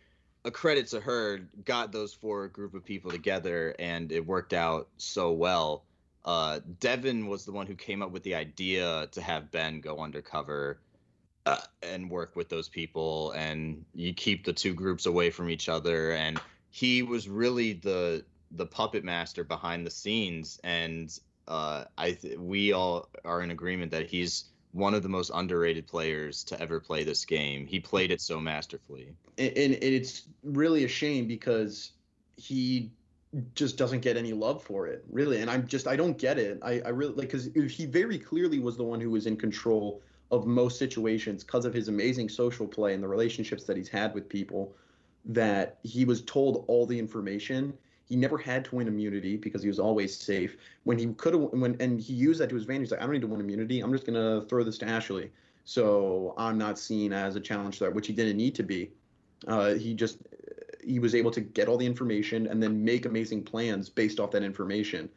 A 0.42 0.50
credit 0.50 0.86
to 0.86 1.00
her, 1.00 1.40
got 1.66 1.92
those 1.92 2.14
four 2.14 2.48
group 2.48 2.72
of 2.72 2.82
people 2.82 3.10
together, 3.10 3.74
and 3.78 4.10
it 4.10 4.24
worked 4.24 4.54
out 4.54 4.88
so 4.96 5.32
well 5.32 5.84
uh, 6.24 6.60
Devon 6.80 7.26
was 7.26 7.44
the 7.44 7.52
one 7.52 7.66
who 7.66 7.74
came 7.74 8.02
up 8.02 8.10
with 8.10 8.22
the 8.22 8.34
idea 8.34 9.08
to 9.12 9.22
have 9.22 9.50
Ben 9.50 9.80
go 9.80 9.98
undercover 9.98 10.78
uh, 11.46 11.60
and 11.82 12.10
work 12.10 12.36
with 12.36 12.48
those 12.48 12.68
people, 12.68 13.32
and 13.32 13.84
you 13.94 14.12
keep 14.12 14.44
the 14.44 14.52
two 14.52 14.74
groups 14.74 15.06
away 15.06 15.30
from 15.30 15.48
each 15.48 15.68
other. 15.68 16.12
And 16.12 16.40
he 16.70 17.02
was 17.02 17.28
really 17.28 17.72
the 17.72 18.24
the 18.52 18.66
puppet 18.66 19.04
master 19.04 19.44
behind 19.44 19.86
the 19.86 19.90
scenes, 19.90 20.60
and 20.62 21.18
uh, 21.48 21.84
I 21.96 22.12
th- 22.12 22.38
we 22.38 22.72
all 22.72 23.08
are 23.24 23.42
in 23.42 23.50
agreement 23.50 23.92
that 23.92 24.10
he's 24.10 24.44
one 24.72 24.94
of 24.94 25.02
the 25.02 25.08
most 25.08 25.30
underrated 25.34 25.86
players 25.86 26.44
to 26.44 26.60
ever 26.60 26.80
play 26.80 27.04
this 27.04 27.24
game. 27.24 27.66
He 27.66 27.80
played 27.80 28.10
it 28.10 28.20
so 28.20 28.40
masterfully, 28.40 29.14
and, 29.38 29.56
and 29.56 29.74
it's 29.82 30.22
really 30.44 30.84
a 30.84 30.88
shame 30.88 31.26
because 31.26 31.92
he 32.36 32.92
just 33.54 33.76
doesn't 33.76 34.00
get 34.00 34.16
any 34.16 34.32
love 34.32 34.62
for 34.62 34.88
it 34.88 35.04
really. 35.08 35.40
And 35.40 35.48
i'm 35.48 35.66
just 35.66 35.86
i 35.86 35.94
don't 35.94 36.18
get 36.18 36.38
it. 36.38 36.58
I, 36.62 36.80
I 36.80 36.88
really 36.88 37.14
like 37.14 37.30
because 37.30 37.48
he 37.72 37.86
very 37.86 38.18
clearly 38.18 38.58
was 38.58 38.76
the 38.76 38.84
one 38.84 39.00
who 39.00 39.10
was 39.10 39.26
in 39.26 39.36
control 39.36 40.02
of 40.30 40.46
most 40.46 40.78
situations 40.78 41.44
because 41.44 41.64
of 41.64 41.74
his 41.74 41.88
amazing 41.88 42.28
social 42.28 42.66
play 42.66 42.94
and 42.94 43.02
the 43.02 43.08
relationships 43.08 43.64
that 43.64 43.76
he's 43.76 43.88
had 43.88 44.14
with 44.14 44.28
people 44.28 44.74
that 45.24 45.78
he 45.82 46.04
was 46.04 46.22
told 46.22 46.64
all 46.66 46.86
the 46.86 46.98
information 46.98 47.74
he 48.10 48.16
never 48.16 48.36
had 48.36 48.66
to 48.66 48.74
win 48.74 48.88
immunity 48.88 49.38
because 49.38 49.62
he 49.62 49.68
was 49.68 49.78
always 49.78 50.14
safe 50.14 50.58
when 50.84 50.98
he 50.98 51.06
could 51.14 51.32
have 51.32 51.42
when 51.52 51.74
and 51.80 51.98
he 52.00 52.12
used 52.12 52.40
that 52.40 52.50
to 52.50 52.54
his 52.54 52.64
advantage 52.64 52.88
He's 52.88 52.90
like 52.90 53.00
i 53.00 53.04
don't 53.04 53.12
need 53.12 53.22
to 53.22 53.26
win 53.26 53.40
immunity 53.40 53.80
i'm 53.80 53.92
just 53.92 54.04
going 54.04 54.14
to 54.14 54.46
throw 54.46 54.62
this 54.62 54.76
to 54.78 54.88
ashley 54.88 55.30
so 55.64 56.34
i'm 56.36 56.58
not 56.58 56.78
seen 56.78 57.12
as 57.12 57.36
a 57.36 57.40
challenge 57.40 57.78
threat, 57.78 57.94
which 57.94 58.06
he 58.06 58.12
didn't 58.12 58.36
need 58.36 58.54
to 58.56 58.62
be 58.62 58.90
uh, 59.48 59.74
he 59.74 59.94
just 59.94 60.18
he 60.82 60.98
was 60.98 61.14
able 61.14 61.30
to 61.30 61.40
get 61.40 61.68
all 61.68 61.76
the 61.76 61.86
information 61.86 62.46
and 62.46 62.62
then 62.62 62.84
make 62.84 63.06
amazing 63.06 63.42
plans 63.42 63.88
based 63.88 64.20
off 64.20 64.30
that 64.32 64.42
information. 64.42 65.08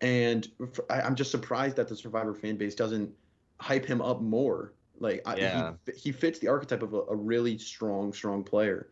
And 0.00 0.48
I, 0.88 1.06
am 1.06 1.14
just 1.14 1.30
surprised 1.30 1.76
that 1.76 1.88
the 1.88 1.96
Survivor 1.96 2.34
fan 2.34 2.56
base 2.56 2.74
doesn't 2.74 3.10
hype 3.58 3.84
him 3.84 4.00
up 4.00 4.20
more. 4.20 4.72
Like, 4.98 5.22
yeah. 5.36 5.72
I, 5.86 5.90
he, 5.92 5.98
he 5.98 6.12
fits 6.12 6.38
the 6.38 6.48
archetype 6.48 6.82
of 6.82 6.94
a, 6.94 7.00
a 7.02 7.16
really 7.16 7.58
strong, 7.58 8.12
strong 8.12 8.42
player. 8.42 8.88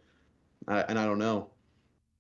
Uh, 0.67 0.85
and 0.89 0.99
I 0.99 1.05
don't 1.05 1.19
know. 1.19 1.49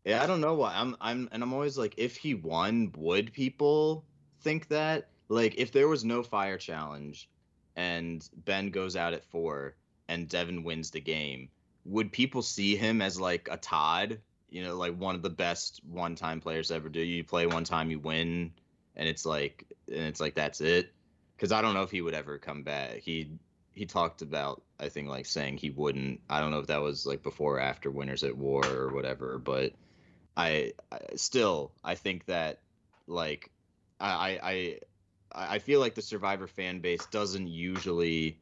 Yeah, 0.08 0.22
I 0.22 0.26
don't 0.26 0.40
know 0.40 0.54
why. 0.54 0.72
I'm, 0.74 0.96
I'm, 1.02 1.28
and 1.32 1.42
I'm 1.42 1.52
always 1.52 1.76
like, 1.76 1.92
if 1.98 2.16
he 2.16 2.32
won, 2.32 2.94
would 2.96 3.30
people 3.30 4.06
think 4.40 4.68
that? 4.68 5.10
Like, 5.28 5.56
if 5.58 5.70
there 5.70 5.86
was 5.86 6.02
no 6.02 6.22
fire 6.22 6.56
challenge, 6.56 7.28
and 7.76 8.26
Ben 8.46 8.70
goes 8.70 8.96
out 8.96 9.12
at 9.12 9.26
four, 9.26 9.76
and 10.08 10.26
Devon 10.26 10.64
wins 10.64 10.90
the 10.90 11.00
game, 11.02 11.50
would 11.84 12.10
people 12.10 12.40
see 12.40 12.74
him 12.74 13.02
as 13.02 13.20
like 13.20 13.48
a 13.50 13.58
Todd? 13.58 14.18
You 14.48 14.62
know, 14.62 14.76
like 14.76 14.96
one 14.96 15.14
of 15.14 15.20
the 15.20 15.28
best 15.28 15.82
one-time 15.84 16.40
players 16.40 16.70
ever 16.70 16.88
do. 16.88 17.00
You 17.00 17.22
play 17.22 17.46
one 17.46 17.64
time, 17.64 17.90
you 17.90 17.98
win, 17.98 18.52
and 18.96 19.06
it's 19.06 19.26
like, 19.26 19.66
and 19.88 20.04
it's 20.04 20.22
like 20.22 20.34
that's 20.34 20.62
it. 20.62 20.90
Because 21.36 21.52
I 21.52 21.60
don't 21.60 21.74
know 21.74 21.82
if 21.82 21.90
he 21.90 22.00
would 22.00 22.14
ever 22.14 22.38
come 22.38 22.62
back. 22.62 23.00
He 23.00 23.32
he 23.74 23.84
talked 23.84 24.22
about 24.22 24.62
I 24.80 24.88
think 24.88 25.08
like 25.08 25.26
saying 25.26 25.58
he 25.58 25.68
wouldn't. 25.68 26.22
I 26.30 26.40
don't 26.40 26.50
know 26.50 26.60
if 26.60 26.68
that 26.68 26.80
was 26.80 27.04
like 27.04 27.22
before 27.22 27.56
or 27.58 27.60
after 27.60 27.90
Winners 27.90 28.24
at 28.24 28.34
War 28.34 28.64
or 28.64 28.94
whatever, 28.94 29.36
but 29.36 29.74
I, 30.38 30.72
I 30.92 30.98
still 31.16 31.72
I 31.82 31.96
think 31.96 32.26
that 32.26 32.60
like 33.08 33.50
I 34.00 34.38
I 34.42 34.78
I 35.32 35.58
feel 35.58 35.80
like 35.80 35.94
the 35.96 36.02
Survivor 36.02 36.46
fan 36.46 36.80
base 36.80 37.04
doesn't 37.06 37.48
usually 37.48 38.38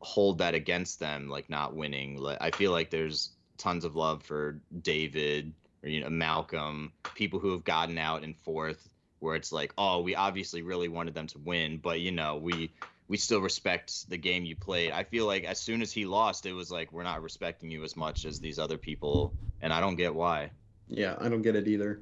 hold 0.00 0.38
that 0.38 0.54
against 0.54 1.00
them, 1.00 1.28
like 1.28 1.48
not 1.48 1.74
winning. 1.74 2.24
I 2.40 2.50
feel 2.50 2.72
like 2.72 2.90
there's 2.90 3.30
tons 3.56 3.84
of 3.84 3.96
love 3.96 4.22
for 4.22 4.60
David 4.82 5.54
or 5.82 5.88
you 5.88 6.00
know 6.00 6.10
Malcolm, 6.10 6.92
people 7.14 7.38
who 7.38 7.52
have 7.52 7.64
gotten 7.64 7.96
out 7.96 8.22
in 8.22 8.34
fourth, 8.34 8.86
where 9.20 9.34
it's 9.34 9.50
like, 9.50 9.72
oh, 9.78 10.02
we 10.02 10.14
obviously 10.14 10.60
really 10.60 10.88
wanted 10.88 11.14
them 11.14 11.26
to 11.28 11.38
win, 11.38 11.78
but 11.78 12.00
you 12.00 12.12
know 12.12 12.36
we 12.36 12.70
we 13.08 13.16
still 13.16 13.40
respect 13.40 14.10
the 14.10 14.18
game 14.18 14.44
you 14.44 14.56
played. 14.56 14.92
I 14.92 15.04
feel 15.04 15.26
like 15.26 15.44
as 15.44 15.58
soon 15.58 15.80
as 15.80 15.90
he 15.90 16.04
lost, 16.04 16.44
it 16.44 16.52
was 16.52 16.70
like 16.70 16.92
we're 16.92 17.02
not 17.02 17.22
respecting 17.22 17.70
you 17.70 17.82
as 17.82 17.96
much 17.96 18.26
as 18.26 18.40
these 18.40 18.58
other 18.58 18.76
people, 18.76 19.32
and 19.62 19.72
I 19.72 19.80
don't 19.80 19.96
get 19.96 20.14
why. 20.14 20.50
Yeah, 20.88 21.16
I 21.18 21.28
don't 21.28 21.42
get 21.42 21.56
it 21.56 21.68
either. 21.68 22.00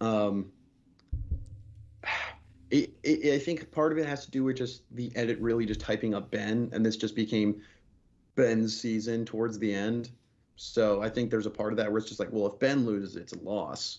Um, 0.00 0.50
it, 2.70 2.90
it, 3.02 3.34
I 3.34 3.38
think 3.38 3.70
part 3.70 3.92
of 3.92 3.98
it 3.98 4.06
has 4.06 4.24
to 4.24 4.30
do 4.30 4.44
with 4.44 4.56
just 4.56 4.82
the 4.92 5.10
edit 5.14 5.38
really 5.40 5.66
just 5.66 5.80
typing 5.80 6.14
up 6.14 6.30
Ben, 6.30 6.70
and 6.72 6.84
this 6.84 6.96
just 6.96 7.14
became 7.16 7.60
Ben's 8.34 8.78
season 8.78 9.24
towards 9.24 9.58
the 9.58 9.72
end. 9.72 10.10
So 10.56 11.02
I 11.02 11.08
think 11.08 11.30
there's 11.30 11.46
a 11.46 11.50
part 11.50 11.72
of 11.72 11.76
that 11.78 11.90
where 11.90 11.98
it's 11.98 12.08
just 12.08 12.20
like, 12.20 12.30
well, 12.30 12.46
if 12.46 12.58
Ben 12.58 12.86
loses, 12.86 13.16
it's 13.16 13.32
a 13.32 13.38
loss. 13.40 13.98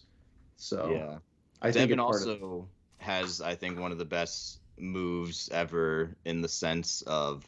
So 0.58 0.90
yeah, 0.92 1.18
I 1.62 1.72
Devon 1.72 1.90
think 1.90 2.02
also 2.02 2.70
of... 3.02 3.06
has, 3.06 3.42
I 3.42 3.56
think, 3.56 3.80
one 3.80 3.92
of 3.92 3.98
the 3.98 4.06
best 4.06 4.60
moves 4.78 5.50
ever 5.50 6.16
in 6.26 6.42
the 6.42 6.48
sense 6.48 7.02
of 7.04 7.46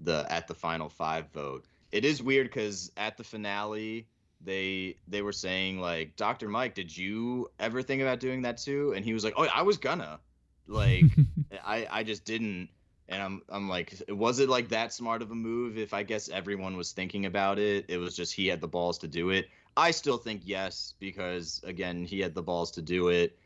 the 0.00 0.26
at 0.28 0.48
the 0.48 0.54
final 0.54 0.88
five 0.88 1.30
vote. 1.32 1.64
It 1.92 2.04
is 2.04 2.22
weird 2.22 2.48
because 2.48 2.90
at 2.96 3.16
the 3.16 3.24
finale, 3.24 4.06
they 4.40 4.96
they 5.08 5.22
were 5.22 5.32
saying 5.32 5.80
like, 5.80 6.16
Dr. 6.16 6.48
Mike, 6.48 6.74
did 6.74 6.96
you 6.96 7.50
ever 7.58 7.82
think 7.82 8.02
about 8.02 8.20
doing 8.20 8.42
that 8.42 8.58
too? 8.58 8.92
And 8.94 9.04
he 9.04 9.12
was 9.12 9.24
like, 9.24 9.34
Oh, 9.36 9.46
I 9.54 9.62
was 9.62 9.78
gonna. 9.78 10.20
Like, 10.66 11.04
I 11.64 11.86
I 11.90 12.02
just 12.02 12.24
didn't 12.24 12.68
and 13.10 13.20
I'm 13.20 13.42
I'm 13.48 13.68
like, 13.68 13.92
was 14.08 14.38
it 14.38 14.48
like 14.48 14.68
that 14.68 14.92
smart 14.92 15.20
of 15.20 15.30
a 15.30 15.34
move? 15.34 15.76
If 15.76 15.92
I 15.92 16.04
guess 16.04 16.28
everyone 16.28 16.76
was 16.76 16.92
thinking 16.92 17.26
about 17.26 17.58
it, 17.58 17.84
it 17.88 17.98
was 17.98 18.16
just 18.16 18.32
he 18.32 18.46
had 18.46 18.60
the 18.60 18.68
balls 18.68 18.98
to 18.98 19.08
do 19.08 19.30
it. 19.30 19.48
I 19.76 19.90
still 19.90 20.16
think 20.16 20.42
yes 20.44 20.94
because 20.98 21.60
again 21.64 22.04
he 22.04 22.20
had 22.20 22.34
the 22.34 22.42
balls 22.42 22.70
to 22.72 22.82
do 22.82 23.08
it, 23.08 23.36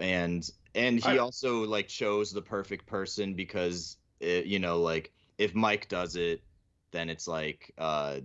and 0.00 0.48
and 0.74 0.98
he 0.98 1.10
I, 1.10 1.18
also 1.18 1.64
like 1.64 1.86
chose 1.86 2.32
the 2.32 2.42
perfect 2.42 2.86
person 2.86 3.34
because 3.34 3.98
it, 4.20 4.46
you 4.46 4.58
know 4.58 4.80
like 4.80 5.12
if 5.36 5.54
Mike 5.54 5.88
does 5.88 6.16
it, 6.16 6.40
then 6.90 7.10
it's 7.10 7.28
like 7.28 7.72
uh, 7.76 8.20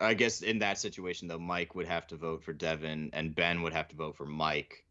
I 0.00 0.14
guess 0.14 0.40
in 0.40 0.58
that 0.60 0.78
situation 0.78 1.28
though 1.28 1.38
Mike 1.38 1.74
would 1.74 1.86
have 1.86 2.06
to 2.08 2.16
vote 2.16 2.42
for 2.42 2.52
Devon 2.52 3.10
and 3.12 3.34
Ben 3.34 3.62
would 3.62 3.72
have 3.72 3.88
to 3.88 3.96
vote 3.96 4.16
for 4.16 4.26
Mike. 4.26 4.84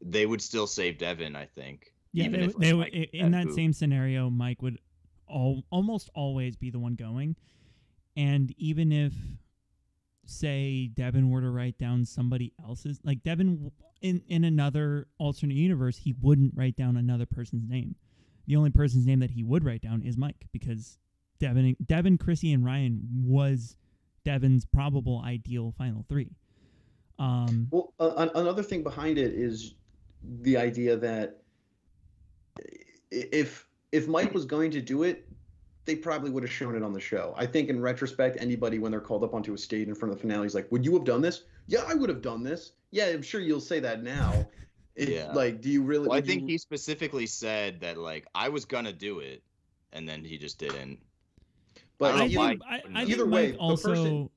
They 0.00 0.26
would 0.26 0.42
still 0.42 0.66
save 0.66 0.98
Devon, 0.98 1.36
I 1.36 1.46
think. 1.46 1.92
Yeah, 2.12 2.28
they, 2.28 2.38
if, 2.38 2.46
like, 2.46 2.56
they 2.58 2.72
would, 2.74 2.88
in 2.88 3.30
that 3.32 3.52
same 3.52 3.72
scenario, 3.72 4.28
Mike 4.30 4.62
would 4.62 4.78
all, 5.28 5.64
almost 5.70 6.10
always 6.14 6.56
be 6.56 6.70
the 6.70 6.78
one 6.78 6.94
going. 6.94 7.36
And 8.16 8.54
even 8.58 8.92
if, 8.92 9.12
say, 10.24 10.88
Devon 10.88 11.30
were 11.30 11.40
to 11.40 11.50
write 11.50 11.78
down 11.78 12.04
somebody 12.04 12.52
else's, 12.62 13.00
like 13.04 13.22
Devon 13.22 13.70
in, 14.00 14.22
in 14.28 14.44
another 14.44 15.08
alternate 15.18 15.56
universe, 15.56 15.98
he 15.98 16.14
wouldn't 16.20 16.52
write 16.54 16.76
down 16.76 16.96
another 16.96 17.26
person's 17.26 17.68
name. 17.68 17.94
The 18.46 18.56
only 18.56 18.70
person's 18.70 19.06
name 19.06 19.20
that 19.20 19.30
he 19.30 19.42
would 19.42 19.64
write 19.64 19.82
down 19.82 20.02
is 20.02 20.16
Mike 20.16 20.46
because 20.52 20.98
Devon, 21.38 21.76
Devon, 21.84 22.18
Chrissy, 22.18 22.52
and 22.52 22.64
Ryan 22.64 23.02
was 23.24 23.76
Devon's 24.26 24.64
probable 24.64 25.22
ideal 25.24 25.72
final 25.78 26.04
three. 26.08 26.32
Um, 27.20 27.68
well, 27.70 27.94
uh, 28.00 28.28
another 28.34 28.62
thing 28.62 28.82
behind 28.82 29.18
it 29.18 29.32
is 29.32 29.74
the 30.42 30.56
idea 30.56 30.96
that 30.96 31.42
if 33.12 33.68
if 33.92 34.08
Mike 34.08 34.34
was 34.34 34.44
going 34.44 34.72
to 34.72 34.82
do 34.82 35.04
it, 35.04 35.28
they 35.84 35.94
probably 35.94 36.30
would 36.30 36.42
have 36.42 36.50
shown 36.52 36.74
it 36.74 36.82
on 36.82 36.92
the 36.92 37.00
show. 37.00 37.34
I 37.38 37.46
think 37.46 37.68
in 37.68 37.80
retrospect, 37.80 38.36
anybody 38.40 38.80
when 38.80 38.90
they're 38.90 39.00
called 39.00 39.22
up 39.22 39.32
onto 39.32 39.54
a 39.54 39.58
stage 39.58 39.86
in 39.86 39.94
front 39.94 40.12
of 40.12 40.18
the 40.18 40.22
finale 40.22 40.44
is 40.44 40.56
like, 40.56 40.70
"Would 40.72 40.84
you 40.84 40.92
have 40.94 41.04
done 41.04 41.22
this?" 41.22 41.44
Yeah, 41.68 41.84
I 41.86 41.94
would 41.94 42.08
have 42.08 42.20
done 42.20 42.42
this. 42.42 42.72
Yeah, 42.90 43.06
I'm 43.06 43.22
sure 43.22 43.40
you'll 43.40 43.60
say 43.60 43.80
that 43.80 44.02
now. 44.02 44.48
It, 44.96 45.10
yeah. 45.10 45.30
Like, 45.32 45.60
do 45.60 45.68
you 45.68 45.82
really? 45.82 46.08
Well, 46.08 46.16
I 46.16 46.22
think 46.22 46.40
you... 46.40 46.48
he 46.48 46.56
specifically 46.56 47.26
said 47.26 47.80
that 47.80 47.98
like 47.98 48.26
I 48.34 48.48
was 48.48 48.64
gonna 48.64 48.94
do 48.94 49.18
it, 49.18 49.42
and 49.92 50.08
then 50.08 50.24
he 50.24 50.38
just 50.38 50.58
didn't. 50.58 51.00
But 51.98 52.14
I 52.14 52.26
either, 52.26 52.64
I, 52.68 52.82
I 52.94 53.04
either 53.04 53.26
way, 53.26 53.54
also, 53.56 53.88
the, 53.88 53.94
person, 53.94 54.30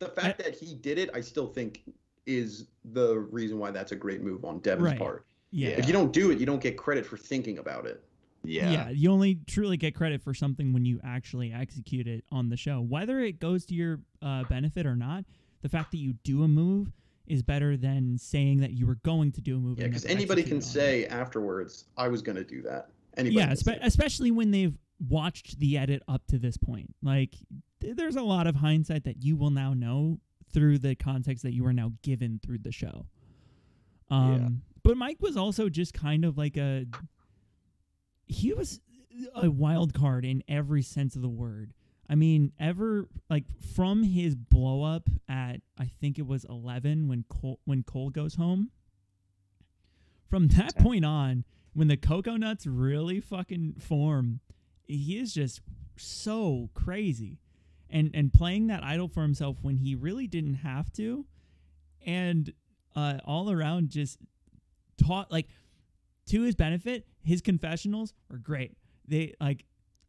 the 0.00 0.08
fact 0.08 0.38
that 0.42 0.54
he 0.54 0.74
did 0.74 0.98
it, 0.98 1.10
I 1.14 1.20
still 1.20 1.46
think 1.46 1.82
is 2.26 2.66
the 2.84 3.18
reason 3.18 3.58
why 3.58 3.70
that's 3.70 3.92
a 3.92 3.96
great 3.96 4.22
move 4.22 4.44
on 4.44 4.58
Devon's 4.60 4.90
right. 4.90 4.98
part. 4.98 5.24
Yeah. 5.50 5.70
If 5.70 5.86
you 5.86 5.92
don't 5.92 6.12
do 6.12 6.30
it, 6.30 6.38
you 6.38 6.46
don't 6.46 6.60
get 6.60 6.76
credit 6.76 7.06
for 7.06 7.16
thinking 7.16 7.58
about 7.58 7.86
it. 7.86 8.04
Yeah. 8.44 8.70
Yeah. 8.70 8.90
You 8.90 9.10
only 9.10 9.40
truly 9.46 9.76
get 9.76 9.94
credit 9.94 10.22
for 10.22 10.34
something 10.34 10.72
when 10.72 10.84
you 10.84 11.00
actually 11.04 11.52
execute 11.52 12.06
it 12.06 12.24
on 12.30 12.48
the 12.48 12.56
show. 12.56 12.80
Whether 12.80 13.20
it 13.20 13.40
goes 13.40 13.64
to 13.66 13.74
your 13.74 14.00
uh, 14.22 14.44
benefit 14.44 14.86
or 14.86 14.96
not, 14.96 15.24
the 15.62 15.68
fact 15.68 15.90
that 15.92 15.98
you 15.98 16.14
do 16.24 16.42
a 16.42 16.48
move 16.48 16.92
is 17.26 17.42
better 17.42 17.76
than 17.76 18.18
saying 18.18 18.58
that 18.58 18.72
you 18.72 18.86
were 18.86 18.98
going 19.04 19.32
to 19.32 19.40
do 19.40 19.56
a 19.56 19.60
move. 19.60 19.78
Yeah, 19.78 19.86
because 19.86 20.06
anybody 20.06 20.42
can 20.42 20.60
say 20.60 21.02
it. 21.02 21.12
afterwards, 21.12 21.84
I 21.96 22.08
was 22.08 22.22
going 22.22 22.36
to 22.36 22.44
do 22.44 22.62
that. 22.62 22.88
Anybody 23.16 23.36
yeah, 23.36 23.52
espe- 23.52 23.78
especially 23.82 24.30
when 24.30 24.50
they've 24.50 24.74
watched 25.00 25.58
the 25.58 25.78
edit 25.78 26.02
up 26.08 26.26
to 26.28 26.38
this 26.38 26.56
point. 26.56 26.94
Like, 27.02 27.34
there's 27.80 28.16
a 28.16 28.22
lot 28.22 28.46
of 28.46 28.56
hindsight 28.56 29.04
that 29.04 29.22
you 29.22 29.36
will 29.36 29.50
now 29.50 29.74
know 29.74 30.20
through 30.52 30.78
the 30.78 30.94
context 30.94 31.42
that 31.42 31.54
you 31.54 31.64
are 31.66 31.72
now 31.72 31.92
given 32.02 32.40
through 32.42 32.58
the 32.58 32.72
show. 32.72 33.06
Um, 34.10 34.40
yeah. 34.40 34.48
But 34.82 34.96
Mike 34.96 35.18
was 35.20 35.36
also 35.36 35.68
just 35.68 35.92
kind 35.92 36.24
of 36.24 36.38
like 36.38 36.56
a 36.56 36.86
he 38.26 38.52
was 38.52 38.80
a 39.34 39.50
wild 39.50 39.94
card 39.94 40.24
in 40.24 40.42
every 40.48 40.82
sense 40.82 41.16
of 41.16 41.22
the 41.22 41.28
word. 41.28 41.72
I 42.08 42.14
mean, 42.14 42.52
ever 42.58 43.06
like 43.28 43.44
from 43.74 44.02
his 44.02 44.34
blow 44.34 44.82
up 44.82 45.08
at 45.28 45.60
I 45.78 45.90
think 46.00 46.18
it 46.18 46.26
was 46.26 46.44
eleven 46.44 47.08
when 47.08 47.24
Cole 47.28 47.60
when 47.64 47.82
Cole 47.82 48.10
goes 48.10 48.36
home. 48.36 48.70
From 50.30 50.48
that 50.48 50.76
point 50.76 51.04
on, 51.04 51.44
when 51.74 51.88
the 51.88 51.96
Cocoanuts 51.96 52.66
really 52.66 53.20
fucking 53.20 53.76
form, 53.80 54.40
he 54.88 55.18
is 55.18 55.32
just 55.32 55.60
so 55.96 56.70
crazy, 56.74 57.38
and 57.88 58.10
and 58.14 58.32
playing 58.32 58.66
that 58.68 58.82
idol 58.82 59.08
for 59.08 59.22
himself 59.22 59.58
when 59.62 59.76
he 59.76 59.94
really 59.94 60.26
didn't 60.26 60.54
have 60.54 60.92
to, 60.94 61.26
and 62.04 62.52
uh, 62.96 63.18
all 63.24 63.50
around 63.50 63.90
just 63.90 64.18
taught 64.96 65.30
like 65.30 65.48
to 66.26 66.42
his 66.42 66.54
benefit, 66.54 67.06
his 67.22 67.40
confessionals 67.40 68.14
were 68.30 68.38
great. 68.38 68.76
They 69.06 69.34
like 69.40 69.64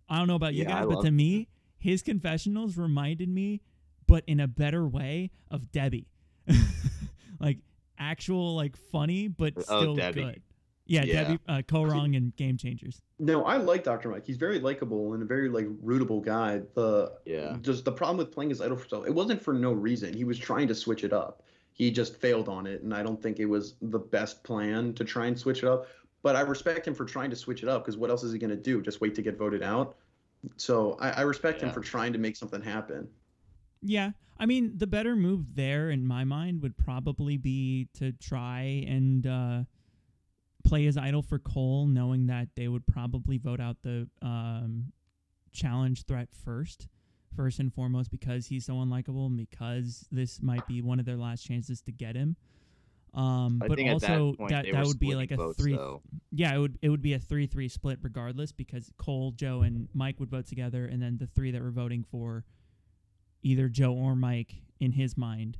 I 0.09 0.17
don't 0.17 0.27
know 0.27 0.36
about 0.36 0.53
you 0.53 0.63
yeah, 0.63 0.82
guys, 0.82 0.88
but 0.88 1.03
to 1.03 1.11
me, 1.11 1.49
his 1.77 2.01
confessionals 2.01 2.77
reminded 2.77 3.30
me, 3.30 3.61
but 4.07 4.23
in 4.27 4.39
a 4.39 4.47
better 4.47 4.88
way, 4.88 5.32
of 5.51 5.71
Debbie. 5.71 6.07
like 7.39 7.59
actual 7.97 8.55
like 8.55 8.75
funny, 8.75 9.27
but 9.27 9.61
still 9.61 9.91
oh, 10.01 10.11
good. 10.11 10.41
Yeah, 10.89 11.03
yeah, 11.03 11.23
Debbie 11.23 11.39
uh, 11.47 11.61
Kaôh 11.67 11.87
Rōng 11.87 12.17
and 12.17 12.35
Game 12.35 12.57
Changers. 12.57 12.99
No, 13.19 13.45
I 13.45 13.57
like 13.57 13.83
Dr. 13.83 14.09
Mike. 14.09 14.25
He's 14.25 14.37
very 14.37 14.59
likable 14.59 15.13
and 15.13 15.21
a 15.21 15.25
very 15.25 15.47
like 15.47 15.67
rootable 15.83 16.23
guy. 16.23 16.61
The 16.73 17.13
yeah, 17.25 17.57
just 17.61 17.85
the 17.85 17.91
problem 17.91 18.17
with 18.17 18.31
playing 18.31 18.49
his 18.49 18.59
idol 18.59 18.75
for 18.75 18.87
self, 18.87 19.05
it 19.05 19.13
wasn't 19.13 19.41
for 19.41 19.53
no 19.53 19.71
reason. 19.71 20.13
He 20.13 20.23
was 20.23 20.39
trying 20.39 20.67
to 20.67 20.75
switch 20.75 21.03
it 21.03 21.13
up. 21.13 21.43
He 21.73 21.91
just 21.91 22.15
failed 22.17 22.49
on 22.49 22.65
it, 22.65 22.81
and 22.81 22.93
I 22.93 23.03
don't 23.03 23.21
think 23.21 23.39
it 23.39 23.45
was 23.45 23.75
the 23.83 23.99
best 23.99 24.43
plan 24.43 24.93
to 24.95 25.05
try 25.05 25.27
and 25.27 25.37
switch 25.37 25.59
it 25.59 25.69
up. 25.69 25.85
But 26.23 26.35
I 26.35 26.41
respect 26.41 26.87
him 26.87 26.95
for 26.95 27.05
trying 27.05 27.29
to 27.29 27.35
switch 27.35 27.61
it 27.61 27.69
up 27.69 27.83
because 27.83 27.95
what 27.95 28.09
else 28.09 28.23
is 28.23 28.33
he 28.33 28.39
going 28.39 28.49
to 28.49 28.57
do? 28.57 28.81
Just 28.81 28.99
wait 28.99 29.13
to 29.15 29.21
get 29.21 29.37
voted 29.37 29.61
out? 29.61 29.95
So 30.57 30.97
I, 30.99 31.11
I 31.11 31.21
respect 31.21 31.61
yeah. 31.61 31.67
him 31.67 31.73
for 31.73 31.81
trying 31.81 32.13
to 32.13 32.19
make 32.19 32.35
something 32.35 32.61
happen. 32.61 33.07
Yeah. 33.81 34.11
I 34.39 34.45
mean, 34.45 34.73
the 34.77 34.87
better 34.87 35.15
move 35.15 35.55
there 35.55 35.91
in 35.91 36.05
my 36.05 36.23
mind 36.23 36.61
would 36.61 36.77
probably 36.77 37.37
be 37.37 37.89
to 37.95 38.11
try 38.13 38.85
and 38.87 39.27
uh, 39.27 39.59
play 40.64 40.86
as 40.88 40.97
idol 40.97 41.22
for 41.22 41.39
Cole, 41.39 41.88
knowing 41.88 42.28
that 42.28 42.49
they 42.55 42.68
would 42.68 42.86
probably 42.88 43.38
vote 43.38 43.60
out 43.60 43.78
the 43.82 44.07
um, 44.22 44.91
challenge 45.51 46.05
threat 46.05 46.30
first, 46.45 46.88
first 47.36 47.60
and 47.60 47.74
foremost, 47.74 48.12
because 48.12 48.47
he's 48.47 48.66
so 48.66 48.74
unlikable 48.74 49.28
and 49.28 49.38
because 49.38 50.05
this 50.12 50.41
might 50.41 50.66
be 50.68 50.82
one 50.82 50.99
of 50.99 51.05
their 51.05 51.18
last 51.18 51.43
chances 51.43 51.82
to 51.82 51.91
get 51.91 52.16
him. 52.16 52.36
Um, 53.14 53.60
but 53.66 53.80
also 53.80 54.36
that 54.38 54.49
that, 54.49 54.72
that 54.72 54.86
would 54.86 54.99
be 54.99 55.16
like 55.16 55.32
a 55.32 55.36
votes, 55.36 55.60
three. 55.60 55.76
Though. 55.76 56.01
Yeah, 56.32 56.53
it 56.53 56.60
would 56.60 56.78
it 56.84 56.89
would 56.89 57.01
be 57.01 57.14
a 57.14 57.20
three 57.20 57.47
three 57.47 57.68
split 57.68 57.97
regardless 58.03 58.51
because 58.51 58.91
Cole, 58.97 59.32
Joe, 59.32 59.62
and 59.62 59.89
Mike 59.93 60.20
would 60.20 60.30
vote 60.30 60.45
together, 60.45 60.86
and 60.86 61.01
then 61.01 61.18
the 61.18 61.26
three 61.26 61.49
that 61.51 61.62
were 61.62 61.72
voting 61.72 62.03
for 62.03 62.45
either 63.41 63.68
Joe 63.68 63.93
or 63.93 64.16
Mike 64.16 64.57
in 64.80 64.91
his 64.91 65.18
mind 65.18 65.57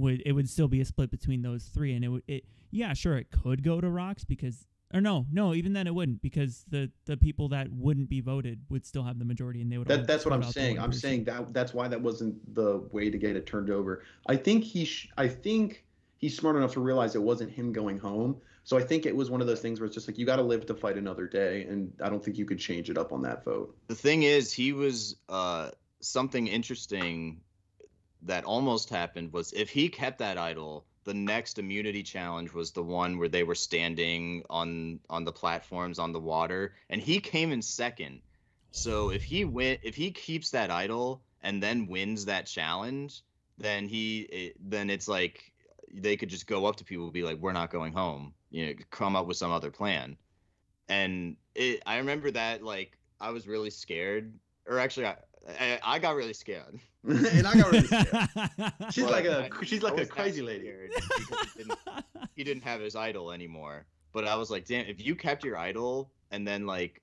would 0.00 0.22
it 0.24 0.32
would 0.32 0.48
still 0.48 0.68
be 0.68 0.80
a 0.80 0.84
split 0.84 1.10
between 1.10 1.42
those 1.42 1.64
three, 1.64 1.94
and 1.94 2.04
it 2.04 2.08
would 2.08 2.22
it 2.26 2.44
yeah 2.70 2.92
sure 2.94 3.16
it 3.16 3.28
could 3.30 3.62
go 3.62 3.80
to 3.80 3.88
Rocks 3.88 4.24
because 4.24 4.66
or 4.92 5.00
no 5.00 5.26
no 5.30 5.54
even 5.54 5.72
then 5.72 5.86
it 5.86 5.94
wouldn't 5.94 6.20
because 6.22 6.64
the 6.68 6.90
the 7.06 7.16
people 7.16 7.48
that 7.48 7.72
wouldn't 7.72 8.08
be 8.08 8.20
voted 8.20 8.60
would 8.68 8.84
still 8.84 9.04
have 9.04 9.18
the 9.18 9.24
majority 9.24 9.60
and 9.62 9.70
they 9.70 9.78
would. 9.78 9.88
That, 9.88 10.06
that's 10.06 10.24
what 10.24 10.34
I'm 10.34 10.42
saying. 10.42 10.78
I'm 10.78 10.92
saying 10.92 11.24
that 11.24 11.52
that's 11.52 11.74
why 11.74 11.88
that 11.88 12.00
wasn't 12.00 12.54
the 12.54 12.78
way 12.92 13.10
to 13.10 13.18
get 13.18 13.36
it 13.36 13.46
turned 13.46 13.70
over. 13.70 14.04
I 14.26 14.36
think 14.36 14.64
he 14.64 14.84
sh- 14.84 15.10
I 15.16 15.28
think 15.28 15.84
he's 16.18 16.36
smart 16.36 16.56
enough 16.56 16.72
to 16.74 16.80
realize 16.80 17.14
it 17.14 17.22
wasn't 17.22 17.50
him 17.50 17.72
going 17.72 17.98
home. 17.98 18.40
So 18.62 18.76
I 18.76 18.82
think 18.82 19.06
it 19.06 19.16
was 19.16 19.30
one 19.30 19.40
of 19.40 19.46
those 19.46 19.60
things 19.60 19.80
where 19.80 19.86
it's 19.86 19.94
just 19.94 20.06
like 20.06 20.18
you 20.18 20.26
got 20.26 20.36
to 20.36 20.42
live 20.42 20.66
to 20.66 20.74
fight 20.74 20.96
another 20.96 21.26
day, 21.26 21.64
and 21.64 21.92
I 22.02 22.10
don't 22.10 22.22
think 22.22 22.36
you 22.36 22.44
could 22.44 22.58
change 22.58 22.90
it 22.90 22.98
up 22.98 23.12
on 23.12 23.22
that 23.22 23.42
vote. 23.44 23.74
The 23.88 23.94
thing 23.94 24.22
is, 24.22 24.52
he 24.52 24.72
was 24.72 25.16
uh, 25.28 25.70
something 26.00 26.46
interesting 26.46 27.40
that 28.22 28.44
almost 28.44 28.90
happened 28.90 29.32
was 29.32 29.52
if 29.52 29.70
he 29.70 29.88
kept 29.88 30.18
that 30.18 30.38
idol, 30.38 30.86
the 31.04 31.14
next 31.14 31.58
immunity 31.58 32.02
challenge 32.02 32.52
was 32.52 32.72
the 32.72 32.82
one 32.82 33.18
where 33.18 33.28
they 33.28 33.42
were 33.42 33.54
standing 33.54 34.44
on 34.50 35.00
on 35.08 35.24
the 35.24 35.32
platforms 35.32 35.98
on 35.98 36.12
the 36.12 36.20
water, 36.20 36.74
and 36.90 37.00
he 37.00 37.20
came 37.20 37.52
in 37.52 37.62
second. 37.62 38.20
So 38.72 39.10
if 39.10 39.22
he 39.22 39.44
win, 39.44 39.78
if 39.82 39.96
he 39.96 40.10
keeps 40.10 40.50
that 40.50 40.70
idol 40.70 41.22
and 41.42 41.62
then 41.62 41.86
wins 41.86 42.26
that 42.26 42.46
challenge, 42.46 43.22
then 43.58 43.88
he 43.88 44.52
then 44.60 44.90
it's 44.90 45.08
like 45.08 45.52
they 45.92 46.16
could 46.16 46.28
just 46.28 46.46
go 46.46 46.66
up 46.66 46.76
to 46.76 46.84
people 46.84 47.04
and 47.04 47.12
be 47.12 47.22
like, 47.22 47.38
"We're 47.38 47.52
not 47.52 47.70
going 47.70 47.92
home." 47.92 48.34
You 48.50 48.66
know, 48.66 48.72
come 48.90 49.16
up 49.16 49.26
with 49.26 49.36
some 49.36 49.52
other 49.52 49.70
plan. 49.70 50.16
And 50.88 51.36
it, 51.54 51.82
I 51.86 51.98
remember 51.98 52.30
that 52.32 52.62
like 52.62 52.98
I 53.20 53.30
was 53.30 53.48
really 53.48 53.70
scared, 53.70 54.32
or 54.66 54.78
actually, 54.78 55.06
I 55.06 55.16
I, 55.48 55.78
I 55.82 55.98
got 55.98 56.14
really 56.16 56.32
scared. 56.34 56.78
and 57.08 57.46
I 57.46 57.54
got 57.54 57.70
really 57.72 57.86
scared. 57.86 58.28
She's 58.92 59.04
Well, 59.04 59.12
like 59.12 59.24
a 59.24 59.48
I- 59.52 59.64
she's 59.64 59.82
like 59.82 59.98
a 59.98 60.06
crazy 60.06 60.42
lady. 60.42 60.70
he 61.56 61.62
didn't, 61.62 61.78
he 62.36 62.44
didn't 62.44 62.62
have 62.64 62.80
his 62.80 62.94
idol 62.96 63.32
anymore. 63.32 63.86
But 64.12 64.26
I 64.26 64.34
was 64.36 64.50
like, 64.50 64.66
damn, 64.66 64.86
if 64.86 65.04
you 65.04 65.14
kept 65.14 65.44
your 65.44 65.56
idol 65.56 66.10
and 66.30 66.46
then 66.46 66.66
like 66.66 67.00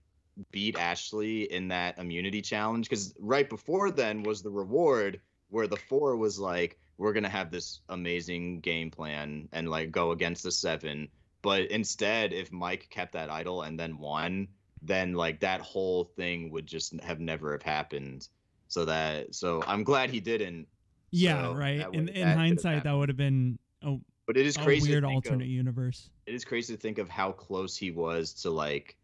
beat 0.52 0.78
Ashley 0.78 1.52
in 1.52 1.70
that 1.70 1.98
immunity 1.98 2.42
challenge, 2.42 2.90
because 2.90 3.16
right 3.20 3.50
before 3.50 3.90
then 3.92 4.24
was 4.24 4.42
the 4.44 4.52
reward 4.52 5.20
where 5.50 5.68
the 5.68 5.78
four 5.78 6.16
was 6.18 6.38
like, 6.38 6.78
we're 6.98 7.14
gonna 7.14 7.30
have 7.30 7.50
this 7.52 7.80
amazing 7.90 8.60
game 8.60 8.92
plan 8.92 9.48
and 9.52 9.70
like 9.70 9.92
go 9.92 10.12
against 10.12 10.44
the 10.44 10.52
seven. 10.52 11.08
But 11.42 11.72
instead, 11.72 12.34
if 12.34 12.52
Mike 12.52 12.88
kept 12.90 13.14
that 13.14 13.30
idol 13.30 13.62
and 13.62 13.80
then 13.80 13.98
won, 13.98 14.48
then 14.82 15.14
like 15.14 15.40
that 15.42 15.62
whole 15.62 16.06
thing 16.06 16.52
would 16.52 16.66
just 16.68 17.00
have 17.02 17.20
never 17.20 17.52
have 17.52 17.64
happened. 17.64 18.28
So 18.68 18.86
that 18.86 19.34
so 19.34 19.64
I'm 19.66 19.84
glad 19.84 20.10
he 20.10 20.20
didn't. 20.20 20.68
yeah, 21.12 21.44
So 21.44 21.54
right. 21.56 21.88
In 21.94 22.10
in 22.10 22.28
hindsight, 22.28 22.84
that 22.84 22.92
would 22.94 23.10
have 23.10 23.18
been 23.18 23.58
a, 23.82 23.96
But 24.26 24.38
it 24.38 24.46
is 24.46 24.58
a 24.58 24.62
crazy. 24.62 24.90
weird 24.92 25.04
alternate 25.06 25.46
Of, 25.46 25.50
universe. 25.50 26.10
it 26.26 26.34
is 26.36 26.44
crazy 26.44 26.76
to 26.76 26.80
think 26.80 26.98
of 26.98 27.10
how 27.10 27.32
close 27.32 27.78
he 27.78 27.92
was 27.92 28.34
to 28.44 28.50
like 28.50 28.98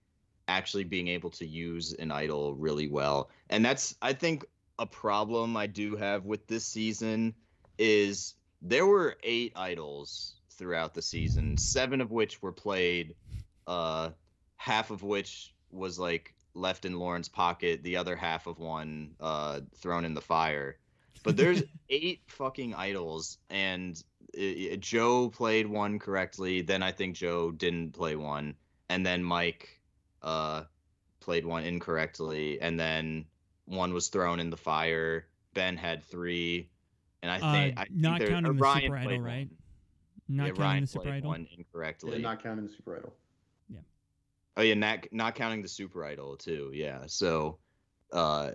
actually 0.49 0.83
being 0.83 1.07
able 1.07 1.29
to 1.29 1.45
use 1.45 1.93
an 1.93 2.11
idol 2.11 2.53
really 2.55 2.87
well. 2.89 3.29
And 3.49 3.63
that's 3.63 3.95
I 4.01 4.11
think 4.13 4.45
a 4.79 4.85
problem 4.85 5.55
I 5.55 5.67
do 5.67 5.95
have 5.95 6.25
with 6.25 6.45
this 6.47 6.65
season 6.65 7.33
is 7.77 8.35
there 8.61 8.85
were 8.85 9.15
eight 9.23 9.53
idols 9.55 10.35
throughout 10.51 10.93
the 10.93 11.01
season, 11.01 11.57
seven 11.57 12.01
of 12.01 12.11
which 12.11 12.41
were 12.41 12.51
played, 12.51 13.15
uh 13.67 14.09
half 14.57 14.91
of 14.91 15.03
which 15.03 15.53
was 15.73 15.97
like 15.99 16.33
left 16.53 16.85
in 16.85 16.99
Lauren's 16.99 17.29
pocket, 17.29 17.83
the 17.83 17.97
other 17.97 18.15
half 18.15 18.47
of 18.47 18.59
one 18.59 19.15
uh 19.19 19.61
thrown 19.77 20.05
in 20.05 20.13
the 20.13 20.21
fire. 20.21 20.77
But 21.23 21.37
there's 21.37 21.63
eight 21.89 22.21
fucking 22.27 22.73
idols 22.75 23.37
and 23.49 24.01
i 24.37 24.69
i- 24.73 24.75
Joe 24.79 25.29
played 25.29 25.67
one 25.67 25.99
correctly. 25.99 26.61
Then 26.61 26.81
I 26.83 26.91
think 26.91 27.15
Joe 27.15 27.51
didn't 27.51 27.91
play 27.93 28.15
one, 28.15 28.55
and 28.89 29.05
then 29.05 29.23
Mike 29.23 29.79
uh, 30.21 30.63
played 31.19 31.45
one 31.45 31.63
incorrectly, 31.63 32.59
and 32.61 32.79
then 32.79 33.25
one 33.65 33.93
was 33.93 34.07
thrown 34.09 34.39
in 34.39 34.49
the 34.49 34.57
fire. 34.57 35.27
Ben 35.53 35.77
had 35.77 36.03
three, 36.03 36.69
and 37.21 37.29
I 37.31 37.39
think, 37.39 37.77
Uh, 37.77 37.81
I 37.81 37.87
not 37.91 38.19
there- 38.19 38.29
counting 38.29 38.49
uh, 38.51 38.53
the 38.53 38.59
Ryan 38.59 38.81
Super 38.83 38.95
Idol, 38.97 39.19
right? 39.21 39.47
one. 39.47 39.57
Not 40.29 40.43
yeah, 40.43 40.49
counting 40.49 40.61
Ryan 40.63 40.81
the 40.81 40.87
Super 40.87 41.03
played 41.03 41.13
Idol. 41.15 41.29
one 41.29 41.47
incorrectly. 41.57 42.11
Yeah, 42.13 42.17
not 42.23 42.41
counting 42.43 42.65
the 42.65 42.73
Super 42.73 42.97
Idol. 42.97 43.13
Oh 44.55 44.61
yeah, 44.61 44.75
not 44.75 45.07
not 45.11 45.35
counting 45.35 45.61
the 45.61 45.67
Super 45.67 46.05
Idol 46.05 46.37
too. 46.37 46.71
Yeah, 46.73 47.03
so 47.07 47.57
uh, 48.11 48.51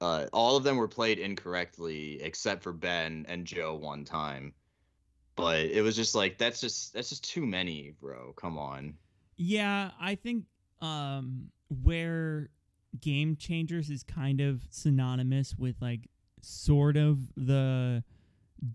uh, 0.00 0.26
all 0.32 0.56
of 0.56 0.64
them 0.64 0.76
were 0.76 0.88
played 0.88 1.18
incorrectly 1.18 2.20
except 2.22 2.62
for 2.62 2.72
Ben 2.72 3.24
and 3.28 3.46
Joe 3.46 3.74
one 3.74 4.04
time. 4.04 4.52
But 5.36 5.60
it 5.60 5.82
was 5.82 5.96
just 5.96 6.14
like 6.14 6.38
that's 6.38 6.60
just 6.60 6.92
that's 6.92 7.08
just 7.08 7.24
too 7.24 7.46
many, 7.46 7.94
bro. 8.00 8.34
Come 8.36 8.58
on. 8.58 8.94
Yeah, 9.36 9.90
I 10.00 10.14
think 10.14 10.44
um 10.80 11.50
where 11.82 12.50
game 13.00 13.36
changers 13.36 13.90
is 13.90 14.02
kind 14.02 14.40
of 14.40 14.62
synonymous 14.70 15.56
with 15.56 15.76
like 15.80 16.08
sort 16.42 16.96
of 16.96 17.32
the 17.36 18.04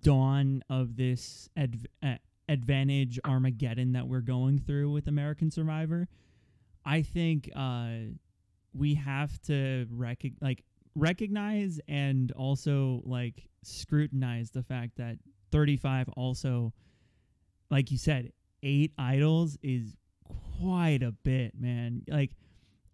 dawn 0.01 0.63
of 0.69 0.97
this 0.97 1.49
adv- 1.55 1.85
uh, 2.03 2.15
advantage 2.47 3.19
Armageddon 3.25 3.93
that 3.93 4.07
we're 4.07 4.21
going 4.21 4.59
through 4.59 4.91
with 4.91 5.07
American 5.07 5.51
Survivor. 5.51 6.07
I 6.89 7.03
think 7.03 7.49
uh 7.55 7.89
we 8.73 8.95
have 8.95 9.39
to 9.43 9.85
rec- 9.91 10.33
like 10.41 10.63
recognize 10.95 11.79
and 11.87 12.31
also 12.31 13.01
like 13.05 13.47
scrutinize 13.63 14.51
the 14.51 14.63
fact 14.63 14.97
that 14.97 15.17
35 15.51 16.09
also 16.09 16.73
like 17.69 17.91
you 17.91 17.97
said 17.97 18.31
eight 18.63 18.91
idols 18.97 19.57
is 19.61 19.95
quite 20.59 21.03
a 21.03 21.11
bit 21.11 21.53
man 21.59 22.01
like 22.07 22.31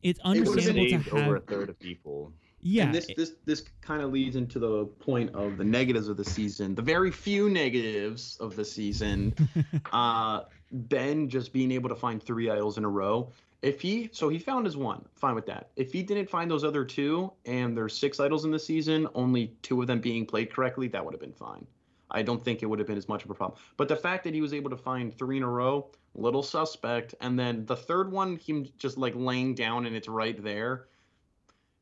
it's 0.05 0.19
would've 0.23 0.43
been 0.43 0.53
understandable 0.53 1.03
to 1.03 1.09
have 1.17 1.27
over 1.27 1.35
a 1.37 1.41
third 1.41 1.69
of 1.69 1.79
people. 1.79 2.31
yeah 2.61 2.83
And 2.83 2.93
this 2.93 3.07
this 3.17 3.33
this 3.45 3.63
kind 3.81 4.03
of 4.03 4.11
leads 4.11 4.35
into 4.35 4.59
the 4.59 4.85
point 4.85 5.33
of 5.33 5.57
the 5.57 5.63
negatives 5.63 6.07
of 6.07 6.17
the 6.17 6.23
season. 6.25 6.75
The 6.75 6.83
very 6.83 7.09
few 7.11 7.49
negatives 7.49 8.37
of 8.39 8.55
the 8.55 8.63
season. 8.63 9.33
uh, 9.91 10.41
ben 10.71 11.27
just 11.27 11.53
being 11.53 11.71
able 11.71 11.89
to 11.89 11.95
find 11.95 12.21
three 12.21 12.49
idols 12.51 12.77
in 12.77 12.85
a 12.85 12.89
row. 12.89 13.31
If 13.65 13.81
he 13.81 14.11
so 14.13 14.29
he 14.29 14.37
found 14.37 14.67
his 14.67 14.77
one, 14.77 15.03
fine 15.15 15.33
with 15.33 15.47
that. 15.47 15.71
If 15.75 15.91
he 15.91 16.03
didn't 16.03 16.29
find 16.29 16.51
those 16.51 16.63
other 16.63 16.85
two, 16.85 17.33
and 17.45 17.75
there's 17.75 17.97
six 17.97 18.19
idols 18.19 18.45
in 18.45 18.51
the 18.51 18.59
season, 18.59 19.07
only 19.15 19.57
two 19.63 19.81
of 19.81 19.87
them 19.87 19.99
being 19.99 20.27
played 20.27 20.53
correctly, 20.53 20.87
that 20.89 21.03
would 21.03 21.15
have 21.15 21.19
been 21.19 21.33
fine. 21.33 21.65
I 22.11 22.21
don't 22.21 22.45
think 22.45 22.61
it 22.61 22.67
would 22.67 22.77
have 22.77 22.87
been 22.87 22.95
as 22.95 23.09
much 23.09 23.25
of 23.25 23.31
a 23.31 23.33
problem. 23.33 23.59
But 23.75 23.87
the 23.87 23.95
fact 23.95 24.23
that 24.25 24.35
he 24.35 24.41
was 24.41 24.53
able 24.53 24.69
to 24.69 24.77
find 24.77 25.11
three 25.11 25.37
in 25.37 25.43
a 25.43 25.49
row, 25.49 25.89
little 26.13 26.43
suspect, 26.43 27.15
and 27.21 27.39
then 27.39 27.65
the 27.65 27.75
third 27.75 28.11
one, 28.11 28.35
him 28.37 28.67
just 28.77 28.99
like 28.99 29.15
laying 29.15 29.55
down 29.55 29.87
and 29.87 29.95
it's 29.95 30.07
right 30.07 30.41
there. 30.43 30.85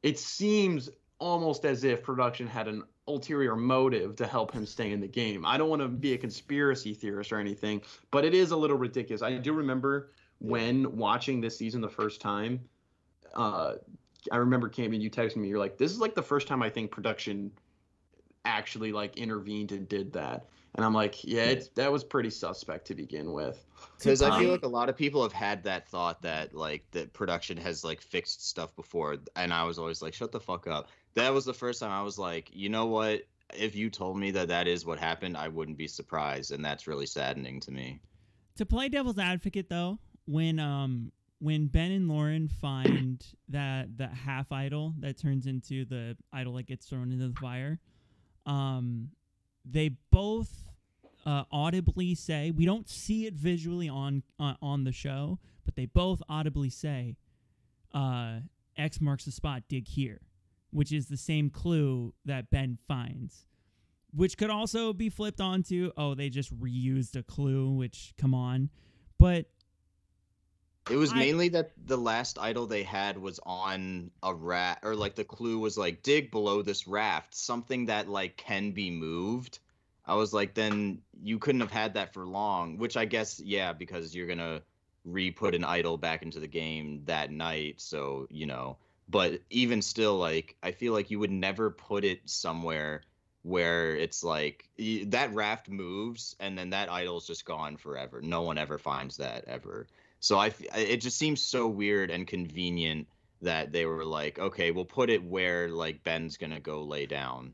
It 0.03 0.17
seems 0.17 0.89
almost 1.19 1.65
as 1.65 1.83
if 1.83 2.01
production 2.01 2.47
had 2.47 2.69
an 2.69 2.83
ulterior 3.09 3.57
motive 3.57 4.15
to 4.15 4.25
help 4.25 4.53
him 4.53 4.65
stay 4.65 4.93
in 4.93 5.01
the 5.01 5.07
game. 5.07 5.45
I 5.45 5.57
don't 5.57 5.67
want 5.67 5.81
to 5.81 5.89
be 5.89 6.13
a 6.13 6.17
conspiracy 6.17 6.93
theorist 6.93 7.33
or 7.33 7.39
anything, 7.39 7.81
but 8.09 8.23
it 8.23 8.33
is 8.33 8.51
a 8.51 8.57
little 8.57 8.77
ridiculous. 8.77 9.21
I 9.21 9.37
do 9.37 9.51
remember 9.51 10.11
when 10.43 10.97
watching 10.97 11.39
this 11.39 11.57
season 11.57 11.81
the 11.81 11.89
first 11.89 12.21
time. 12.21 12.59
Uh, 13.33 13.75
I 14.31 14.37
remember 14.37 14.69
Camden, 14.69 15.01
you 15.01 15.09
texted 15.09 15.37
me. 15.37 15.47
You're 15.47 15.57
like, 15.57 15.77
"This 15.77 15.91
is 15.91 15.99
like 15.99 16.15
the 16.15 16.21
first 16.21 16.47
time 16.47 16.61
I 16.61 16.69
think 16.69 16.91
production 16.91 17.51
actually 18.45 18.91
like 18.91 19.17
intervened 19.17 19.71
and 19.71 19.87
did 19.87 20.13
that." 20.13 20.45
And 20.75 20.85
I'm 20.85 20.93
like, 20.93 21.23
"Yeah, 21.23 21.45
it's, 21.45 21.69
that 21.69 21.91
was 21.91 22.03
pretty 22.03 22.29
suspect 22.29 22.85
to 22.87 22.95
begin 22.95 23.31
with." 23.31 23.65
Because 23.97 24.21
I 24.21 24.37
feel 24.37 24.51
like 24.51 24.63
a 24.63 24.67
lot 24.67 24.89
of 24.89 24.97
people 24.97 25.23
have 25.23 25.33
had 25.33 25.63
that 25.63 25.87
thought 25.87 26.21
that 26.23 26.53
like 26.53 26.83
that 26.91 27.13
production 27.13 27.55
has 27.57 27.85
like 27.85 28.01
fixed 28.01 28.47
stuff 28.47 28.75
before, 28.75 29.17
and 29.37 29.53
I 29.53 29.63
was 29.63 29.79
always 29.79 30.01
like, 30.01 30.13
"Shut 30.13 30.33
the 30.33 30.41
fuck 30.41 30.67
up." 30.67 30.89
That 31.15 31.33
was 31.33 31.45
the 31.45 31.53
first 31.53 31.79
time 31.79 31.91
I 31.91 32.01
was 32.01 32.19
like, 32.19 32.49
you 32.53 32.67
know 32.67 32.87
what? 32.87 33.21
If 33.55 33.75
you 33.75 33.89
told 33.89 34.17
me 34.17 34.31
that 34.31 34.49
that 34.49 34.67
is 34.67 34.85
what 34.85 34.99
happened, 34.99 35.37
I 35.37 35.47
wouldn't 35.47 35.77
be 35.77 35.87
surprised, 35.87 36.51
and 36.51 36.65
that's 36.65 36.85
really 36.85 37.05
saddening 37.05 37.61
to 37.61 37.71
me. 37.71 38.01
to 38.57 38.65
play 38.65 38.89
devil's 38.89 39.17
advocate 39.17 39.69
though 39.69 39.99
when 40.25 40.59
um 40.59 41.11
when 41.39 41.67
ben 41.67 41.91
and 41.91 42.07
lauren 42.07 42.47
find 42.47 43.25
that 43.49 43.97
that 43.97 44.13
half 44.13 44.51
idol 44.51 44.93
that 44.99 45.17
turns 45.17 45.45
into 45.45 45.85
the 45.85 46.15
idol 46.31 46.53
that 46.53 46.65
gets 46.65 46.85
thrown 46.85 47.11
into 47.11 47.27
the 47.27 47.39
fire 47.39 47.79
um 48.45 49.09
they 49.65 49.89
both 50.11 50.65
uh, 51.25 51.43
audibly 51.53 52.13
say 52.13 52.51
we 52.51 52.65
don't 52.65 52.89
see 52.89 53.25
it 53.25 53.33
visually 53.33 53.87
on 53.87 54.23
uh, 54.39 54.55
on 54.61 54.83
the 54.83 54.91
show 54.91 55.39
but 55.63 55.75
they 55.75 55.85
both 55.85 56.21
audibly 56.27 56.69
say 56.69 57.15
uh 57.93 58.39
x 58.77 58.99
marks 58.99 59.23
the 59.23 59.31
spot 59.31 59.63
dig 59.69 59.87
here 59.87 60.19
which 60.71 60.91
is 60.91 61.07
the 61.07 61.15
same 61.15 61.49
clue 61.49 62.13
that 62.25 62.49
ben 62.49 62.77
finds 62.87 63.47
which 64.15 64.37
could 64.37 64.49
also 64.49 64.93
be 64.93 65.09
flipped 65.09 65.41
onto 65.41 65.91
oh 65.97 66.13
they 66.13 66.29
just 66.29 66.57
reused 66.59 67.15
a 67.15 67.23
clue 67.23 67.71
which 67.71 68.13
come 68.17 68.33
on. 68.33 68.69
But 69.19 69.45
It 70.89 70.97
was 70.97 71.13
I- 71.13 71.19
mainly 71.19 71.49
that 71.49 71.71
the 71.85 71.97
last 71.97 72.37
idol 72.39 72.67
they 72.67 72.83
had 72.83 73.17
was 73.17 73.39
on 73.43 74.11
a 74.21 74.33
rat, 74.33 74.79
or 74.83 74.95
like 74.95 75.15
the 75.15 75.23
clue 75.23 75.59
was 75.59 75.77
like 75.77 76.03
dig 76.03 76.31
below 76.31 76.61
this 76.61 76.87
raft, 76.87 77.35
something 77.35 77.85
that 77.85 78.09
like 78.09 78.37
can 78.37 78.71
be 78.71 78.91
moved. 78.91 79.59
I 80.05 80.15
was 80.15 80.33
like, 80.33 80.53
then 80.53 81.01
you 81.21 81.39
couldn't 81.39 81.61
have 81.61 81.71
had 81.71 81.93
that 81.93 82.13
for 82.13 82.25
long, 82.25 82.77
which 82.77 82.97
I 82.97 83.05
guess, 83.05 83.39
yeah, 83.39 83.71
because 83.71 84.13
you're 84.13 84.27
gonna 84.27 84.61
re-put 85.05 85.55
an 85.55 85.63
idol 85.63 85.97
back 85.97 86.21
into 86.21 86.39
the 86.39 86.47
game 86.47 87.03
that 87.05 87.31
night, 87.31 87.79
so 87.79 88.27
you 88.29 88.45
know. 88.45 88.77
But 89.09 89.41
even 89.49 89.81
still, 89.81 90.17
like 90.17 90.55
I 90.63 90.71
feel 90.71 90.93
like 90.93 91.11
you 91.11 91.19
would 91.19 91.31
never 91.31 91.69
put 91.69 92.03
it 92.03 92.21
somewhere 92.25 93.03
where 93.43 93.95
it's 93.95 94.23
like 94.23 94.69
that 95.07 95.33
raft 95.33 95.69
moves 95.69 96.35
and 96.39 96.57
then 96.57 96.69
that 96.69 96.89
idol's 96.89 97.27
just 97.27 97.45
gone 97.45 97.75
forever. 97.77 98.21
No 98.21 98.41
one 98.41 98.57
ever 98.57 98.77
finds 98.77 99.17
that 99.17 99.43
ever. 99.45 99.87
So 100.23 100.37
I, 100.37 100.53
it 100.73 101.01
just 101.01 101.17
seems 101.17 101.41
so 101.41 101.67
weird 101.67 102.09
and 102.09 102.25
convenient 102.25 103.09
that 103.41 103.73
they 103.73 103.85
were 103.85 104.05
like, 104.05 104.39
okay, 104.39 104.71
we'll 104.71 104.85
put 104.85 105.09
it 105.09 105.21
where 105.21 105.67
like 105.67 106.01
Ben's 106.05 106.37
gonna 106.37 106.61
go 106.61 106.81
lay 106.81 107.05
down. 107.05 107.51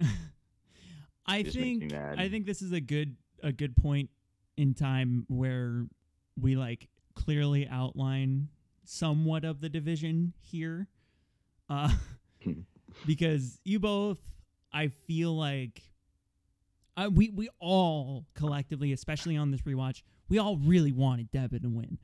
I 1.26 1.44
Just 1.44 1.56
think. 1.56 1.94
I 1.94 2.28
think 2.28 2.46
this 2.46 2.62
is 2.62 2.72
a 2.72 2.80
good 2.80 3.14
a 3.44 3.52
good 3.52 3.76
point 3.76 4.10
in 4.56 4.74
time 4.74 5.24
where 5.28 5.86
we 6.36 6.56
like 6.56 6.88
clearly 7.14 7.68
outline 7.68 8.48
somewhat 8.84 9.44
of 9.44 9.60
the 9.60 9.68
division 9.68 10.32
here. 10.40 10.88
Uh 11.68 11.92
because 13.06 13.60
you 13.62 13.78
both 13.78 14.18
I 14.72 14.88
feel 14.88 15.36
like 15.36 15.80
uh, 16.96 17.08
we 17.08 17.30
we 17.30 17.48
all 17.60 18.26
collectively, 18.34 18.92
especially 18.92 19.36
on 19.36 19.52
this 19.52 19.62
rewatch, 19.62 20.02
we 20.30 20.38
all 20.38 20.56
really 20.58 20.92
wanted 20.92 21.30
Devon 21.30 21.60
to 21.62 21.68
win. 21.68 21.98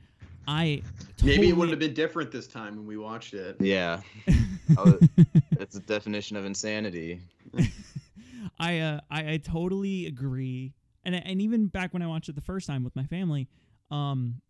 I 0.49 0.83
Maybe 1.23 1.33
it 1.33 1.37
totally- 1.37 1.53
would 1.55 1.71
have 1.71 1.79
been 1.79 1.95
different 1.95 2.31
this 2.31 2.47
time 2.47 2.77
when 2.77 2.87
we 2.87 2.97
watched 2.99 3.33
it. 3.35 3.57
Yeah, 3.61 4.01
that's 4.69 5.75
the 5.75 5.83
definition 5.87 6.37
of 6.37 6.45
insanity. 6.45 7.21
I, 8.59 8.79
uh, 8.81 9.01
I 9.11 9.33
I 9.33 9.37
totally 9.39 10.07
agree, 10.07 10.73
and 11.05 11.15
and 11.15 11.41
even 11.43 11.67
back 11.67 11.93
when 11.93 12.03
I 12.03 12.07
watched 12.07 12.29
it 12.29 12.35
the 12.37 12.41
first 12.43 12.67
time 12.67 12.85
with 12.85 12.95
my 12.95 13.05
family, 13.05 13.49
um, 13.91 14.41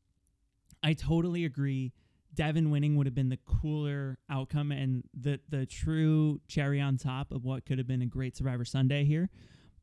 I 0.83 0.93
totally 0.93 1.45
agree. 1.45 1.93
Devon 2.35 2.71
winning 2.71 2.97
would 2.97 3.07
have 3.07 3.15
been 3.15 3.31
the 3.31 3.39
cooler 3.47 4.19
outcome 4.29 4.71
and 4.71 5.03
the 5.19 5.41
the 5.49 5.65
true 5.65 6.41
cherry 6.47 6.81
on 6.81 6.99
top 6.99 7.33
of 7.33 7.45
what 7.45 7.65
could 7.65 7.79
have 7.79 7.87
been 7.87 8.03
a 8.03 8.07
great 8.07 8.37
Survivor 8.37 8.65
Sunday 8.67 9.05
here, 9.05 9.31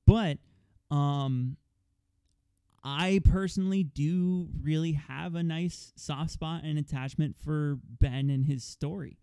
but 0.06 0.38
um, 0.92 1.58
I 2.84 3.22
personally 3.24 3.84
do 3.84 4.50
really 4.62 4.94
have 4.94 5.36
a 5.36 5.44
nice 5.44 5.94
soft 5.96 6.32
spot 6.32 6.64
and 6.64 6.78
attachment 6.78 7.36
for 7.44 7.80
Ben 8.00 8.30
and 8.30 8.46
his 8.46 8.64
story. 8.64 9.18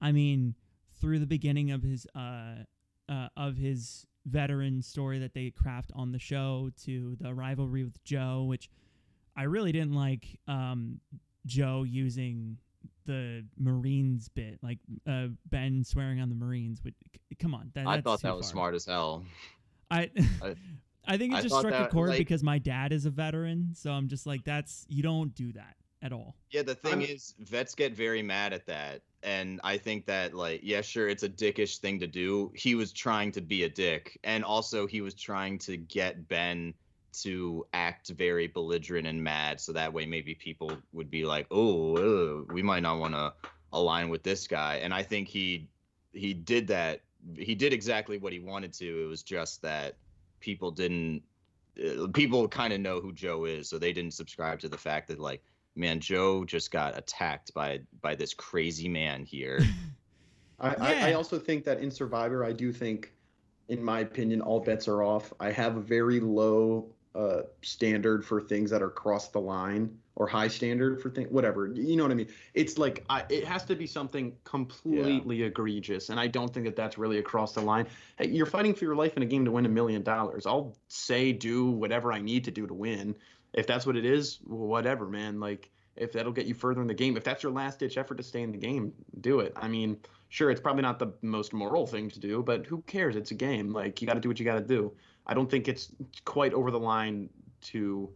I 0.00 0.12
mean, 0.12 0.54
through 1.00 1.18
the 1.18 1.26
beginning 1.26 1.70
of 1.70 1.82
his 1.82 2.06
uh, 2.14 2.64
uh 3.08 3.28
of 3.36 3.56
his 3.56 4.06
veteran 4.26 4.82
story 4.82 5.18
that 5.20 5.32
they 5.32 5.50
craft 5.50 5.92
on 5.94 6.12
the 6.12 6.18
show 6.18 6.70
to 6.84 7.16
the 7.20 7.34
rivalry 7.34 7.84
with 7.84 8.02
Joe, 8.04 8.44
which 8.46 8.68
I 9.36 9.44
really 9.44 9.72
didn't 9.72 9.94
like 9.94 10.38
um 10.46 11.00
Joe 11.46 11.84
using 11.84 12.58
the 13.06 13.46
Marines 13.58 14.28
bit, 14.28 14.58
like 14.62 14.78
uh 15.06 15.28
Ben 15.48 15.84
swearing 15.84 16.20
on 16.20 16.28
the 16.28 16.34
Marines. 16.34 16.80
C- 16.84 16.92
come 17.38 17.54
on, 17.54 17.70
that, 17.74 17.86
I 17.86 18.02
thought 18.02 18.20
that 18.22 18.36
was 18.36 18.46
far. 18.46 18.52
smart 18.52 18.74
as 18.74 18.84
hell. 18.84 19.24
I 19.90 20.10
I- 20.42 20.56
I 21.06 21.16
think 21.16 21.32
it 21.32 21.36
I 21.36 21.42
just 21.42 21.54
thought 21.54 21.64
struck 21.66 21.88
a 21.88 21.90
chord 21.90 22.10
like- 22.10 22.18
because 22.18 22.42
my 22.42 22.58
dad 22.58 22.92
is 22.92 23.06
a 23.06 23.10
veteran, 23.10 23.70
so 23.74 23.92
I'm 23.92 24.08
just 24.08 24.26
like, 24.26 24.44
that's 24.44 24.86
you 24.88 25.02
don't 25.02 25.34
do 25.34 25.52
that 25.52 25.76
at 26.02 26.12
all. 26.12 26.36
Yeah, 26.50 26.62
the 26.62 26.74
thing 26.74 26.92
I'm- 26.92 27.02
is, 27.02 27.34
vets 27.38 27.74
get 27.74 27.94
very 27.94 28.22
mad 28.22 28.52
at 28.52 28.66
that. 28.66 29.02
And 29.22 29.60
I 29.62 29.76
think 29.76 30.06
that, 30.06 30.32
like, 30.32 30.60
yeah, 30.62 30.80
sure, 30.80 31.06
it's 31.08 31.24
a 31.24 31.28
dickish 31.28 31.78
thing 31.78 32.00
to 32.00 32.06
do. 32.06 32.50
He 32.54 32.74
was 32.74 32.90
trying 32.90 33.32
to 33.32 33.42
be 33.42 33.64
a 33.64 33.68
dick. 33.68 34.18
And 34.24 34.42
also, 34.42 34.86
he 34.86 35.02
was 35.02 35.12
trying 35.14 35.58
to 35.58 35.76
get 35.76 36.26
Ben 36.26 36.72
to 37.12 37.66
act 37.74 38.08
very 38.10 38.46
belligerent 38.46 39.06
and 39.06 39.22
mad. 39.22 39.60
So 39.60 39.72
that 39.74 39.92
way, 39.92 40.06
maybe 40.06 40.34
people 40.34 40.72
would 40.92 41.10
be 41.10 41.26
like, 41.26 41.46
oh, 41.50 41.96
uh, 41.96 42.44
we 42.52 42.62
might 42.62 42.80
not 42.80 42.98
want 42.98 43.12
to 43.12 43.34
align 43.74 44.08
with 44.08 44.22
this 44.22 44.46
guy. 44.46 44.76
And 44.76 44.94
I 44.94 45.02
think 45.02 45.28
he 45.28 45.68
he 46.12 46.32
did 46.32 46.66
that. 46.68 47.02
He 47.36 47.54
did 47.54 47.72
exactly 47.74 48.16
what 48.16 48.32
he 48.32 48.38
wanted 48.38 48.72
to. 48.74 49.04
It 49.04 49.06
was 49.06 49.22
just 49.22 49.60
that 49.62 49.96
people 50.40 50.70
didn't. 50.70 51.22
Uh, 51.78 52.08
people 52.08 52.48
kind 52.48 52.72
of 52.72 52.80
know 52.80 53.00
who 53.00 53.12
Joe 53.12 53.44
is, 53.44 53.68
so 53.68 53.78
they 53.78 53.92
didn't 53.92 54.12
subscribe 54.12 54.58
to 54.60 54.68
the 54.68 54.78
fact 54.78 55.08
that 55.08 55.20
like 55.20 55.42
man, 55.76 56.00
Joe 56.00 56.44
just 56.44 56.70
got 56.70 56.96
attacked 56.96 57.54
by 57.54 57.80
by 58.00 58.14
this 58.14 58.34
crazy 58.34 58.88
man 58.88 59.24
here. 59.24 59.60
I, 60.60 60.74
I, 60.74 61.10
I 61.10 61.12
also 61.14 61.38
think 61.38 61.64
that 61.64 61.80
in 61.80 61.90
Survivor, 61.90 62.44
I 62.44 62.52
do 62.52 62.70
think, 62.70 63.14
in 63.68 63.82
my 63.82 64.00
opinion, 64.00 64.42
all 64.42 64.60
bets 64.60 64.88
are 64.88 65.02
off. 65.02 65.32
I 65.40 65.50
have 65.52 65.78
a 65.78 65.80
very 65.80 66.20
low 66.20 66.92
uh, 67.14 67.42
standard 67.62 68.24
for 68.24 68.42
things 68.42 68.70
that 68.70 68.82
are 68.82 68.90
cross 68.90 69.28
the 69.28 69.40
line 69.40 69.96
or 70.20 70.26
high 70.26 70.48
standard 70.48 71.00
for 71.00 71.08
things, 71.08 71.30
whatever. 71.30 71.68
You 71.68 71.96
know 71.96 72.04
what 72.04 72.12
I 72.12 72.14
mean? 72.14 72.28
It's 72.52 72.76
like 72.76 73.02
I, 73.08 73.24
it 73.30 73.42
has 73.46 73.64
to 73.64 73.74
be 73.74 73.86
something 73.86 74.36
completely 74.44 75.42
egregious, 75.44 76.10
and 76.10 76.20
I 76.20 76.26
don't 76.26 76.52
think 76.52 76.66
that 76.66 76.76
that's 76.76 76.98
really 76.98 77.16
across 77.16 77.54
the 77.54 77.62
line. 77.62 77.86
Hey, 78.18 78.28
you're 78.28 78.44
fighting 78.44 78.74
for 78.74 78.84
your 78.84 78.94
life 78.94 79.16
in 79.16 79.22
a 79.22 79.26
game 79.26 79.46
to 79.46 79.50
win 79.50 79.64
a 79.64 79.70
million 79.70 80.02
dollars. 80.02 80.44
I'll 80.44 80.76
say 80.88 81.32
do 81.32 81.70
whatever 81.70 82.12
I 82.12 82.20
need 82.20 82.44
to 82.44 82.50
do 82.50 82.66
to 82.66 82.74
win. 82.74 83.16
If 83.54 83.66
that's 83.66 83.86
what 83.86 83.96
it 83.96 84.04
is, 84.04 84.40
whatever, 84.44 85.06
man. 85.06 85.40
Like 85.40 85.70
if 85.96 86.12
that'll 86.12 86.32
get 86.32 86.44
you 86.44 86.52
further 86.52 86.82
in 86.82 86.86
the 86.86 86.92
game, 86.92 87.16
if 87.16 87.24
that's 87.24 87.42
your 87.42 87.52
last 87.52 87.78
ditch 87.78 87.96
effort 87.96 88.16
to 88.16 88.22
stay 88.22 88.42
in 88.42 88.52
the 88.52 88.58
game, 88.58 88.92
do 89.22 89.40
it. 89.40 89.54
I 89.56 89.68
mean, 89.68 89.96
sure, 90.28 90.50
it's 90.50 90.60
probably 90.60 90.82
not 90.82 90.98
the 90.98 91.14
most 91.22 91.54
moral 91.54 91.86
thing 91.86 92.10
to 92.10 92.20
do, 92.20 92.42
but 92.42 92.66
who 92.66 92.82
cares? 92.82 93.16
It's 93.16 93.30
a 93.30 93.34
game. 93.34 93.72
Like 93.72 94.02
you 94.02 94.06
got 94.06 94.14
to 94.14 94.20
do 94.20 94.28
what 94.28 94.38
you 94.38 94.44
got 94.44 94.56
to 94.56 94.60
do. 94.60 94.92
I 95.26 95.32
don't 95.32 95.50
think 95.50 95.66
it's 95.66 95.88
quite 96.26 96.52
over 96.52 96.70
the 96.70 96.78
line 96.78 97.30
to 97.62 98.10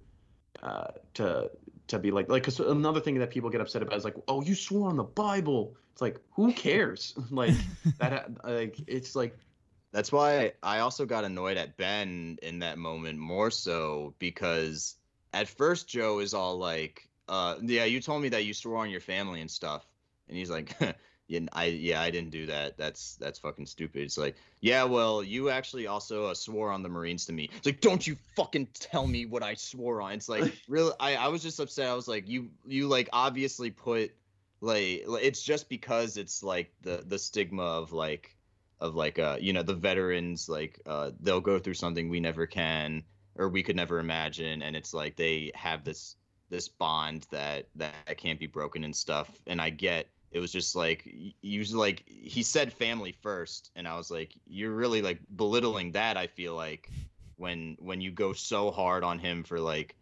uh, 0.63 0.93
to 1.15 1.51
to 1.89 1.99
be 1.99 2.11
like 2.11 2.29
like 2.29 2.43
because 2.43 2.61
another 2.61 3.01
thing 3.01 3.19
that 3.19 3.31
people 3.31 3.51
get 3.51 3.61
upset 3.61 3.83
about 3.83 3.97
is 3.97 4.05
like, 4.05 4.17
oh, 4.29 4.43
you 4.43 4.55
swore 4.55 4.89
on 4.89 4.97
the 4.97 5.05
Bible. 5.05 5.77
It's 5.93 6.03
like 6.03 6.21
who 6.33 6.53
cares? 6.53 7.15
like 7.31 7.55
that. 7.99 8.45
Like 8.45 8.77
it's 8.87 9.15
like 9.15 9.37
That's 9.93 10.11
why 10.11 10.53
I 10.63 10.81
also 10.81 11.07
got 11.07 11.25
annoyed 11.25 11.57
at 11.57 11.77
Ben 11.77 12.39
in 12.43 12.61
that 12.61 12.79
moment 12.79 13.19
more 13.19 13.51
so 13.51 14.15
because 14.19 14.97
at 15.33 15.49
first 15.49 15.89
Joe 15.89 16.21
is 16.21 16.35
all 16.35 16.59
like, 16.59 17.09
uh, 17.29 17.57
"Yeah, 17.63 17.85
you 17.85 18.01
told 18.01 18.23
me 18.23 18.31
that 18.31 18.45
you 18.45 18.55
swore 18.55 18.79
on 18.79 18.91
your 18.91 19.01
family 19.01 19.41
and 19.41 19.51
stuff," 19.51 19.87
and 20.29 20.37
he's 20.37 20.51
like, 20.51 20.77
"Yeah, 21.29 21.41
I 21.53 21.67
yeah 21.67 22.01
I 22.01 22.11
didn't 22.11 22.31
do 22.31 22.47
that. 22.47 22.77
That's 22.77 23.17
that's 23.17 23.39
fucking 23.39 23.67
stupid." 23.67 24.03
It's 24.03 24.19
like, 24.19 24.37
"Yeah, 24.61 24.85
well, 24.85 25.23
you 25.23 25.51
actually 25.51 25.87
also 25.87 26.27
uh, 26.27 26.35
swore 26.35 26.71
on 26.71 26.83
the 26.83 26.89
Marines 26.89 27.27
to 27.27 27.33
me." 27.33 27.51
It's 27.57 27.67
like, 27.67 27.81
"Don't 27.81 28.07
you 28.07 28.17
fucking 28.37 28.69
tell 28.75 29.07
me 29.07 29.27
what 29.27 29.43
I 29.43 29.55
swore 29.55 30.03
on." 30.03 30.13
It's 30.13 30.29
like, 30.29 30.53
really, 30.69 30.93
I 31.01 31.17
I 31.17 31.29
was 31.29 31.43
just 31.43 31.61
upset. 31.61 31.89
I 31.89 31.95
was 31.95 32.09
like, 32.09 32.29
"You 32.29 32.51
you 32.67 32.89
like 32.89 33.09
obviously 33.13 33.71
put." 33.71 34.13
Like 34.61 35.05
like, 35.07 35.25
it's 35.25 35.43
just 35.43 35.69
because 35.69 36.17
it's 36.17 36.43
like 36.43 36.73
the 36.83 37.05
the 37.07 37.19
stigma 37.19 37.63
of 37.63 37.93
like 37.93 38.35
of 38.81 38.95
like 38.95 39.19
uh 39.19 39.37
you 39.41 39.53
know 39.53 39.63
the 39.63 39.75
veterans 39.75 40.49
like 40.49 40.81
uh 40.87 41.11
they'll 41.21 41.41
go 41.41 41.59
through 41.59 41.75
something 41.75 42.09
we 42.09 42.21
never 42.21 42.47
can 42.47 43.03
or 43.37 43.49
we 43.49 43.63
could 43.63 43.77
never 43.77 43.99
imagine 43.99 44.63
and 44.63 44.77
it's 44.77 44.93
like 44.93 45.17
they 45.17 45.51
have 45.55 45.85
this 45.85 46.17
this 46.51 46.69
bond 46.69 47.27
that 47.31 47.67
that 47.77 48.17
can't 48.17 48.39
be 48.39 48.47
broken 48.47 48.85
and 48.85 48.95
stuff 48.95 49.31
and 49.47 49.61
i 49.61 49.71
get 49.71 50.09
it 50.35 50.41
was 50.41 50.53
just 50.53 50.77
like 50.77 51.05
y- 51.07 51.33
usually 51.41 51.79
like 51.79 52.05
he 52.07 52.43
said 52.43 52.73
family 52.73 53.13
first 53.23 53.71
and 53.77 53.89
i 53.89 53.97
was 53.97 54.11
like 54.11 54.35
you're 54.47 54.73
really 54.73 55.01
like 55.01 55.21
belittling 55.37 55.93
that 55.93 56.17
i 56.17 56.27
feel 56.27 56.55
like 56.55 56.91
when 57.37 57.77
when 57.81 58.01
you 58.01 58.11
go 58.11 58.33
so 58.33 58.71
hard 58.71 59.03
on 59.03 59.19
him 59.19 59.43
for 59.45 59.59
like 59.59 59.97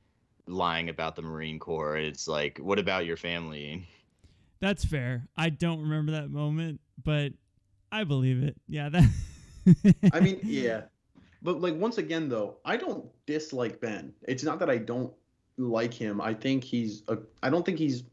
lying 0.48 0.88
about 0.88 1.14
the 1.14 1.22
marine 1.22 1.58
corps 1.58 1.96
it's 1.96 2.26
like 2.26 2.58
what 2.58 2.78
about 2.80 3.06
your 3.06 3.16
family 3.16 3.86
That's 4.62 4.84
fair. 4.84 5.26
I 5.36 5.50
don't 5.50 5.80
remember 5.82 6.12
that 6.12 6.30
moment, 6.30 6.80
but 7.02 7.32
I 7.90 8.04
believe 8.04 8.44
it. 8.44 8.56
Yeah, 8.68 8.90
that. 8.90 9.10
I 10.12 10.20
mean, 10.20 10.38
yeah. 10.44 10.82
But 11.42 11.60
like 11.60 11.74
once 11.74 11.98
again 11.98 12.28
though, 12.28 12.58
I 12.64 12.76
don't 12.76 13.06
dislike 13.26 13.80
Ben. 13.80 14.14
It's 14.22 14.44
not 14.44 14.60
that 14.60 14.70
I 14.70 14.78
don't 14.78 15.12
like 15.58 15.92
him. 15.92 16.20
I 16.20 16.32
think 16.32 16.62
he's 16.62 17.02
a 17.08 17.18
I 17.42 17.50
don't 17.50 17.66
think 17.66 17.80
he's 17.80 18.04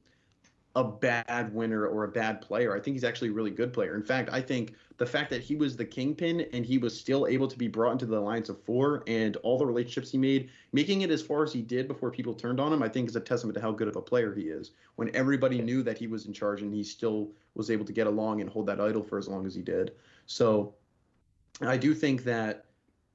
a 0.76 0.84
bad 0.84 1.54
winner 1.54 1.88
or 1.88 2.04
a 2.04 2.08
bad 2.08 2.42
player. 2.42 2.76
I 2.76 2.80
think 2.80 2.96
he's 2.96 3.04
actually 3.04 3.30
a 3.30 3.34
really 3.34 3.50
good 3.50 3.74
player. 3.74 3.96
In 3.96 4.04
fact, 4.04 4.30
I 4.32 4.40
think 4.40 4.76
the 4.98 5.06
fact 5.06 5.30
that 5.32 5.42
he 5.42 5.56
was 5.56 5.76
the 5.76 5.86
kingpin 5.86 6.42
and 6.54 6.66
he 6.66 6.78
was 6.78 6.98
still 6.98 7.26
able 7.26 7.48
to 7.48 7.58
be 7.58 7.68
brought 7.68 7.94
into 7.94 8.06
the 8.06 8.18
alliance 8.18 8.50
of 8.50 8.62
four 8.64 9.04
and 9.08 9.36
all 9.38 9.58
the 9.58 9.66
relationships 9.66 10.12
he 10.12 10.18
made, 10.18 10.52
making 10.72 11.02
it 11.02 11.10
as 11.10 11.22
far 11.24 11.44
as 11.44 11.52
he 11.52 11.62
did 11.62 11.88
before 11.88 12.12
people 12.12 12.34
turned 12.34 12.60
on 12.60 12.72
him, 12.72 12.84
I 12.84 12.90
think 12.90 13.10
is 13.10 13.16
a 13.16 13.20
testament 13.20 13.56
to 13.56 13.62
how 13.62 13.72
good 13.72 13.88
of 13.88 13.96
a 13.96 14.02
player 14.02 14.34
he 14.34 14.44
is. 14.44 14.72
When 14.96 15.14
everybody 15.16 15.60
knew 15.62 15.82
that 15.84 15.98
he 15.98 16.06
was 16.06 16.28
in 16.28 16.34
charge 16.34 16.62
and 16.62 16.74
he 16.74 16.84
still 16.84 17.32
was 17.56 17.72
able 17.72 17.86
to 17.86 17.94
get 17.94 18.06
along 18.06 18.42
and 18.42 18.50
hold 18.50 18.68
that 18.68 18.80
idol 18.80 19.04
for 19.04 19.18
as 19.18 19.28
long 19.28 19.48
as 19.48 19.56
he 19.56 19.64
did. 19.64 19.94
So 20.28 20.76
I 21.62 21.78
do 21.78 21.96
think 21.96 22.24
that 22.26 22.66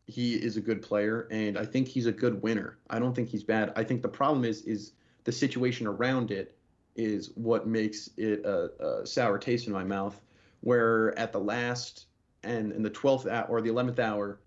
he 0.06 0.34
is 0.34 0.56
a 0.56 0.60
good 0.60 0.82
player 0.82 1.28
and 1.30 1.56
I 1.56 1.64
think 1.64 1.86
he's 1.86 2.06
a 2.06 2.12
good 2.12 2.42
winner. 2.42 2.78
I 2.90 2.98
don't 2.98 3.14
think 3.14 3.28
he's 3.28 3.44
bad. 3.44 3.72
I 3.76 3.84
think 3.84 4.02
the 4.02 4.08
problem 4.08 4.44
is 4.44 4.62
is 4.62 4.92
the 5.22 5.32
situation 5.32 5.86
around 5.86 6.30
it 6.30 6.56
is 6.96 7.30
what 7.34 7.66
makes 7.66 8.10
it 8.16 8.44
a, 8.44 8.70
a 9.02 9.06
sour 9.06 9.38
taste 9.38 9.66
in 9.66 9.72
my 9.72 9.84
mouth. 9.84 10.20
Where 10.60 11.18
at 11.18 11.32
the 11.32 11.40
last 11.40 12.06
and 12.42 12.72
in 12.72 12.82
the 12.82 12.90
twelfth 12.90 13.26
hour 13.26 13.46
or 13.48 13.60
the 13.60 13.70
eleventh 13.70 13.98
hour, 13.98 14.40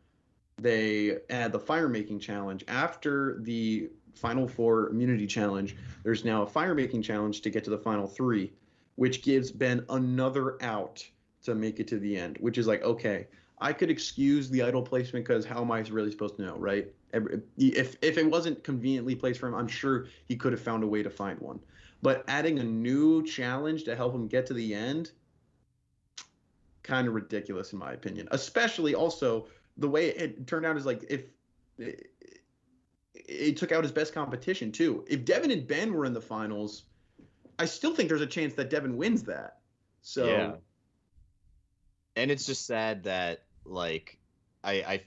they 0.58 1.18
add 1.30 1.52
the 1.52 1.60
fire 1.60 1.88
making 1.88 2.20
challenge 2.20 2.64
after 2.68 3.38
the 3.42 3.90
final 4.16 4.48
four 4.48 4.90
immunity 4.90 5.28
challenge. 5.28 5.76
There's 6.04 6.26
now 6.26 6.42
a 6.42 6.48
fire 6.48 6.74
making 6.74 7.04
challenge 7.04 7.42
to 7.42 7.50
get 7.50 7.64
to 7.66 7.70
the 7.70 7.78
final 7.78 8.08
three, 8.08 8.52
which 8.96 9.22
gives 9.22 9.52
Ben 9.52 9.86
another 9.90 10.62
out 10.64 11.08
to 11.44 11.54
make 11.54 11.80
it 11.80 11.88
to 11.90 12.00
the 12.00 12.18
end. 12.18 12.38
Which 12.40 12.58
is 12.58 12.66
like 12.66 12.84
okay, 12.84 13.28
I 13.60 13.74
could 13.74 13.90
excuse 13.90 14.50
the 14.50 14.64
idol 14.64 14.82
placement 14.82 15.26
because 15.26 15.46
how 15.46 15.62
am 15.62 15.72
I 15.72 15.80
really 15.82 16.12
supposed 16.12 16.38
to 16.38 16.42
know, 16.44 16.58
right? 16.58 16.88
If 17.58 17.96
if 18.02 18.18
it 18.18 18.30
wasn't 18.30 18.64
conveniently 18.64 19.16
placed 19.16 19.40
for 19.40 19.48
him, 19.48 19.56
I'm 19.56 19.68
sure 19.68 20.08
he 20.28 20.36
could 20.36 20.52
have 20.52 20.62
found 20.62 20.84
a 20.84 20.88
way 20.88 21.04
to 21.04 21.10
find 21.10 21.40
one. 21.40 21.60
But 22.02 22.24
adding 22.28 22.60
a 22.60 22.64
new 22.64 23.24
challenge 23.24 23.84
to 23.86 23.96
help 23.96 24.14
him 24.14 24.28
get 24.28 24.46
to 24.48 24.54
the 24.54 24.74
end, 24.74 25.12
kind 26.84 27.08
of 27.08 27.14
ridiculous 27.14 27.74
in 27.74 27.80
my 27.80 27.92
opinion. 27.94 28.28
Especially 28.32 28.96
also 28.96 29.48
the 29.78 29.90
way 29.90 30.10
it 30.10 30.48
turned 30.48 30.66
out 30.66 30.78
is 30.78 30.86
like 30.86 31.04
if 31.10 31.26
it, 31.78 32.10
it 33.14 33.58
took 33.58 33.72
out 33.72 33.84
his 33.84 33.92
best 33.92 34.14
competition 34.14 34.72
too. 34.72 35.04
If 35.08 35.26
Devon 35.26 35.52
and 35.52 35.68
Ben 35.68 35.94
were 35.94 36.06
in 36.06 36.14
the 36.14 36.22
finals, 36.22 36.84
I 37.60 37.66
still 37.66 37.94
think 37.94 38.10
there's 38.10 38.22
a 38.22 38.28
chance 38.28 38.54
that 38.56 38.70
Devon 38.70 38.98
wins 38.98 39.24
that. 39.24 39.60
So 40.02 40.26
yeah. 40.26 40.52
And 42.16 42.32
it's 42.32 42.46
just 42.46 42.66
sad 42.66 43.04
that 43.04 43.44
like 43.66 44.18
I 44.64 44.74
I 44.74 45.02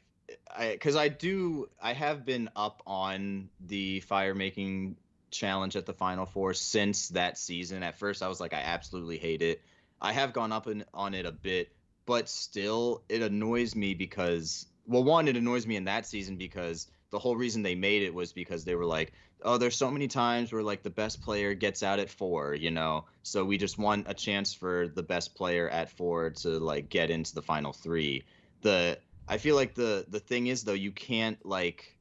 I 0.55 0.77
cuz 0.77 0.97
I 0.97 1.09
do 1.09 1.69
I 1.83 1.93
have 1.93 2.25
been 2.25 2.51
up 2.55 2.83
on 2.87 3.49
the 3.61 4.01
fire 4.01 4.35
making 4.35 4.97
challenge 5.31 5.77
at 5.77 5.87
the 5.87 5.93
final 5.93 6.27
four 6.27 6.55
since 6.55 7.09
that 7.09 7.39
season. 7.39 7.83
At 7.83 7.99
first 7.99 8.23
I 8.23 8.29
was 8.29 8.41
like 8.41 8.53
I 8.53 8.61
absolutely 8.61 9.19
hate 9.19 9.43
it. 9.43 9.63
I 10.01 10.13
have 10.13 10.33
gone 10.33 10.53
up 10.53 10.67
in, 10.67 10.85
on 10.95 11.15
it 11.15 11.27
a 11.27 11.33
bit, 11.33 11.73
but 12.07 12.29
still 12.29 13.03
it 13.09 13.23
annoys 13.23 13.75
me 13.75 13.95
because 13.95 14.67
well 14.87 15.05
one 15.05 15.29
it 15.29 15.37
annoys 15.37 15.67
me 15.67 15.77
in 15.77 15.85
that 15.85 16.07
season 16.07 16.37
because 16.37 16.89
the 17.11 17.19
whole 17.19 17.37
reason 17.37 17.63
they 17.63 17.75
made 17.75 18.03
it 18.03 18.15
was 18.15 18.33
because 18.33 18.65
they 18.65 18.75
were 18.75 18.87
like, 18.87 19.13
oh, 19.43 19.59
there's 19.59 19.77
so 19.77 19.91
many 19.91 20.09
times 20.09 20.53
where 20.53 20.63
like 20.63 20.83
the 20.83 20.91
best 20.91 21.21
player 21.23 21.55
gets 21.55 21.83
out 21.83 21.99
at 21.99 22.11
four, 22.11 22.55
you 22.55 22.71
know, 22.71 23.05
so 23.23 23.45
we 23.45 23.59
just 23.59 23.79
want 23.79 24.07
a 24.09 24.15
chance 24.15 24.55
for 24.55 24.89
the 24.89 25.03
best 25.03 25.35
player 25.35 25.69
at 25.69 25.91
four 25.91 26.31
to 26.31 26.59
like 26.59 26.89
get 26.89 27.11
into 27.11 27.35
the 27.35 27.43
final 27.43 27.73
three. 27.73 28.25
The 28.63 28.99
I 29.29 29.39
feel 29.39 29.57
like 29.57 29.75
the 29.75 30.05
the 30.09 30.21
thing 30.21 30.47
is 30.49 30.65
though 30.65 30.73
you 30.73 30.93
can't 30.93 31.45
like 31.45 31.97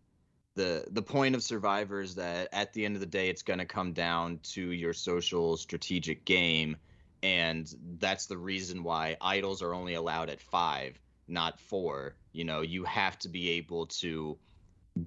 the 0.60 0.86
the 0.92 1.02
point 1.02 1.36
of 1.36 1.44
survivor 1.44 2.02
is 2.02 2.16
that 2.16 2.50
at 2.54 2.74
the 2.74 2.86
end 2.86 2.96
of 2.96 3.00
the 3.00 3.08
day 3.08 3.30
it's 3.30 3.44
going 3.44 3.60
to 3.60 3.66
come 3.66 3.94
down 3.94 4.40
to 4.44 4.62
your 4.72 4.94
social 4.94 5.58
strategic 5.58 6.26
game 6.26 6.76
and 7.22 7.74
that's 8.00 8.28
the 8.28 8.38
reason 8.38 8.84
why 8.84 9.18
idols 9.22 9.62
are 9.62 9.74
only 9.74 9.94
allowed 9.94 10.30
at 10.30 10.42
5 10.42 11.00
not 11.28 11.60
4 11.60 12.16
you 12.32 12.44
know 12.44 12.62
you 12.62 12.84
have 12.84 13.18
to 13.20 13.30
be 13.30 13.52
able 13.52 13.88
to 13.88 14.38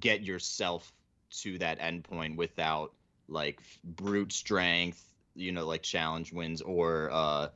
get 0.01 0.23
yourself 0.23 0.93
to 1.31 1.59
that 1.59 1.79
endpoint 1.81 2.37
without 2.37 2.93
like 3.29 3.61
brute 3.83 4.33
strength, 4.33 5.03
you 5.35 5.53
know, 5.53 5.67
like 5.67 5.83
challenge 5.83 6.33
wins 6.33 6.61
or 6.61 7.11
uh, 7.13 7.49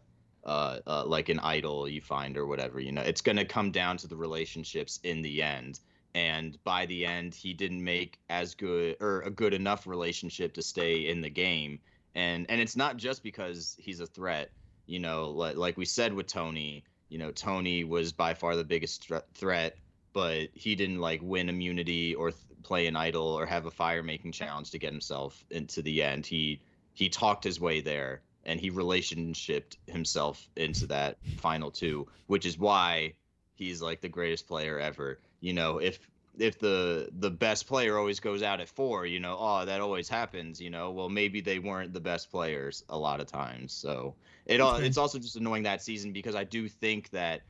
uh, 0.45 0.79
uh, 0.87 1.05
like 1.07 1.29
an 1.29 1.39
idol 1.41 1.89
you 1.89 2.01
find 2.01 2.37
or 2.37 2.47
whatever. 2.47 2.81
You 2.81 2.93
know, 2.93 3.03
it's 3.03 3.21
going 3.21 3.37
to 3.37 3.45
come 3.45 3.71
down 3.71 3.99
to 3.99 4.09
the 4.09 4.17
relationships 4.17 4.99
in 5.03 5.23
the 5.23 5.43
end. 5.43 5.81
And 6.17 6.59
by 6.65 6.87
the 6.87 7.05
end, 7.05 7.35
he 7.35 7.53
didn't 7.53 7.85
make 7.85 8.19
as 8.31 8.55
good 8.55 8.97
or 9.01 9.21
a 9.21 9.31
good 9.31 9.53
enough 9.53 9.87
relationship 9.87 10.55
to 10.55 10.63
stay 10.63 11.09
in 11.09 11.21
the 11.21 11.31
game. 11.31 11.79
And 12.15 12.47
and 12.49 12.61
it's 12.61 12.75
not 12.77 12.97
just 12.97 13.23
because 13.23 13.77
he's 13.79 14.01
a 14.01 14.07
threat. 14.07 14.51
You 14.87 14.99
know, 14.99 15.29
like, 15.31 15.57
like 15.57 15.77
we 15.77 15.85
said 15.85 16.15
with 16.15 16.27
Tony. 16.27 16.85
You 17.11 17.19
know, 17.19 17.31
Tony 17.31 17.85
was 17.85 18.13
by 18.13 18.35
far 18.35 18.57
the 18.57 18.65
biggest 18.65 19.13
threat 19.35 19.77
but 20.17 20.49
he 20.55 20.75
didn't 20.75 20.99
like 20.99 21.21
win 21.23 21.51
immunity 21.51 22.15
or 22.15 22.31
th- 22.31 22.41
play 22.63 22.87
an 22.87 22.97
idol 22.97 23.27
or 23.27 23.45
have 23.45 23.67
a 23.67 23.71
fire 23.71 24.03
making 24.03 24.33
challenge 24.33 24.71
to 24.71 24.79
get 24.79 24.91
himself 24.91 25.45
into 25.51 25.83
the 25.83 26.03
end. 26.03 26.25
He 26.25 26.59
he 26.95 27.11
talked 27.11 27.45
his 27.45 27.61
way 27.61 27.83
there 27.83 28.23
and 28.47 28.59
he 28.59 28.71
relationshiped 28.71 29.77
himself 29.87 30.49
into 30.57 30.87
that 30.87 31.19
final 31.37 31.71
two, 31.71 32.07
which 32.29 32.47
is 32.47 32.57
why 32.59 33.13
he's 33.57 33.83
like 33.83 34.01
the 34.01 34.09
greatest 34.09 34.49
player 34.49 34.79
ever. 34.79 35.19
You 35.41 35.53
know, 35.53 35.79
if 35.79 35.99
if 36.39 36.59
the 36.59 37.09
the 37.19 37.31
best 37.31 37.67
player 37.67 37.99
always 37.99 38.21
goes 38.21 38.43
out 38.43 38.61
at 38.61 38.69
four, 38.69 39.07
you 39.07 39.21
know, 39.21 39.37
oh 39.39 39.65
that 39.65 39.81
always 39.81 40.09
happens. 40.09 40.61
You 40.61 40.71
know, 40.71 40.91
well 40.91 41.09
maybe 41.09 41.41
they 41.41 41.59
weren't 41.59 41.93
the 41.93 42.01
best 42.01 42.31
players 42.31 42.85
a 42.89 42.99
lot 42.99 43.21
of 43.21 43.27
times. 43.27 43.73
So 43.73 44.15
it 44.45 44.61
all 44.61 44.77
it's 44.77 44.99
also 44.99 45.19
just 45.19 45.37
annoying 45.37 45.65
that 45.65 45.83
season 45.83 46.13
because 46.13 46.35
I 46.35 46.45
do 46.45 46.69
think 46.69 47.11
that 47.11 47.43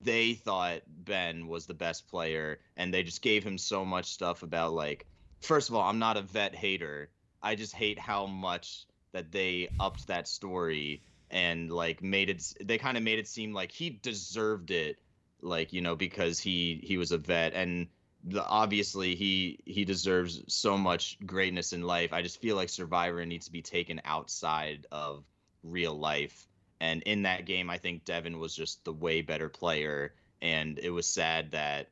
they 0.00 0.34
thought 0.34 0.82
Ben 0.86 1.46
was 1.46 1.66
the 1.66 1.74
best 1.74 2.08
player 2.08 2.58
and 2.76 2.92
they 2.92 3.02
just 3.02 3.22
gave 3.22 3.44
him 3.44 3.58
so 3.58 3.84
much 3.84 4.06
stuff 4.06 4.42
about 4.42 4.72
like 4.72 5.06
first 5.42 5.68
of 5.68 5.74
all, 5.74 5.88
I'm 5.88 5.98
not 5.98 6.16
a 6.16 6.22
vet 6.22 6.54
hater. 6.54 7.08
I 7.42 7.54
just 7.54 7.74
hate 7.74 7.98
how 7.98 8.26
much 8.26 8.86
that 9.12 9.30
they 9.30 9.68
upped 9.78 10.08
that 10.08 10.28
story 10.28 11.02
and 11.30 11.70
like 11.70 12.02
made 12.02 12.30
it 12.30 12.42
they 12.62 12.78
kind 12.78 12.96
of 12.96 13.02
made 13.02 13.18
it 13.18 13.26
seem 13.26 13.52
like 13.52 13.72
he 13.72 13.90
deserved 13.90 14.70
it 14.70 14.98
like 15.42 15.72
you 15.72 15.80
know 15.80 15.96
because 15.96 16.38
he 16.38 16.80
he 16.82 16.96
was 16.96 17.12
a 17.12 17.18
vet 17.18 17.52
and 17.54 17.88
the, 18.24 18.44
obviously 18.44 19.14
he 19.14 19.60
he 19.64 19.84
deserves 19.84 20.42
so 20.48 20.76
much 20.76 21.18
greatness 21.24 21.72
in 21.72 21.82
life. 21.82 22.12
I 22.12 22.22
just 22.22 22.40
feel 22.40 22.56
like 22.56 22.68
Survivor 22.68 23.24
needs 23.24 23.46
to 23.46 23.52
be 23.52 23.62
taken 23.62 24.00
outside 24.04 24.86
of 24.90 25.24
real 25.62 25.98
life 25.98 26.46
and 26.80 27.02
in 27.02 27.22
that 27.22 27.46
game, 27.46 27.70
I 27.70 27.78
think 27.78 28.04
Devon 28.04 28.38
was 28.38 28.54
just 28.54 28.84
the 28.84 28.92
way 28.92 29.22
better 29.22 29.48
player. 29.48 30.14
And 30.42 30.78
it 30.78 30.90
was 30.90 31.06
sad 31.06 31.52
that 31.52 31.88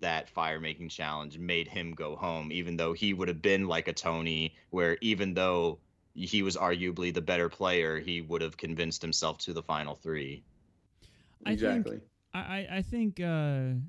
that 0.00 0.28
fire 0.28 0.60
making 0.60 0.90
challenge 0.90 1.38
made 1.38 1.66
him 1.66 1.92
go 1.92 2.14
home, 2.14 2.52
even 2.52 2.76
though 2.76 2.92
he 2.92 3.14
would 3.14 3.28
have 3.28 3.40
been 3.40 3.66
like 3.66 3.88
a 3.88 3.92
Tony, 3.92 4.54
where 4.70 4.98
even 5.00 5.34
though 5.34 5.78
he 6.14 6.42
was 6.42 6.56
arguably 6.56 7.12
the 7.12 7.22
better 7.22 7.48
player, 7.48 7.98
he 7.98 8.20
would 8.20 8.42
have 8.42 8.56
convinced 8.56 9.00
himself 9.00 9.38
to 9.38 9.52
the 9.52 9.62
final 9.62 9.94
three. 9.94 10.42
I 11.46 11.52
exactly. 11.52 11.98
Think, 11.98 12.02
I, 12.46 12.68
I 12.78 12.82
think 12.82 13.20
uh, 13.20 13.80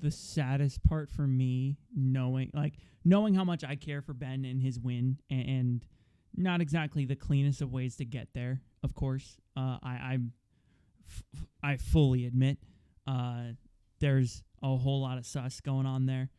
the 0.00 0.10
saddest 0.10 0.82
part 0.84 1.10
for 1.10 1.26
me, 1.26 1.76
knowing 1.94 2.50
like 2.54 2.74
knowing 3.04 3.34
how 3.34 3.44
much 3.44 3.64
I 3.64 3.76
care 3.76 4.02
for 4.02 4.12
Ben 4.12 4.44
and 4.44 4.60
his 4.60 4.78
win, 4.78 5.18
and, 5.30 5.48
and 5.48 5.84
not 6.36 6.60
exactly 6.60 7.04
the 7.04 7.16
cleanest 7.16 7.62
of 7.62 7.72
ways 7.72 7.96
to 7.96 8.04
get 8.04 8.28
there 8.34 8.62
of 8.82 8.94
course. 8.94 9.36
Uh, 9.56 9.78
I 9.82 9.90
I, 9.90 10.18
f- 11.08 11.44
I 11.62 11.76
fully 11.76 12.26
admit 12.26 12.58
uh, 13.06 13.52
there's 14.00 14.42
a 14.62 14.76
whole 14.76 15.02
lot 15.02 15.18
of 15.18 15.26
sus 15.26 15.60
going 15.60 15.86
on 15.86 16.06
there. 16.06 16.30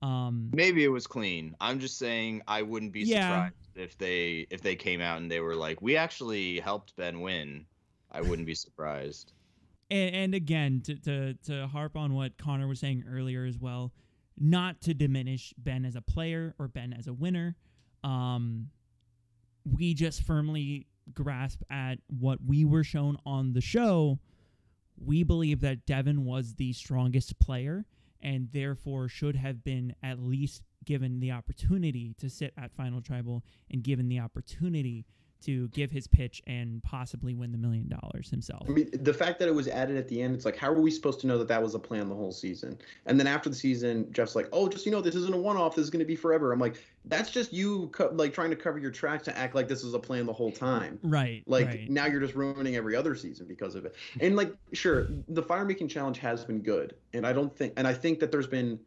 Um, 0.00 0.50
Maybe 0.52 0.84
it 0.84 0.88
was 0.88 1.06
clean. 1.06 1.56
I'm 1.60 1.80
just 1.80 1.98
saying 1.98 2.42
I 2.46 2.62
wouldn't 2.62 2.92
be 2.92 3.00
yeah. 3.00 3.46
surprised 3.46 3.76
if 3.76 3.98
they 3.98 4.46
if 4.50 4.60
they 4.60 4.76
came 4.76 5.00
out 5.00 5.20
and 5.20 5.30
they 5.30 5.40
were 5.40 5.56
like, 5.56 5.82
"We 5.82 5.96
actually 5.96 6.60
helped 6.60 6.94
Ben 6.96 7.20
win." 7.20 7.66
I 8.10 8.22
wouldn't 8.22 8.46
be 8.46 8.54
surprised. 8.54 9.32
And, 9.90 10.14
and 10.14 10.34
again, 10.34 10.82
to, 10.84 10.96
to 10.96 11.34
to 11.46 11.66
harp 11.68 11.96
on 11.96 12.14
what 12.14 12.38
Connor 12.38 12.68
was 12.68 12.80
saying 12.80 13.04
earlier 13.10 13.44
as 13.44 13.58
well, 13.58 13.92
not 14.38 14.80
to 14.82 14.94
diminish 14.94 15.54
Ben 15.56 15.84
as 15.84 15.96
a 15.96 16.02
player 16.02 16.54
or 16.58 16.68
Ben 16.68 16.92
as 16.92 17.06
a 17.06 17.12
winner. 17.12 17.56
Um, 18.04 18.68
we 19.64 19.94
just 19.94 20.22
firmly 20.22 20.86
grasp 21.14 21.62
at 21.70 21.98
what 22.06 22.38
we 22.44 22.64
were 22.64 22.84
shown 22.84 23.18
on 23.24 23.52
the 23.52 23.60
show, 23.60 24.18
we 24.96 25.22
believe 25.22 25.60
that 25.60 25.86
Devon 25.86 26.24
was 26.24 26.54
the 26.54 26.72
strongest 26.72 27.38
player 27.38 27.86
and 28.20 28.48
therefore 28.52 29.08
should 29.08 29.36
have 29.36 29.62
been 29.62 29.94
at 30.02 30.18
least 30.18 30.62
given 30.84 31.20
the 31.20 31.30
opportunity 31.30 32.14
to 32.18 32.28
sit 32.28 32.52
at 32.56 32.72
Final 32.72 33.00
Tribal 33.00 33.44
and 33.70 33.82
given 33.82 34.08
the 34.08 34.18
opportunity 34.18 35.06
to 35.42 35.68
give 35.68 35.90
his 35.90 36.06
pitch 36.06 36.42
and 36.46 36.82
possibly 36.82 37.34
win 37.34 37.52
the 37.52 37.58
million 37.58 37.88
dollars 37.88 38.30
himself. 38.30 38.66
I 38.68 38.72
mean, 38.72 38.90
the 38.92 39.14
fact 39.14 39.38
that 39.38 39.48
it 39.48 39.54
was 39.54 39.68
added 39.68 39.96
at 39.96 40.08
the 40.08 40.20
end, 40.20 40.34
it's 40.34 40.44
like, 40.44 40.56
how 40.56 40.68
are 40.68 40.80
we 40.80 40.90
supposed 40.90 41.20
to 41.20 41.26
know 41.26 41.38
that 41.38 41.48
that 41.48 41.62
was 41.62 41.74
a 41.74 41.78
plan 41.78 42.08
the 42.08 42.14
whole 42.14 42.32
season? 42.32 42.78
And 43.06 43.18
then 43.18 43.26
after 43.26 43.48
the 43.48 43.54
season, 43.54 44.10
Jeff's 44.12 44.34
like, 44.34 44.48
oh, 44.52 44.68
just 44.68 44.86
you 44.86 44.92
know, 44.92 45.00
this 45.00 45.14
isn't 45.14 45.34
a 45.34 45.38
one-off. 45.38 45.76
This 45.76 45.84
is 45.84 45.90
going 45.90 46.00
to 46.00 46.06
be 46.06 46.16
forever. 46.16 46.52
I'm 46.52 46.58
like, 46.58 46.82
that's 47.04 47.30
just 47.30 47.52
you 47.52 47.88
co- 47.88 48.10
like 48.12 48.34
trying 48.34 48.50
to 48.50 48.56
cover 48.56 48.78
your 48.78 48.90
tracks 48.90 49.24
to 49.24 49.38
act 49.38 49.54
like 49.54 49.68
this 49.68 49.82
was 49.82 49.94
a 49.94 49.98
plan 49.98 50.26
the 50.26 50.32
whole 50.32 50.52
time. 50.52 50.98
Right. 51.02 51.42
Like 51.46 51.66
right. 51.66 51.90
now 51.90 52.06
you're 52.06 52.20
just 52.20 52.34
ruining 52.34 52.76
every 52.76 52.96
other 52.96 53.14
season 53.14 53.46
because 53.46 53.74
of 53.74 53.84
it. 53.84 53.94
And 54.20 54.36
like, 54.36 54.52
sure, 54.72 55.08
the 55.28 55.42
fire 55.42 55.64
making 55.64 55.88
challenge 55.88 56.18
has 56.18 56.44
been 56.44 56.60
good, 56.60 56.94
and 57.14 57.26
I 57.26 57.32
don't 57.32 57.54
think, 57.54 57.74
and 57.76 57.86
I 57.86 57.94
think 57.94 58.20
that 58.20 58.32
there's 58.32 58.46
been 58.46 58.78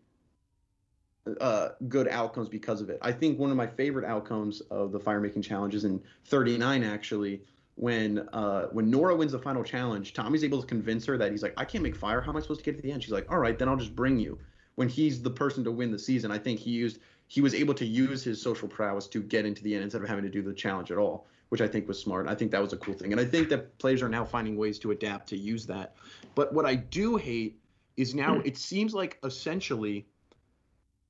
uh, 1.40 1.70
good 1.88 2.08
outcomes 2.08 2.50
because 2.50 2.82
of 2.82 2.90
it. 2.90 2.98
I 3.02 3.12
think 3.12 3.38
one 3.40 3.52
of 3.52 3.58
my 3.58 3.68
favorite 3.68 4.06
outcomes 4.06 4.62
of 4.72 4.92
the 4.92 5.00
fire 5.00 5.20
making 5.20 5.44
challenge 5.44 5.76
is 5.76 5.86
in 5.86 6.02
39 6.26 6.84
actually 6.84 7.42
when 7.76 8.28
uh, 8.34 8.68
when 8.72 8.90
Noura 8.90 9.16
wins 9.16 9.32
the 9.32 9.40
final 9.40 9.64
challenge, 9.64 10.14
Tommy's 10.14 10.44
able 10.44 10.62
to 10.62 10.68
convince 10.68 11.06
her 11.06 11.18
that 11.18 11.32
he's 11.32 11.42
like, 11.42 11.54
I 11.58 11.66
can't 11.66 11.84
make 11.84 11.96
fire. 11.96 12.22
How 12.22 12.32
am 12.32 12.38
I 12.38 12.42
supposed 12.42 12.60
to 12.60 12.66
get 12.66 12.76
to 12.76 12.82
the 12.82 12.92
end? 12.92 13.04
She's 13.04 13.12
like, 13.12 13.32
All 13.32 13.40
right, 13.40 13.58
then 13.58 13.70
I'll 13.70 13.78
just 13.78 13.96
bring 13.96 14.20
you. 14.20 14.38
When 14.76 14.88
he's 14.88 15.22
the 15.22 15.30
person 15.30 15.64
to 15.64 15.72
win 15.72 15.92
the 15.92 16.00
season, 16.00 16.32
I 16.32 16.38
think 16.38 16.60
he 16.60 16.72
used 16.72 17.00
he 17.28 17.42
was 17.42 17.56
able 17.56 17.74
to 17.76 17.86
use 17.86 18.24
his 18.24 18.42
social 18.42 18.68
prowess 18.68 19.08
to 19.08 19.22
get 19.22 19.46
into 19.46 19.64
the 19.64 19.74
end 19.74 19.84
instead 19.84 20.02
of 20.02 20.10
having 20.10 20.24
to 20.24 20.30
do 20.30 20.42
the 20.42 20.54
challenge 20.54 20.92
at 20.92 20.98
all, 20.98 21.28
which 21.50 21.62
I 21.62 21.68
think 21.68 21.88
was 21.88 22.00
smart. 22.00 22.28
I 22.28 22.36
think 22.36 22.52
that 22.52 22.62
was 22.62 22.74
a 22.74 22.78
cool 22.78 22.94
thing, 22.94 23.14
and 23.14 23.22
I 23.22 23.26
think 23.26 23.50
that 23.50 23.78
players 23.80 24.02
are 24.02 24.10
now 24.10 24.26
finding 24.26 24.58
ways 24.58 24.78
to 24.80 24.92
adapt 24.92 25.30
to 25.30 25.38
use 25.38 25.66
that. 25.68 25.96
But 26.36 26.54
what 26.54 26.66
I 26.66 26.76
do 26.76 27.16
hate 27.16 27.58
is 27.98 28.14
now 28.14 28.42
it 28.46 28.58
seems 28.58 28.94
like 28.94 29.18
essentially 29.24 30.06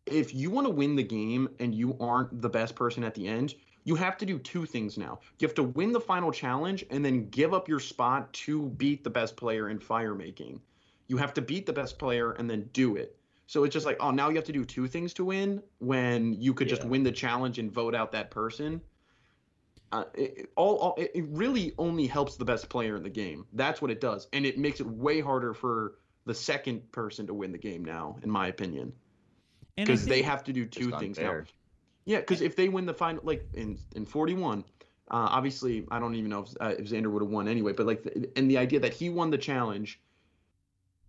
if 0.06 0.34
you 0.34 0.50
want 0.50 0.68
to 0.68 0.72
win 0.72 0.96
the 0.96 1.04
game 1.04 1.50
and 1.60 1.74
you 1.76 1.96
aren't 2.00 2.42
the 2.42 2.50
best 2.50 2.76
person 2.76 3.04
at 3.04 3.14
the 3.14 3.28
end, 3.28 3.54
you 3.84 3.96
have 3.96 4.18
to 4.18 4.26
do 4.26 4.38
two 4.40 4.66
things 4.66 4.98
now. 4.98 5.20
You 5.40 5.48
have 5.48 5.56
to 5.56 5.64
win 5.64 5.92
the 5.92 6.00
final 6.00 6.32
challenge 6.32 6.86
and 6.90 7.04
then 7.04 7.30
give 7.30 7.54
up 7.54 7.68
your 7.68 7.80
spot 7.80 8.32
to 8.34 8.70
beat 8.70 9.04
the 9.04 9.10
best 9.10 9.36
player 9.36 9.70
in 9.70 9.80
fire 9.80 10.14
making. 10.16 10.62
You 11.08 11.18
have 11.18 11.34
to 11.36 11.42
beat 11.42 11.66
the 11.66 11.74
best 11.74 11.98
player 11.98 12.32
and 12.34 12.50
then 12.50 12.70
do 12.74 12.96
it. 12.96 13.18
So 13.48 13.64
it's 13.64 13.74
just 13.74 13.86
like, 13.86 13.98
oh, 14.00 14.12
now 14.12 14.30
you 14.30 14.36
have 14.36 14.46
to 14.46 14.54
do 14.54 14.64
two 14.64 14.88
things 14.88 15.14
to 15.16 15.26
win 15.26 15.62
when 15.80 16.34
you 16.34 16.54
could 16.54 16.70
just 16.70 16.84
win 16.86 17.04
the 17.04 17.12
challenge 17.12 17.60
and 17.60 17.72
vote 17.72 17.94
out 17.96 18.12
that 18.14 18.32
person. 18.32 18.82
Uh, 19.92 20.06
it, 20.14 20.34
it- 20.38 20.52
all, 20.56 20.78
all 20.78 20.96
it 20.98 21.12
it 21.14 21.26
really 21.28 21.74
only 21.78 22.08
helps 22.08 22.38
the 22.38 22.46
best 22.46 22.70
player 22.70 22.96
in 22.96 23.04
the 23.04 23.10
game. 23.10 23.46
That's 23.54 23.82
what 23.82 23.92
it 23.92 24.00
does, 24.00 24.28
and 24.32 24.46
it 24.46 24.58
makes 24.58 24.80
it 24.80 24.88
way 24.88 25.20
harder 25.20 25.54
for 25.54 25.96
the 26.26 26.34
second 26.34 26.90
person 26.94 27.28
to 27.28 27.34
win 27.34 27.52
the 27.52 27.58
game 27.58 27.84
now, 27.84 28.18
in 28.24 28.30
my 28.30 28.48
opinion, 28.48 28.94
because 29.76 30.06
they 30.06 30.22
have 30.22 30.44
to 30.46 30.54
do 30.54 30.66
two 30.66 30.92
things 30.92 31.20
now. 31.20 31.44
Yeah, 32.06 32.20
because 32.20 32.42
if 32.42 32.56
they 32.56 32.70
win 32.70 32.86
the 32.86 32.94
final, 32.94 33.22
like 33.24 33.48
in 33.54 33.78
in 33.96 34.06
41, 34.06 34.60
uh, 34.60 34.64
obviously 35.12 35.86
I 35.92 36.00
don't 36.00 36.16
even 36.16 36.30
know 36.30 36.44
if, 36.44 36.50
uh, 36.60 36.76
if 36.80 36.88
Xander 36.88 37.12
would 37.12 37.22
have 37.22 37.32
won 37.32 37.48
anyway, 37.48 37.74
but 37.74 37.86
like, 37.86 38.04
the, 38.04 38.30
and 38.36 38.50
the 38.50 38.58
idea 38.58 38.80
that 38.80 38.94
he 38.94 39.10
won 39.10 39.30
the 39.30 39.38
challenge, 39.38 40.00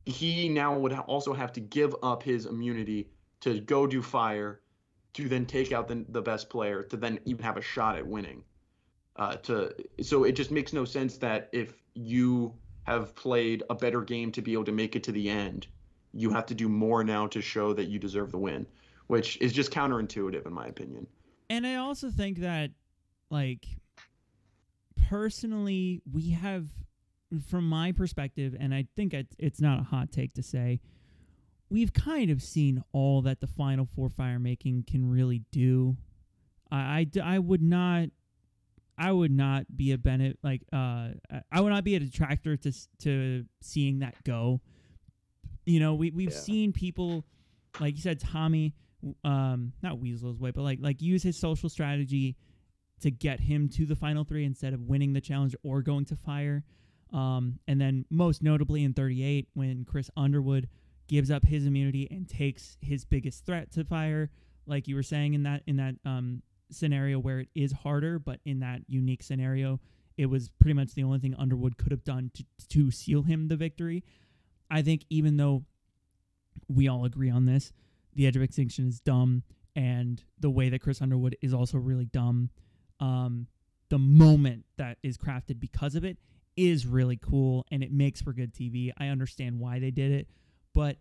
he 0.05 0.49
now 0.49 0.79
would 0.79 0.93
ha- 0.93 1.05
also 1.07 1.33
have 1.33 1.53
to 1.55 1.61
give 1.61 1.95
up 2.03 2.23
his 2.23 2.47
immunity 2.47 3.09
to 3.41 3.61
go 3.61 3.87
do 3.87 4.03
fire, 4.03 4.61
to 5.15 5.29
then 5.29 5.47
take 5.47 5.73
out 5.73 5.89
the 5.89 6.05
the 6.09 6.23
best 6.23 6.51
player, 6.51 6.83
to 6.83 6.97
then 6.97 7.21
even 7.25 7.45
have 7.45 7.57
a 7.57 7.63
shot 7.63 7.97
at 7.97 8.07
winning. 8.07 8.45
Uh, 9.17 9.37
to 9.37 9.75
so 10.03 10.25
it 10.25 10.33
just 10.33 10.51
makes 10.51 10.73
no 10.73 10.85
sense 10.85 11.19
that 11.19 11.49
if 11.53 11.83
you 11.95 12.55
have 12.85 13.15
played 13.15 13.63
a 13.71 13.75
better 13.75 14.01
game 14.03 14.33
to 14.33 14.43
be 14.43 14.53
able 14.53 14.65
to 14.65 14.73
make 14.73 14.97
it 14.97 15.05
to 15.05 15.13
the 15.13 15.29
end, 15.29 15.67
you 16.13 16.31
have 16.31 16.47
to 16.47 16.55
do 16.55 16.69
more 16.69 17.03
now 17.05 17.27
to 17.29 17.41
show 17.41 17.73
that 17.73 17.87
you 17.89 17.99
deserve 17.99 18.31
the 18.33 18.39
win, 18.39 18.67
which 19.07 19.37
is 19.41 19.53
just 19.53 19.71
counterintuitive 19.71 20.47
in 20.47 20.53
my 20.53 20.67
opinion. 20.67 21.07
And 21.51 21.67
I 21.67 21.77
also 21.77 22.11
think 22.11 22.39
that, 22.39 22.71
like, 23.31 23.67
personally, 25.09 26.01
we 26.11 26.31
have, 26.31 26.67
from 27.49 27.69
my 27.69 27.93
perspective, 27.93 28.55
and 28.59 28.75
I 28.75 28.87
think 28.97 29.15
it's 29.39 29.61
not 29.61 29.81
a 29.81 29.83
hot 29.83 30.13
take 30.13 30.35
to 30.35 30.43
say, 30.43 30.81
we've 31.71 31.93
kind 31.93 32.31
of 32.31 32.43
seen 32.43 32.83
all 32.93 33.23
that 33.23 33.41
the 33.41 33.47
Final 33.47 33.87
Four 33.87 34.09
fire 34.11 34.39
making 34.39 34.85
can 34.87 35.09
really 35.11 35.43
do. 35.51 35.97
I 36.71 37.07
I 37.23 37.39
would 37.39 37.63
not. 37.63 38.09
I 38.99 39.11
would 39.11 39.31
not 39.33 39.65
be 39.75 39.93
a 39.93 39.99
Bennett 39.99 40.39
like 40.43 40.63
uh 40.73 40.77
I- 41.31 41.43
I 41.51 41.61
would 41.61 41.71
not 41.71 41.83
be 41.85 41.97
a 41.97 42.01
detractor 42.01 42.57
to 42.59 42.73
to 43.01 43.45
seeing 43.61 43.99
that 44.01 44.23
go. 44.25 44.61
You 45.65 45.81
know, 45.81 45.95
we 45.95 46.11
we've 46.11 46.31
Yeah. 46.33 46.39
seen 46.39 46.73
people 46.73 47.25
like 47.79 47.95
you 47.97 48.03
said 48.03 48.21
Tommy 48.21 48.75
um 49.25 49.73
not 49.83 49.99
Weasel's 49.99 50.39
way 50.39 50.53
but 50.53 50.63
like 50.63 50.79
like 50.81 51.03
use 51.03 51.23
his 51.25 51.37
social 51.37 51.69
strategy 51.69 52.37
to 53.01 53.11
get 53.11 53.41
him 53.41 53.69
to 53.71 53.85
the 53.85 53.97
final 53.97 54.23
three 54.23 54.45
instead 54.45 54.73
of 54.75 54.83
winning 54.83 55.13
the 55.13 55.21
challenge 55.21 55.57
or 55.65 55.83
going 55.83 56.05
to 56.05 56.15
fire 56.17 56.63
um 57.13 57.59
and 57.67 57.81
then 57.81 58.05
most 58.11 58.45
notably 58.45 58.85
in 58.85 58.93
38 58.95 59.49
when 59.55 59.85
chris 59.85 60.09
underwood 60.17 60.69
gives 61.09 61.33
up 61.33 61.45
his 61.45 61.67
immunity 61.67 62.07
and 62.13 62.29
takes 62.29 62.77
his 62.81 63.05
biggest 63.05 63.45
threat 63.45 63.73
to 63.73 63.83
fire 63.85 64.31
like 64.67 64.87
you 64.87 64.95
were 64.95 65.03
saying 65.03 65.35
in 65.35 65.43
that 65.43 65.63
in 65.67 65.77
that 65.79 65.97
um 66.05 66.41
scenario 66.71 67.19
where 67.19 67.41
it 67.41 67.49
is 67.57 67.73
harder 67.73 68.21
but 68.21 68.39
in 68.45 68.61
that 68.61 68.83
unique 68.87 69.25
scenario 69.25 69.81
it 70.17 70.27
was 70.27 70.49
pretty 70.61 70.75
much 70.75 70.95
the 70.95 71.03
only 71.03 71.19
thing 71.19 71.35
underwood 71.37 71.77
could 71.77 71.91
have 71.91 72.05
done 72.05 72.31
to 72.35 72.45
to 72.69 72.91
seal 72.93 73.23
him 73.23 73.49
the 73.49 73.57
victory 73.57 74.05
i 74.73 74.83
think 74.83 75.05
even 75.11 75.37
though 75.37 75.65
we 76.69 76.89
all 76.89 77.05
agree 77.05 77.31
on 77.31 77.47
this 77.47 77.73
the 78.15 78.27
edge 78.27 78.37
of 78.37 78.43
extinction 78.43 78.89
is 78.89 79.01
dumb 79.01 79.43
and 79.77 80.25
the 80.41 80.51
way 80.51 80.69
that 80.69 80.81
chris 80.81 81.01
underwood 81.01 81.37
is 81.41 81.55
also 81.55 81.79
really 81.79 82.07
dumb 82.07 82.51
um, 83.01 83.49
the 83.89 83.99
moment 83.99 84.65
that 84.77 84.99
is 85.03 85.19
crafted 85.19 85.59
because 85.59 85.95
of 85.95 86.05
it 86.05 86.17
is 86.57 86.87
really 86.87 87.17
cool 87.17 87.67
and 87.71 87.83
it 87.83 87.93
makes 87.93 88.21
for 88.21 88.33
good 88.33 88.53
tv 88.53 88.91
i 88.99 89.07
understand 89.07 89.61
why 89.61 89.79
they 89.79 89.91
did 89.91 90.11
it 90.13 90.27
but 90.75 90.97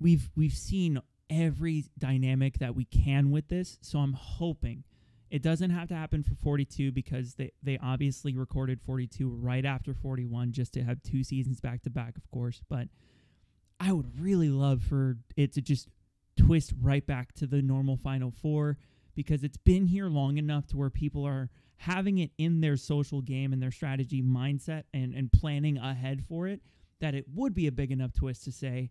we've 0.00 0.30
we've 0.36 0.52
seen 0.52 1.00
every 1.30 1.84
dynamic 1.98 2.58
that 2.58 2.74
we 2.74 2.84
can 2.84 3.30
with 3.30 3.48
this. 3.48 3.78
So 3.80 3.98
i'm 3.98 4.12
hoping 4.12 4.84
it 5.30 5.42
doesn't 5.42 5.70
have 5.70 5.88
to 5.88 5.94
happen 5.94 6.22
for 6.22 6.34
42 6.34 6.92
because 6.92 7.34
they, 7.34 7.52
they 7.62 7.78
obviously 7.82 8.34
recorded 8.34 8.80
42 8.80 9.28
right 9.28 9.64
after 9.64 9.94
41 9.94 10.52
just 10.52 10.72
to 10.74 10.82
have 10.82 11.02
two 11.02 11.24
seasons 11.24 11.60
back 11.60 11.82
to 11.82 11.90
back 11.90 12.16
of 12.16 12.30
course 12.30 12.62
but 12.68 12.88
i 13.80 13.92
would 13.92 14.20
really 14.20 14.48
love 14.48 14.82
for 14.82 15.18
it 15.36 15.52
to 15.54 15.60
just 15.60 15.88
twist 16.36 16.72
right 16.80 17.06
back 17.06 17.32
to 17.34 17.46
the 17.46 17.62
normal 17.62 17.96
Final 17.96 18.30
Four 18.30 18.78
because 19.14 19.42
it's 19.42 19.56
been 19.56 19.86
here 19.86 20.08
long 20.08 20.36
enough 20.36 20.66
to 20.68 20.76
where 20.76 20.90
people 20.90 21.26
are 21.26 21.50
having 21.78 22.18
it 22.18 22.30
in 22.38 22.60
their 22.60 22.76
social 22.76 23.20
game 23.20 23.52
and 23.52 23.62
their 23.62 23.70
strategy 23.70 24.22
mindset 24.22 24.84
and, 24.94 25.14
and 25.14 25.32
planning 25.32 25.78
ahead 25.78 26.22
for 26.28 26.46
it 26.46 26.60
that 27.00 27.14
it 27.14 27.24
would 27.34 27.54
be 27.54 27.66
a 27.66 27.72
big 27.72 27.90
enough 27.90 28.12
twist 28.12 28.44
to 28.44 28.52
say, 28.52 28.90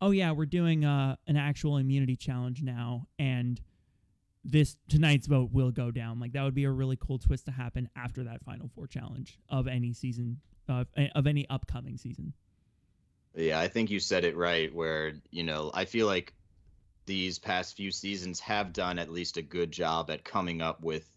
oh, 0.00 0.10
yeah, 0.10 0.32
we're 0.32 0.46
doing 0.46 0.84
uh, 0.84 1.16
an 1.26 1.36
actual 1.36 1.76
immunity 1.76 2.16
challenge 2.16 2.62
now 2.62 3.06
and 3.18 3.60
this 4.46 4.76
tonight's 4.88 5.26
vote 5.26 5.50
will 5.52 5.70
go 5.70 5.90
down. 5.90 6.20
Like 6.20 6.32
that 6.32 6.44
would 6.44 6.54
be 6.54 6.64
a 6.64 6.70
really 6.70 6.96
cool 6.96 7.18
twist 7.18 7.46
to 7.46 7.50
happen 7.50 7.88
after 7.96 8.24
that 8.24 8.42
Final 8.44 8.70
Four 8.74 8.86
challenge 8.86 9.38
of 9.48 9.66
any 9.66 9.92
season, 9.92 10.40
uh, 10.68 10.84
of 11.14 11.26
any 11.26 11.48
upcoming 11.50 11.96
season. 11.96 12.32
Yeah, 13.34 13.60
I 13.60 13.68
think 13.68 13.90
you 13.90 14.00
said 14.00 14.24
it 14.24 14.36
right. 14.36 14.72
Where 14.74 15.14
you 15.30 15.42
know, 15.42 15.70
I 15.74 15.84
feel 15.84 16.06
like 16.06 16.32
these 17.06 17.38
past 17.38 17.76
few 17.76 17.90
seasons 17.90 18.40
have 18.40 18.72
done 18.72 18.98
at 18.98 19.10
least 19.10 19.36
a 19.36 19.42
good 19.42 19.70
job 19.70 20.10
at 20.10 20.24
coming 20.24 20.62
up 20.62 20.82
with 20.82 21.08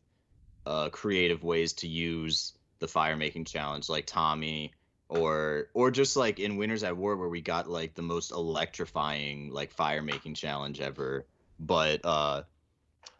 uh, 0.65 0.89
creative 0.89 1.43
ways 1.43 1.73
to 1.73 1.87
use 1.87 2.53
the 2.79 2.87
fire 2.87 3.15
making 3.15 3.45
challenge, 3.45 3.89
like 3.89 4.05
Tommy, 4.05 4.73
or 5.07 5.67
or 5.73 5.91
just 5.91 6.17
like 6.17 6.39
in 6.39 6.57
Winners 6.57 6.83
at 6.83 6.97
War, 6.97 7.15
where 7.15 7.29
we 7.29 7.41
got 7.41 7.69
like 7.69 7.93
the 7.93 8.01
most 8.01 8.31
electrifying 8.31 9.51
like 9.51 9.71
fire 9.71 10.01
making 10.01 10.33
challenge 10.33 10.81
ever. 10.81 11.25
But 11.59 12.01
uh, 12.03 12.43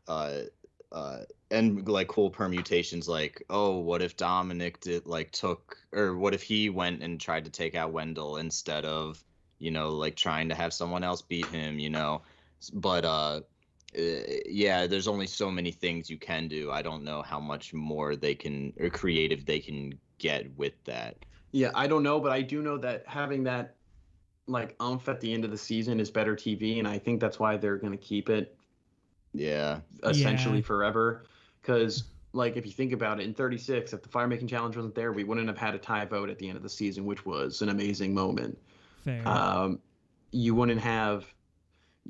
uh, 0.10 0.42
uh, 0.92 1.20
and 1.52 1.88
like 1.88 2.08
cool 2.08 2.30
permutations, 2.30 3.08
like 3.08 3.44
oh, 3.50 3.78
what 3.78 4.02
if 4.02 4.18
Domenick 4.18 4.82
did 4.82 5.06
like 5.06 5.32
took, 5.32 5.78
or 5.94 6.18
what 6.18 6.34
if 6.34 6.42
he 6.42 6.70
went 6.70 7.04
and 7.04 7.22
tried 7.22 7.46
to 7.46 7.52
take 7.52 7.76
out 7.76 7.94
Wendell 7.94 8.38
instead 8.38 8.86
of 8.86 9.24
you 9.60 9.72
know 9.72 9.90
like 9.90 10.16
trying 10.16 10.50
to 10.50 10.56
have 10.56 10.74
someone 10.74 11.04
else 11.04 11.22
beat 11.22 11.46
him, 11.46 11.80
you 11.80 11.90
know. 11.90 12.24
But 12.74 13.06
uh, 13.06 13.42
uh, 13.98 14.02
yeah, 14.46 14.88
there's 14.88 15.08
only 15.08 15.28
so 15.28 15.52
many 15.52 15.72
things 15.72 16.10
you 16.10 16.18
can 16.18 16.48
do. 16.48 16.72
I 16.72 16.82
don't 16.82 17.04
know 17.04 17.22
how 17.22 17.40
much 17.40 17.74
more 17.74 18.16
they 18.16 18.36
can 18.36 18.74
or 18.80 18.90
creative 18.90 19.46
they 19.46 19.60
can 19.60 19.94
get 20.18 20.56
with 20.58 20.74
that. 20.86 21.18
Yeah, 21.52 21.72
I 21.74 21.88
don't 21.88 22.04
know, 22.04 22.20
but 22.20 22.32
I 22.32 22.42
do 22.42 22.62
know 22.62 22.78
that 22.80 23.04
having 23.08 23.44
that 23.44 23.76
like 24.48 24.76
umph 24.80 25.08
at 25.08 25.22
the 25.22 25.32
end 25.32 25.46
of 25.46 25.52
the 25.52 25.58
season 25.58 26.00
is 26.00 26.10
better 26.10 26.36
TV, 26.36 26.80
and 26.80 26.88
I 26.88 26.98
think 26.98 27.22
that's 27.22 27.40
why 27.40 27.58
they're 27.58 27.78
going 27.78 27.94
to 27.94 28.04
keep 28.04 28.30
it 28.30 28.59
Yeah, 29.34 29.80
essentially 30.04 30.58
Yeah. 30.58 30.64
forever. 30.64 31.24
Because 31.62 32.04
like 32.34 32.58
if 32.58 32.66
you 32.66 32.72
think 32.72 32.94
about 32.94 33.20
it, 33.20 33.24
in 33.24 33.34
36, 33.34 33.94
if 33.94 34.02
the 34.02 34.10
fire 34.10 34.28
making 34.28 34.48
challenge 34.48 34.76
wasn't 34.76 34.96
there, 34.96 35.12
we 35.12 35.24
wouldn't 35.24 35.48
have 35.48 35.58
had 35.58 35.76
a 35.76 35.80
tie 35.80 36.06
vote 36.06 36.30
at 36.30 36.38
the 36.38 36.48
end 36.48 36.58
of 36.58 36.64
the 36.64 36.70
season, 36.70 37.06
which 37.06 37.26
was 37.26 37.62
an 37.62 37.70
amazing 37.70 38.14
moment. 38.14 38.58
Fair. 39.04 39.28
Um, 39.28 39.80
you 40.32 40.54
wouldn't 40.54 40.82
have 40.82 41.34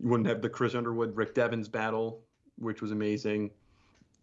you 0.01 0.09
wouldn't 0.09 0.27
have 0.27 0.41
the 0.41 0.49
Chris 0.49 0.75
Underwood 0.75 1.15
Rick 1.15 1.35
Devens 1.35 1.67
battle, 1.67 2.21
which 2.57 2.81
was 2.81 2.91
amazing. 2.91 3.51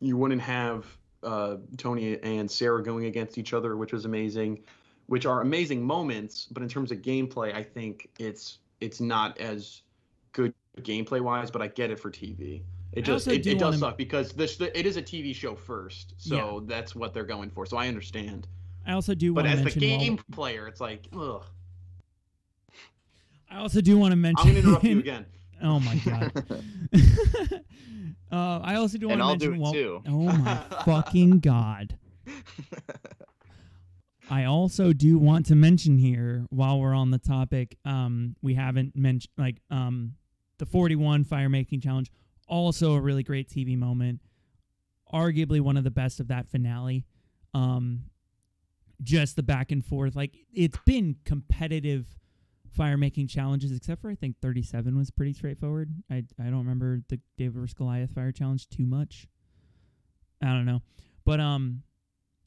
You 0.00 0.16
wouldn't 0.16 0.42
have 0.42 0.86
uh, 1.22 1.56
Tony 1.76 2.20
and 2.22 2.50
Sarah 2.50 2.82
going 2.82 3.06
against 3.06 3.38
each 3.38 3.52
other, 3.52 3.76
which 3.76 3.92
was 3.92 4.04
amazing. 4.04 4.62
Which 5.06 5.24
are 5.24 5.40
amazing 5.40 5.82
moments, 5.84 6.46
but 6.50 6.62
in 6.62 6.68
terms 6.68 6.90
of 6.90 6.98
gameplay, 6.98 7.54
I 7.54 7.62
think 7.62 8.10
it's 8.18 8.58
it's 8.80 9.00
not 9.00 9.38
as 9.38 9.82
good 10.32 10.52
gameplay 10.80 11.20
wise. 11.20 11.50
But 11.50 11.62
I 11.62 11.68
get 11.68 11.90
it 11.90 12.00
for 12.00 12.10
TV. 12.10 12.62
It 12.92 13.00
I 13.04 13.06
just 13.06 13.28
it, 13.28 13.42
do 13.42 13.50
it 13.50 13.58
does 13.58 13.62
wanna- 13.74 13.78
suck 13.78 13.98
because 13.98 14.32
this 14.32 14.60
it 14.60 14.86
is 14.86 14.96
a 14.96 15.02
TV 15.02 15.34
show 15.34 15.54
first, 15.54 16.14
so 16.16 16.64
that's 16.66 16.94
what 16.94 17.12
they're 17.12 17.24
going 17.24 17.50
for. 17.50 17.66
So 17.66 17.76
I 17.76 17.88
understand. 17.88 18.48
I 18.86 18.92
also 18.92 19.14
do 19.14 19.34
But 19.34 19.44
want 19.44 19.46
to 19.46 19.52
as 19.52 19.74
the 19.74 19.80
mention 19.80 19.90
while- 19.90 20.00
game 20.06 20.18
player, 20.32 20.66
it's 20.68 20.80
like, 20.80 21.06
ugh. 21.18 21.44
I 23.50 23.58
also 23.58 23.80
do 23.80 23.98
want 23.98 24.12
to 24.12 24.16
mention. 24.16 24.40
I'm 24.48 24.54
gonna 24.54 24.58
interrupt 24.66 24.84
you 24.84 24.98
again. 24.98 25.26
Oh 25.62 25.80
my 25.80 25.94
god. 26.04 26.32
uh, 28.30 28.58
I 28.62 28.74
also 28.74 28.98
do 28.98 29.08
want 29.08 29.20
and 29.20 29.20
to 29.20 29.24
I'll 29.24 29.30
mention. 29.30 29.48
do 29.50 29.54
it 29.54 29.58
while- 29.58 29.72
too. 29.72 30.02
Oh 30.06 30.36
my 30.38 30.56
fucking 30.84 31.38
god. 31.38 31.96
I 34.28 34.44
also 34.44 34.92
do 34.92 35.18
want 35.18 35.46
to 35.46 35.54
mention 35.54 35.96
here 35.98 36.44
while 36.50 36.80
we're 36.80 36.94
on 36.94 37.10
the 37.10 37.18
topic, 37.18 37.78
um, 37.84 38.34
we 38.42 38.54
haven't 38.54 38.96
mentioned 38.96 39.32
like 39.38 39.62
um, 39.70 40.14
the 40.58 40.66
41 40.66 41.24
fire 41.24 41.48
making 41.48 41.80
challenge, 41.80 42.10
also 42.48 42.94
a 42.94 43.00
really 43.00 43.22
great 43.22 43.48
TV 43.48 43.76
moment, 43.76 44.20
arguably 45.12 45.60
one 45.60 45.76
of 45.76 45.84
the 45.84 45.90
best 45.90 46.20
of 46.20 46.28
that 46.28 46.48
finale. 46.48 47.04
Um, 47.54 48.04
just 49.02 49.36
the 49.36 49.42
back 49.42 49.72
and 49.72 49.84
forth, 49.84 50.16
like 50.16 50.34
it's 50.52 50.78
been 50.86 51.16
competitive 51.24 52.06
fire 52.76 52.96
making 52.96 53.26
challenges, 53.28 53.72
except 53.72 54.00
for 54.02 54.10
I 54.10 54.14
think 54.14 54.36
37 54.40 54.96
was 54.96 55.10
pretty 55.10 55.32
straightforward. 55.32 55.90
I 56.10 56.24
I 56.40 56.44
don't 56.44 56.58
remember 56.58 57.02
the 57.08 57.20
David 57.36 57.54
vs 57.54 57.74
Goliath 57.74 58.12
fire 58.14 58.32
challenge 58.32 58.68
too 58.68 58.86
much. 58.86 59.26
I 60.42 60.46
don't 60.46 60.66
know, 60.66 60.82
but 61.24 61.40
um, 61.40 61.82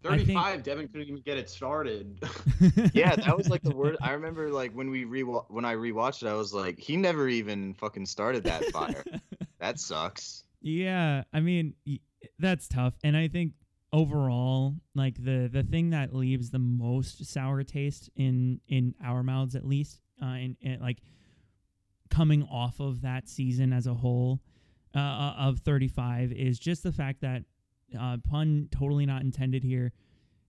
I 0.05 0.17
think- 0.17 0.27
35. 0.27 0.63
Devon 0.63 0.87
couldn't 0.87 1.07
even 1.07 1.21
get 1.21 1.37
it 1.37 1.49
started. 1.49 2.23
Yeah, 2.93 3.15
that 3.15 3.37
was 3.37 3.49
like 3.49 3.61
the 3.61 3.75
word. 3.75 3.95
I 4.01 4.11
remember 4.11 4.49
like 4.49 4.71
when 4.73 4.89
we 4.89 5.05
re 5.05 5.21
when 5.21 5.65
I 5.65 5.75
rewatched 5.75 6.23
it, 6.23 6.27
I 6.29 6.33
was 6.33 6.53
like, 6.53 6.77
he 6.79 6.97
never 6.97 7.27
even 7.27 7.73
fucking 7.75 8.05
started 8.05 8.43
that 8.45 8.65
fire. 8.71 9.03
that 9.59 9.79
sucks. 9.79 10.43
Yeah, 10.61 11.23
I 11.33 11.39
mean 11.39 11.73
that's 12.37 12.67
tough, 12.67 12.93
and 13.03 13.15
I 13.15 13.27
think 13.27 13.53
overall, 13.91 14.75
like 14.95 15.15
the 15.23 15.49
the 15.51 15.63
thing 15.63 15.91
that 15.91 16.13
leaves 16.13 16.49
the 16.49 16.59
most 16.59 17.25
sour 17.25 17.63
taste 17.63 18.09
in 18.15 18.59
in 18.67 18.95
our 19.03 19.23
mouths, 19.23 19.55
at 19.55 19.65
least, 19.65 20.01
uh, 20.21 20.25
and, 20.25 20.57
like 20.81 20.99
coming 22.09 22.43
off 22.43 22.79
of 22.79 23.01
that 23.01 23.29
season 23.29 23.71
as 23.71 23.87
a 23.87 23.93
whole 23.93 24.39
uh, 24.95 24.99
uh, 24.99 25.35
of 25.37 25.59
35 25.59 26.31
is 26.31 26.57
just 26.57 26.81
the 26.81 26.91
fact 26.91 27.21
that 27.21 27.43
uh, 27.99 28.17
pun 28.27 28.67
totally 28.71 29.05
not 29.05 29.21
intended 29.21 29.63
here. 29.63 29.93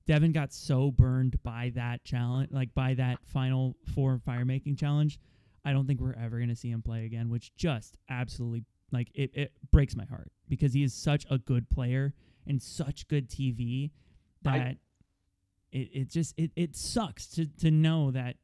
Devon 0.06 0.32
got 0.32 0.52
so 0.52 0.90
burned 0.90 1.40
by 1.42 1.70
that 1.74 2.02
challenge, 2.04 2.50
like 2.50 2.74
by 2.74 2.94
that 2.94 3.18
final 3.24 3.76
four 3.94 4.18
fire 4.18 4.44
making 4.44 4.76
challenge. 4.76 5.20
I 5.64 5.72
don't 5.72 5.86
think 5.86 6.00
we're 6.00 6.14
ever 6.14 6.38
going 6.38 6.48
to 6.48 6.56
see 6.56 6.70
him 6.70 6.82
play 6.82 7.04
again, 7.04 7.28
which 7.28 7.54
just 7.54 7.98
absolutely 8.08 8.64
like 8.92 9.08
it, 9.14 9.30
it 9.34 9.52
breaks 9.70 9.94
my 9.96 10.04
heart 10.04 10.30
because 10.48 10.72
he 10.72 10.82
is 10.82 10.92
such 10.94 11.26
a 11.30 11.38
good 11.38 11.68
player 11.70 12.14
and 12.46 12.60
such 12.62 13.06
good 13.08 13.28
TV 13.28 13.90
that 14.42 14.54
I- 14.54 14.76
it, 15.72 15.88
it 15.92 16.08
just 16.10 16.34
it, 16.36 16.50
it 16.56 16.74
sucks 16.76 17.26
to 17.28 17.46
to 17.60 17.70
know 17.70 18.10
that 18.10 18.36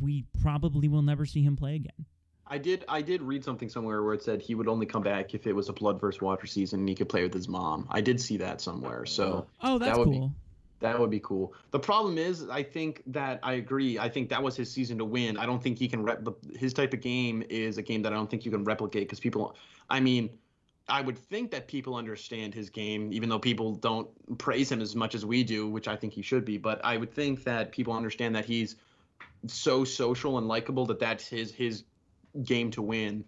we 0.00 0.24
probably 0.42 0.88
will 0.88 1.02
never 1.02 1.24
see 1.24 1.42
him 1.42 1.56
play 1.56 1.76
again. 1.76 2.06
I 2.48 2.58
did 2.58 2.84
I 2.88 3.02
did 3.02 3.22
read 3.22 3.44
something 3.44 3.68
somewhere 3.68 4.02
where 4.02 4.14
it 4.14 4.22
said 4.22 4.40
he 4.42 4.54
would 4.56 4.66
only 4.68 4.86
come 4.86 5.02
back 5.02 5.34
if 5.34 5.46
it 5.46 5.52
was 5.52 5.68
a 5.68 5.72
blood 5.72 6.00
versus 6.00 6.20
water 6.20 6.46
season 6.46 6.80
and 6.80 6.88
he 6.88 6.94
could 6.94 7.08
play 7.08 7.22
with 7.22 7.32
his 7.34 7.48
mom. 7.48 7.86
I 7.90 8.00
did 8.00 8.20
see 8.20 8.36
that 8.38 8.60
somewhere. 8.60 9.06
So 9.06 9.46
Oh, 9.62 9.78
that's 9.78 9.96
would 9.98 10.10
be- 10.10 10.18
cool. 10.18 10.32
That 10.80 10.98
would 11.00 11.10
be 11.10 11.20
cool. 11.20 11.54
The 11.70 11.78
problem 11.78 12.18
is, 12.18 12.48
I 12.48 12.62
think 12.62 13.02
that 13.06 13.40
I 13.42 13.54
agree. 13.54 13.98
I 13.98 14.08
think 14.08 14.28
that 14.28 14.42
was 14.42 14.56
his 14.56 14.70
season 14.70 14.98
to 14.98 15.04
win. 15.04 15.38
I 15.38 15.46
don't 15.46 15.62
think 15.62 15.78
he 15.78 15.88
can. 15.88 16.02
Rep- 16.02 16.26
his 16.54 16.74
type 16.74 16.92
of 16.92 17.00
game 17.00 17.42
is 17.48 17.78
a 17.78 17.82
game 17.82 18.02
that 18.02 18.12
I 18.12 18.16
don't 18.16 18.30
think 18.30 18.44
you 18.44 18.50
can 18.50 18.64
replicate 18.64 19.04
because 19.04 19.20
people. 19.20 19.56
I 19.88 20.00
mean, 20.00 20.30
I 20.88 21.00
would 21.00 21.16
think 21.16 21.50
that 21.52 21.66
people 21.66 21.94
understand 21.94 22.54
his 22.54 22.68
game, 22.68 23.12
even 23.12 23.28
though 23.28 23.38
people 23.38 23.74
don't 23.74 24.08
praise 24.38 24.70
him 24.70 24.80
as 24.82 24.94
much 24.94 25.14
as 25.14 25.24
we 25.24 25.44
do, 25.44 25.68
which 25.68 25.88
I 25.88 25.96
think 25.96 26.12
he 26.12 26.22
should 26.22 26.44
be. 26.44 26.58
But 26.58 26.84
I 26.84 26.96
would 26.96 27.12
think 27.12 27.44
that 27.44 27.72
people 27.72 27.94
understand 27.94 28.36
that 28.36 28.44
he's 28.44 28.76
so 29.46 29.84
social 29.84 30.38
and 30.38 30.46
likable 30.46 30.86
that 30.86 30.98
that's 30.98 31.26
his 31.26 31.52
his 31.52 31.84
game 32.42 32.70
to 32.72 32.82
win. 32.82 33.24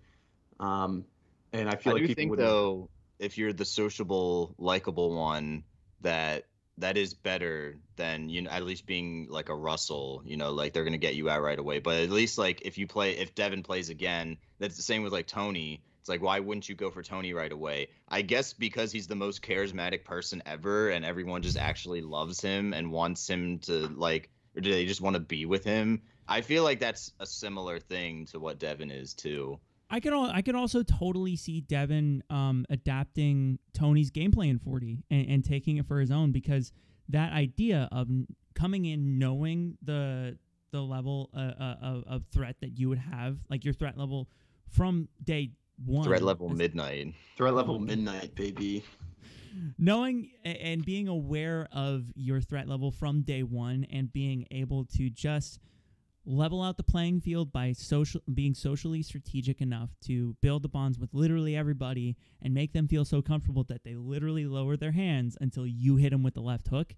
Um, 0.61 1.05
and 1.53 1.69
I 1.69 1.77
feel 1.77 1.93
I 1.93 1.95
like 1.95 2.03
do 2.03 2.09
people 2.09 2.21
think 2.21 2.31
would. 2.33 2.41
though, 2.41 2.91
if 3.19 3.39
you're 3.39 3.53
the 3.53 3.65
sociable, 3.65 4.55
likable 4.59 5.15
one, 5.17 5.65
that 6.03 6.45
that 6.79 6.97
is 6.97 7.15
better 7.15 7.77
than 7.97 8.29
you 8.29 8.43
know 8.43 8.51
at 8.51 8.65
least 8.65 8.87
being 8.87 9.27
like 9.31 9.49
a 9.49 9.55
Russell. 9.55 10.23
You 10.25 10.37
know, 10.37 10.53
like 10.53 10.73
they're 10.73 10.85
gonna 10.85 10.99
get 10.99 11.15
you 11.15 11.29
out 11.29 11.43
right 11.43 11.59
away. 11.59 11.79
But 11.81 12.03
at 12.03 12.11
least 12.11 12.39
like 12.39 12.63
if 12.65 12.79
you 12.79 12.87
play, 12.87 13.13
if 13.13 13.35
Devon 13.35 13.63
plays 13.63 13.91
again, 13.91 14.39
that's 14.59 14.77
the 14.77 14.83
same 14.83 15.03
with 15.03 15.13
like 15.13 15.27
Tony. 15.27 15.83
It's 16.01 16.09
like 16.09 16.23
why 16.23 16.41
wouldn't 16.41 16.69
you 16.69 16.75
go 16.75 16.91
for 16.91 17.03
Tony 17.03 17.33
right 17.35 17.53
away? 17.53 17.89
I 18.09 18.23
guess 18.23 18.53
because 18.53 18.93
he's 18.93 19.07
the 19.07 19.17
most 19.17 19.43
charismatic 19.43 20.05
person 20.05 20.43
ever, 20.47 20.91
and 20.91 21.05
everyone 21.05 21.43
just 21.43 21.59
actually 21.59 22.01
loves 22.01 22.41
him 22.41 22.73
and 22.73 22.93
wants 22.93 23.29
him 23.29 23.59
to 23.61 23.89
like, 23.89 24.31
or 24.57 24.61
do 24.61 24.73
they 24.73 24.87
just 24.87 25.01
want 25.01 25.15
to 25.15 25.21
be 25.21 25.45
with 25.45 25.65
him? 25.65 26.03
I 26.27 26.43
feel 26.43 26.63
like 26.63 26.81
that's 26.81 27.13
a 27.19 27.27
similar 27.27 27.81
thing 27.81 28.27
to 28.27 28.39
what 28.39 28.59
Devon 28.59 28.91
is 28.91 29.15
too. 29.15 29.59
I 29.91 30.01
could 30.01 30.13
al- 30.13 30.31
I 30.31 30.43
could 30.43 30.55
also 30.55 30.83
totally 30.83 31.37
see 31.37 31.61
Devon 31.63 32.23
um, 32.31 32.67
adapting 32.69 33.59
Tony's 33.73 34.11
gameplay 34.11 34.51
in 34.51 34.59
40 34.59 35.05
and, 35.11 35.29
and 35.31 35.45
taking 35.45 35.79
it 35.79 35.87
for 35.87 35.99
his 36.01 36.11
own 36.11 36.31
because 36.33 36.73
that 37.09 37.33
idea 37.33 37.89
of 37.91 38.09
coming 38.55 38.85
in 38.85 39.19
knowing 39.19 39.79
the 39.83 40.37
the 40.71 40.83
level 40.83 41.31
uh, 41.35 41.39
uh, 41.39 42.03
of, 42.07 42.25
threat 42.31 42.57
that 42.61 42.79
you 42.79 42.91
would 42.91 42.99
have, 42.99 43.39
like 43.49 43.65
your 43.65 43.73
threat 43.73 43.97
level 43.97 44.29
from 44.71 45.09
day 45.25 45.53
one, 45.83 46.05
Threat 46.05 46.21
level 46.23 46.51
as- 46.51 46.59
midnight. 46.59 47.15
Threat 47.39 47.55
level 47.55 47.77
Oh 47.77 47.79
midnight, 47.79 48.35
baby. 48.35 48.85
knowing 49.79 50.31
and 50.45 50.85
being 50.85 51.09
aware 51.09 51.67
of 51.73 52.05
your 52.15 52.43
threat 52.43 52.69
level 52.69 52.91
from 52.91 53.23
day 53.23 53.43
one 53.43 53.87
and 53.91 54.13
being 54.13 54.47
able 54.51 54.85
to 54.99 55.09
just 55.09 55.59
level 56.25 56.63
out 56.63 56.77
the 56.77 56.83
playing 56.83 57.21
field 57.21 57.53
by 57.53 57.73
social 57.73 58.21
being 58.35 58.55
socially 58.55 59.03
strategic 59.03 59.61
enough 59.61 59.91
to 60.03 60.37
build 60.43 60.63
the 60.63 60.69
bonds 60.69 60.99
with 60.99 61.15
literally 61.15 61.57
everybody 61.57 62.17
and 62.43 62.53
make 62.53 62.73
them 62.73 62.87
feel 62.87 63.05
so 63.05 63.23
comfortable 63.23 63.65
that 63.65 63.85
they 63.85 63.95
literally 63.95 64.47
lower 64.47 64.77
their 64.77 64.93
hands 64.93 65.39
until 65.41 65.67
you 65.67 65.97
hit 65.97 66.11
them 66.11 66.23
with 66.23 66.35
the 66.35 66.41
left 66.41 66.69
hook 66.69 66.95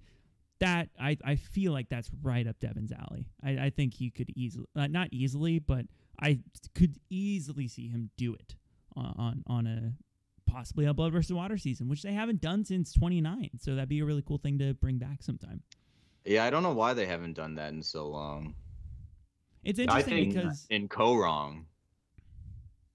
that 0.61 0.91
I, 1.01 1.17
I 1.25 1.37
feel 1.37 1.73
like 1.73 1.89
that's 1.89 2.11
right 2.23 2.47
up 2.47 2.59
Devon's 2.61 2.93
alley. 2.93 3.29
I, 3.43 3.67
I 3.67 3.71
think 3.71 3.95
he 3.95 4.11
could 4.11 4.31
easily 4.37 4.67
uh, 4.77 4.87
not 4.87 5.09
easily, 5.11 5.59
but 5.59 5.87
I 6.21 6.41
could 6.75 6.97
easily 7.09 7.67
see 7.67 7.89
him 7.89 8.11
do 8.17 8.35
it 8.35 8.55
on 8.95 9.15
on, 9.19 9.43
on 9.47 9.67
a 9.67 9.93
possibly 10.51 10.85
a 10.85 10.95
blood 10.95 11.13
versus 11.13 11.33
water 11.33 11.57
season, 11.57 11.89
which 11.89 12.03
they 12.03 12.13
haven't 12.13 12.41
done 12.41 12.65
since 12.65 12.93
29. 12.93 13.51
So 13.61 13.75
that'd 13.75 13.89
be 13.89 14.01
a 14.01 14.05
really 14.05 14.23
cool 14.23 14.39
thing 14.39 14.59
to 14.59 14.75
bring 14.75 14.99
back 14.99 15.23
sometime. 15.23 15.63
Yeah, 16.25 16.45
I 16.45 16.51
don't 16.51 16.63
know 16.63 16.73
why 16.73 16.93
they 16.93 17.07
haven't 17.07 17.35
done 17.35 17.55
that 17.55 17.73
in 17.73 17.83
so 17.83 18.09
long. 18.09 18.55
It's 19.65 19.79
I 19.79 19.83
interesting 19.83 20.15
think- 20.33 20.35
because 20.35 20.67
In 20.71 20.89
Kaôh 20.89 21.17
Rōng. 21.17 21.65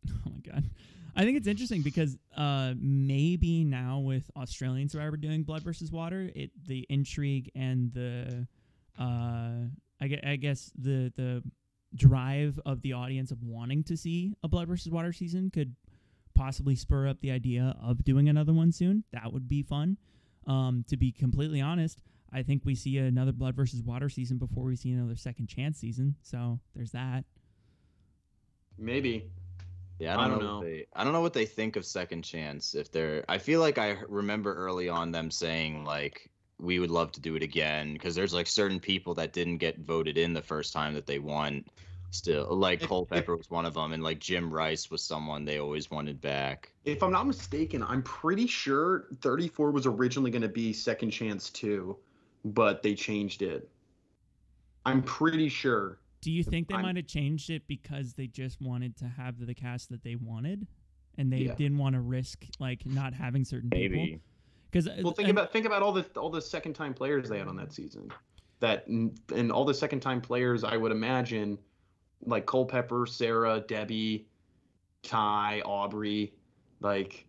oh 0.10 0.32
my 0.32 0.52
god, 0.52 0.64
I 1.16 1.24
think 1.24 1.38
it's 1.38 1.48
interesting 1.48 1.82
because 1.82 2.18
uh 2.36 2.74
maybe 2.80 3.64
now 3.64 4.00
with 4.00 4.30
Australian 4.36 4.90
Survivor 4.90 5.18
doing 5.18 5.44
blood 5.44 5.64
versus 5.64 5.92
water, 5.92 6.30
it 6.36 6.52
the 6.66 6.86
intrigue 6.90 7.52
and 7.56 7.92
the 7.94 8.48
uh 9.00 9.68
I 10.02 10.08
guess, 10.08 10.20
I 10.26 10.36
guess 10.36 10.72
the 10.78 11.12
the 11.16 11.44
drive 11.96 12.60
of 12.66 12.82
the 12.82 12.94
audience 12.94 13.32
of 13.32 13.42
wanting 13.44 13.84
to 13.86 13.96
see 13.96 14.34
a 14.44 14.48
blood 14.48 14.68
versus 14.68 14.92
water 14.92 15.14
season 15.14 15.50
could 15.50 15.76
possibly 16.34 16.76
spur 16.76 17.08
up 17.08 17.22
the 17.22 17.32
idea 17.32 17.74
of 17.82 18.04
doing 18.04 18.28
another 18.28 18.52
one 18.52 18.72
soon. 18.74 19.06
That 19.14 19.32
would 19.32 19.48
be 19.48 19.64
fun. 19.64 19.98
Um, 20.48 20.84
to 20.90 20.98
be 20.98 21.12
completely 21.14 21.62
honest, 21.62 22.02
I 22.34 22.44
think 22.44 22.64
we 22.66 22.76
see 22.76 22.98
another 22.98 23.32
blood 23.32 23.56
versus 23.56 23.82
water 23.82 24.10
season 24.10 24.38
before 24.38 24.66
we 24.66 24.76
see 24.76 24.92
another 24.92 25.16
second 25.16 25.48
chance 25.48 25.78
season. 25.80 26.16
So 26.22 26.60
there's 26.76 26.92
that. 26.92 27.24
Maybe. 28.78 29.30
Yeah, 30.00 30.18
I 30.18 30.26
I 30.26 30.28
don't, 30.28 30.40
don't 30.40 30.48
know. 30.48 30.60
Know. 30.60 30.66
they, 30.66 30.86
I 30.94 31.04
don't 31.04 31.14
know 31.14 31.22
what 31.22 31.34
they 31.34 31.46
think 31.46 31.78
of 31.78 31.86
Second 31.86 32.24
Chance. 32.24 32.76
If 32.76 32.92
they're, 32.92 33.24
I 33.30 33.38
feel 33.38 33.62
like 33.62 33.78
I 33.78 33.98
remember 34.10 34.54
early 34.54 34.90
on 34.90 35.12
them 35.12 35.32
saying 35.32 35.86
like 35.86 36.30
we 36.60 36.80
would 36.80 36.92
love 36.92 37.12
to 37.14 37.22
do 37.22 37.36
it 37.36 37.44
again 37.44 37.94
because 37.94 38.16
there's 38.16 38.34
like 38.34 38.48
certain 38.48 38.80
people 38.80 39.14
that 39.16 39.32
didn't 39.34 39.58
get 39.58 39.80
voted 39.80 40.18
in 40.18 40.34
the 40.34 40.42
first 40.42 40.74
time 40.74 40.94
that 40.96 41.06
they 41.06 41.20
won. 41.20 41.64
Still, 42.12 42.56
like 42.56 42.82
If- 42.82 42.88
Culpepper 42.88 43.36
was 43.36 43.50
one 43.50 43.66
of 43.66 43.74
them, 43.74 43.92
and 43.92 44.02
like 44.02 44.20
Jim 44.20 44.54
Rice 44.54 44.90
was 44.90 45.02
someone 45.02 45.44
they 45.44 45.60
always 45.60 45.92
wanted 45.92 46.22
back. 46.22 46.72
If 46.86 47.04
I'm 47.04 47.12
not 47.12 47.28
mistaken, 47.28 47.84
I'm 47.84 48.04
pretty 48.04 48.48
sure 48.48 49.08
34 49.22 49.72
was 49.72 49.86
originally 49.86 50.32
going 50.32 50.42
to 50.42 50.48
be 50.48 50.72
Second 50.72 51.12
Chance 51.12 51.50
2, 51.50 51.98
but 52.46 52.84
they 52.84 52.94
changed 52.94 53.42
it. 53.42 53.70
I'm 54.86 55.02
pretty 55.02 55.50
sure. 55.50 56.00
Do 56.22 56.32
you 56.32 56.44
think 56.44 56.68
they 56.68 56.76
I'm- 56.76 56.84
might 56.84 56.96
have 56.96 57.08
changed 57.08 57.50
it 57.50 57.68
because 57.68 58.14
they 58.14 58.28
just 58.28 58.62
wanted 58.62 58.96
to 58.98 59.06
have 59.06 59.46
the 59.46 59.54
cast 59.54 59.90
that 59.90 60.04
they 60.04 60.16
wanted, 60.16 60.68
and 61.18 61.32
they 61.34 61.40
Yeah. 61.46 61.56
didn't 61.56 61.78
want 61.80 61.94
to 61.96 62.02
risk 62.02 62.46
like 62.60 62.86
not 62.86 63.14
having 63.14 63.44
certain 63.44 63.70
people? 63.70 63.98
Maybe. 63.98 64.22
Because 64.72 64.88
uh, 64.88 65.02
Well, 65.04 65.14
think 65.14 65.30
uh, 65.30 65.32
about 65.32 65.52
think 65.52 65.66
about 65.66 65.82
all 65.82 65.92
the 65.92 66.06
all 66.20 66.30
the 66.30 66.42
second 66.42 66.74
time 66.74 66.94
players 66.94 67.30
they 67.30 67.40
had 67.40 67.48
on 67.48 67.56
that 67.58 67.74
season. 67.74 68.12
That 68.60 68.88
and 68.88 69.52
all 69.52 69.66
the 69.66 69.74
second 69.74 70.00
time 70.02 70.22
players, 70.22 70.64
I 70.64 70.78
would 70.78 70.92
imagine, 70.92 71.58
like 72.26 72.46
Culpepper, 72.46 73.06
Sarah, 73.06 73.60
Debbie, 73.68 74.28
Tai, 75.04 75.62
Aubry, 75.66 76.32
like 76.80 77.26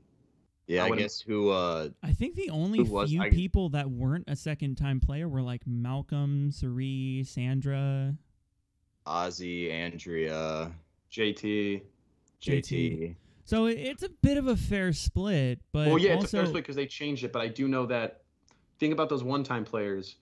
Yeah, 0.66 0.84
I 0.84 0.88
I, 0.88 0.96
guess 0.96 1.20
who. 1.20 1.50
uh 1.50 1.90
I 2.02 2.12
think 2.12 2.34
the 2.34 2.50
only 2.50 2.78
Who 2.78 2.84
was- 2.92 3.10
few 3.10 3.22
I- 3.22 3.30
people 3.30 3.68
that 3.70 3.88
weren't 3.90 4.24
a 4.28 4.34
second 4.36 4.76
time 4.76 4.98
player 5.00 5.28
were 5.28 5.42
like 5.42 5.66
Malcolm, 5.66 6.50
Sari, 6.50 7.22
Sandra. 7.24 8.16
Ozzy, 9.06 9.70
Andrea, 9.70 10.72
JT. 11.12 11.82
JT. 12.42 13.14
So 13.44 13.66
it's 13.66 14.02
a 14.02 14.08
bit 14.08 14.36
of 14.38 14.48
a 14.48 14.56
fair 14.56 14.92
split, 14.92 15.60
but 15.70 15.86
well, 15.86 15.98
yeah, 15.98 16.14
also 16.14 16.24
it's 16.24 16.34
a 16.34 16.36
fair 16.38 16.46
split 16.46 16.64
because 16.64 16.74
they 16.76 16.86
changed 16.86 17.22
it, 17.22 17.32
but 17.32 17.40
I 17.42 17.48
do 17.48 17.68
know 17.68 17.86
that. 17.86 18.22
Think 18.78 18.92
about 18.92 19.08
those 19.08 19.22
one-time 19.24 19.64
players, 19.64 20.16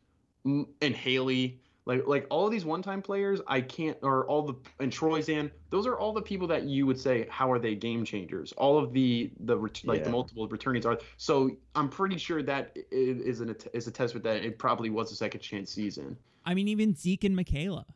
mm, 0.47 0.68
and 0.80 0.95
Hali, 0.95 1.59
like 1.87 2.07
like 2.07 2.26
all 2.30 2.47
of 2.47 2.53
these 2.53 2.64
one-time 2.64 3.03
players. 3.03 3.41
I 3.47 3.61
can't, 3.61 3.99
or 4.03 4.26
all 4.26 4.43
the 4.43 4.55
and 4.80 4.91
Troyzan. 4.93 5.51
Those 5.70 5.87
are 5.87 5.99
all 5.99 6.12
the 6.12 6.22
people 6.22 6.47
that 6.49 6.64
you 6.64 6.87
would 6.87 6.99
say, 6.99 7.26
how 7.30 7.51
are 7.53 7.59
they 7.59 7.74
game 7.74 8.05
changers? 8.05 8.53
All 8.53 8.78
of 8.78 8.93
the 8.93 9.30
the 9.41 9.57
ret- 9.59 9.82
like 9.85 10.05
the 10.05 10.11
multiple 10.11 10.49
returnees 10.49 10.87
are. 10.87 10.99
So 11.18 11.51
I'm 11.74 11.89
pretty 11.89 12.16
sure 12.16 12.43
that 12.43 12.76
is 12.91 13.20
i- 13.20 13.28
is 13.28 13.41
an 13.41 13.55
is 13.74 13.87
a 13.87 13.91
testament 13.91 14.24
that 14.24 14.45
it 14.45 14.59
probably 14.59 14.89
was 14.91 15.12
a 15.12 15.14
second 15.16 15.41
chance 15.41 15.70
season. 15.70 16.16
I 16.47 16.55
mean, 16.55 16.68
even 16.68 16.95
Zeke 16.95 17.24
and 17.24 17.37
Michaela, 17.37 17.87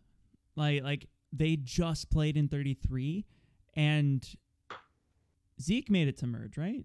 like 0.57 0.83
like 0.83 1.07
they 1.33 1.57
just 1.57 2.11
played 2.11 2.37
in 2.37 2.49
33, 2.49 3.25
and 3.75 4.27
Zeke 5.61 5.91
made 5.91 6.09
it 6.09 6.17
to 6.19 6.27
merge, 6.27 6.57
right? 6.59 6.85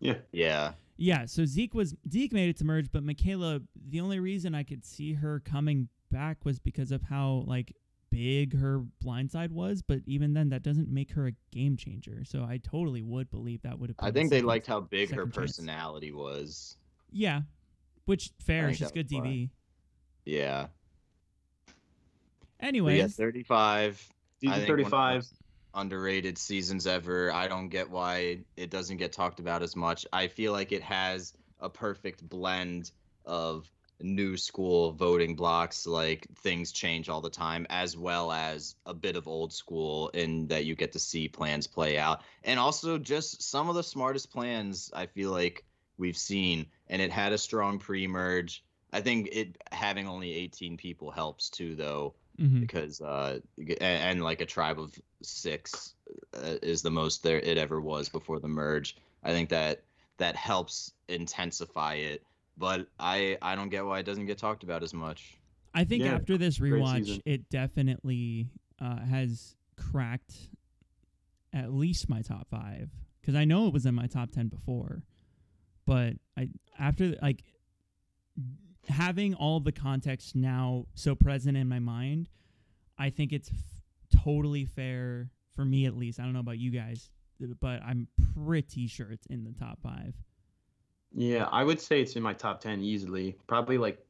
Yeah, 0.00 0.18
Yeah. 0.32 0.72
Yeah, 0.98 1.26
so 1.26 1.44
Zeke 1.44 1.74
was 1.74 1.94
Zeke 2.10 2.32
made 2.32 2.48
it 2.48 2.56
to 2.58 2.64
merge, 2.64 2.90
but 2.90 3.02
Michaela, 3.02 3.60
the 3.88 4.00
only 4.00 4.18
reason 4.18 4.54
I 4.54 4.62
could 4.62 4.82
see 4.84 5.12
her 5.14 5.40
coming 5.40 5.88
back 6.10 6.44
was 6.44 6.58
because 6.58 6.92
of 6.92 7.02
how 7.02 7.44
like 7.46 7.74
big 8.10 8.56
her 8.58 8.82
blindside 9.04 9.50
was. 9.50 9.82
But 9.82 10.00
even 10.06 10.32
then, 10.34 10.48
that 10.50 10.62
doesn't 10.62 10.88
make 10.88 11.10
her 11.12 11.26
a 11.28 11.32
game 11.52 11.76
changer. 11.76 12.24
So 12.24 12.42
I 12.42 12.58
totally 12.62 13.02
would 13.02 13.30
believe 13.30 13.62
that 13.62 13.78
would 13.78 13.90
have. 13.90 13.96
I 13.98 14.06
been 14.06 14.08
a 14.10 14.12
think 14.14 14.30
they 14.30 14.36
second- 14.38 14.46
liked 14.46 14.66
how 14.66 14.80
big 14.80 15.08
her 15.10 15.16
second 15.16 15.32
chance. 15.32 15.36
personality 15.36 16.12
was. 16.12 16.76
Yeah, 17.10 17.42
which 18.04 18.30
fair. 18.40 18.72
She's 18.74 18.90
good 18.90 19.10
was 19.10 19.20
why. 19.20 19.26
TV. 19.28 19.50
Yeah. 20.24 20.66
Anyway, 22.60 22.98
yeah, 22.98 23.06
35. 23.08 24.08
I 24.08 24.40
Season 24.40 24.56
think 24.56 24.68
one 24.68 24.70
of 24.70 24.84
the 24.84 24.90
35. 24.90 25.26
underrated 25.74 26.38
seasons 26.38 26.86
ever. 26.86 27.30
I 27.32 27.48
don't 27.48 27.68
get 27.68 27.90
why 27.90 28.38
it 28.56 28.70
doesn't 28.70 28.96
get 28.96 29.12
talked 29.12 29.40
about 29.40 29.62
as 29.62 29.76
much. 29.76 30.06
I 30.12 30.28
feel 30.28 30.52
like 30.52 30.72
it 30.72 30.82
has 30.82 31.34
a 31.60 31.68
perfect 31.68 32.26
blend 32.28 32.92
of 33.24 33.70
new 34.00 34.36
school 34.36 34.92
voting 34.92 35.36
blocks, 35.36 35.86
like 35.86 36.26
things 36.38 36.72
change 36.72 37.08
all 37.08 37.20
the 37.20 37.30
time, 37.30 37.66
as 37.70 37.96
well 37.96 38.30
as 38.30 38.74
a 38.84 38.94
bit 38.94 39.16
of 39.16 39.26
old 39.28 39.52
school 39.52 40.08
in 40.10 40.46
that 40.48 40.64
you 40.64 40.74
get 40.74 40.92
to 40.92 40.98
see 40.98 41.28
plans 41.28 41.66
play 41.66 41.98
out. 41.98 42.22
And 42.44 42.58
also 42.60 42.98
just 42.98 43.42
some 43.42 43.68
of 43.68 43.74
the 43.74 43.82
smartest 43.82 44.30
plans 44.32 44.90
I 44.94 45.06
feel 45.06 45.30
like 45.30 45.64
we've 45.98 46.16
seen. 46.16 46.66
And 46.88 47.00
it 47.00 47.10
had 47.10 47.32
a 47.32 47.38
strong 47.38 47.78
pre 47.78 48.06
merge. 48.06 48.64
I 48.92 49.00
think 49.00 49.28
it 49.32 49.56
having 49.72 50.06
only 50.06 50.32
18 50.34 50.76
people 50.76 51.10
helps 51.10 51.50
too, 51.50 51.74
though 51.74 52.14
mhm. 52.40 52.60
because 52.60 53.00
uh 53.00 53.38
and, 53.58 53.80
and 53.80 54.22
like 54.22 54.40
a 54.40 54.46
tribe 54.46 54.78
of 54.78 54.94
six 55.22 55.94
uh, 56.34 56.56
is 56.62 56.82
the 56.82 56.90
most 56.90 57.22
there 57.22 57.38
it 57.38 57.58
ever 57.58 57.80
was 57.80 58.08
before 58.08 58.38
the 58.38 58.48
merge 58.48 58.96
i 59.24 59.30
think 59.30 59.48
that 59.48 59.82
that 60.18 60.36
helps 60.36 60.92
intensify 61.08 61.94
it 61.94 62.22
but 62.56 62.86
i 62.98 63.36
i 63.42 63.54
don't 63.54 63.68
get 63.68 63.84
why 63.84 63.98
it 63.98 64.06
doesn't 64.06 64.26
get 64.26 64.38
talked 64.38 64.62
about 64.62 64.82
as 64.82 64.94
much 64.94 65.38
I 65.74 65.84
think 65.84 66.04
Yeah, 66.04 66.14
after 66.14 66.38
this 66.38 66.56
great 66.56 66.72
rewatch, 66.72 67.20
it 67.26 67.50
definitely 67.50 68.48
uh, 68.80 69.00
has 69.00 69.54
cracked 69.76 70.34
at 71.52 71.70
least 71.70 72.08
my 72.08 72.22
top 72.22 72.48
five 72.48 72.88
because 73.20 73.34
I 73.34 73.44
know 73.44 73.66
it 73.66 73.74
was 73.74 73.84
in 73.84 73.94
my 73.94 74.06
top 74.06 74.30
ten 74.30 74.48
before, 74.48 75.02
but 75.84 76.14
I 76.34 76.48
after 76.78 77.14
like 77.20 77.42
having 78.88 79.34
all 79.34 79.60
the 79.60 79.70
context 79.72 80.34
now 80.34 80.86
so 80.94 81.14
present 81.14 81.58
in 81.58 81.68
my 81.68 81.78
mind, 81.78 82.30
I 82.98 83.10
think 83.10 83.34
it's 83.34 83.50
f- 83.50 84.20
totally 84.24 84.64
fair 84.64 85.28
for 85.54 85.64
me 85.66 85.84
at 85.84 85.94
least. 85.94 86.18
I 86.18 86.22
don't 86.22 86.32
know 86.32 86.40
about 86.40 86.58
you 86.58 86.70
guys, 86.70 87.10
but 87.60 87.82
I'm 87.82 88.08
pretty 88.34 88.86
sure 88.86 89.10
it's 89.12 89.26
in 89.26 89.44
the 89.44 89.52
top 89.52 89.82
five. 89.82 90.14
Yeah, 91.16 91.48
I 91.50 91.64
would 91.64 91.80
say 91.80 92.02
it's 92.02 92.14
in 92.14 92.22
my 92.22 92.34
top 92.34 92.60
10 92.60 92.82
easily. 92.82 93.38
Probably 93.46 93.78
like, 93.78 94.04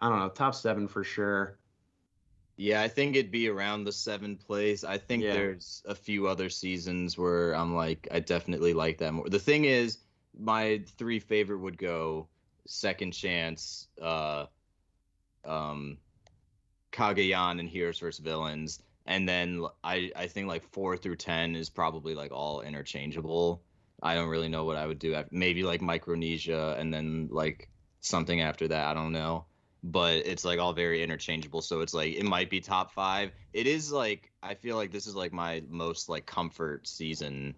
I 0.00 0.08
don't 0.08 0.18
know, 0.18 0.28
top 0.28 0.54
seven 0.54 0.86
for 0.88 1.02
sure. 1.04 1.58
yeah 2.56 2.82
i 2.82 2.88
think 2.88 3.16
it'd 3.16 3.30
be 3.30 3.48
around 3.48 3.84
the 3.84 3.92
seven 3.92 4.36
place 4.36 4.84
i 4.84 4.98
think 4.98 5.22
Yeah. 5.22 5.32
there's 5.32 5.82
a 5.86 5.94
few 5.94 6.26
other 6.26 6.50
seasons 6.50 7.16
where 7.16 7.54
i'm 7.54 7.74
like 7.74 8.06
i 8.10 8.20
definitely 8.20 8.74
like 8.74 8.98
that 8.98 9.12
more 9.14 9.28
the 9.28 9.38
thing 9.38 9.64
is 9.64 9.98
my 10.38 10.84
three 10.98 11.18
favorite 11.18 11.60
would 11.60 11.78
go 11.78 12.28
second 12.66 13.12
chance 13.12 13.88
uh 14.00 14.46
um 15.44 15.98
Cagayan 16.92 17.58
and 17.58 17.68
Heroes 17.68 17.98
vs 18.00 18.18
Villains, 18.22 18.82
and 19.06 19.26
then 19.26 19.64
I, 19.82 20.12
I 20.14 20.26
think 20.26 20.46
like 20.46 20.62
four 20.62 20.96
through 20.96 21.16
ten 21.16 21.56
is 21.56 21.70
probably 21.70 22.14
like 22.14 22.32
all 22.32 22.60
interchangeable. 22.60 23.62
I 24.02 24.14
don't 24.14 24.28
really 24.28 24.48
know 24.48 24.64
what 24.64 24.76
I 24.76 24.86
would 24.86 24.98
do. 24.98 25.22
Maybe 25.30 25.62
like 25.62 25.80
Micronesia, 25.80 26.76
and 26.78 26.92
then 26.92 27.28
like 27.30 27.68
something 28.00 28.40
after 28.40 28.68
that. 28.68 28.88
I 28.88 28.94
don't 28.94 29.12
know, 29.12 29.46
but 29.82 30.26
it's 30.26 30.44
like 30.44 30.58
all 30.58 30.72
very 30.72 31.02
interchangeable. 31.02 31.62
So 31.62 31.80
it's 31.80 31.94
like 31.94 32.14
it 32.14 32.24
might 32.24 32.50
be 32.50 32.60
top 32.60 32.92
five. 32.92 33.30
It 33.52 33.66
is 33.66 33.92
like 33.92 34.32
I 34.42 34.54
feel 34.54 34.76
like 34.76 34.92
this 34.92 35.06
is 35.06 35.14
like 35.14 35.32
my 35.32 35.62
most 35.68 36.08
like 36.08 36.26
comfort 36.26 36.86
season. 36.86 37.54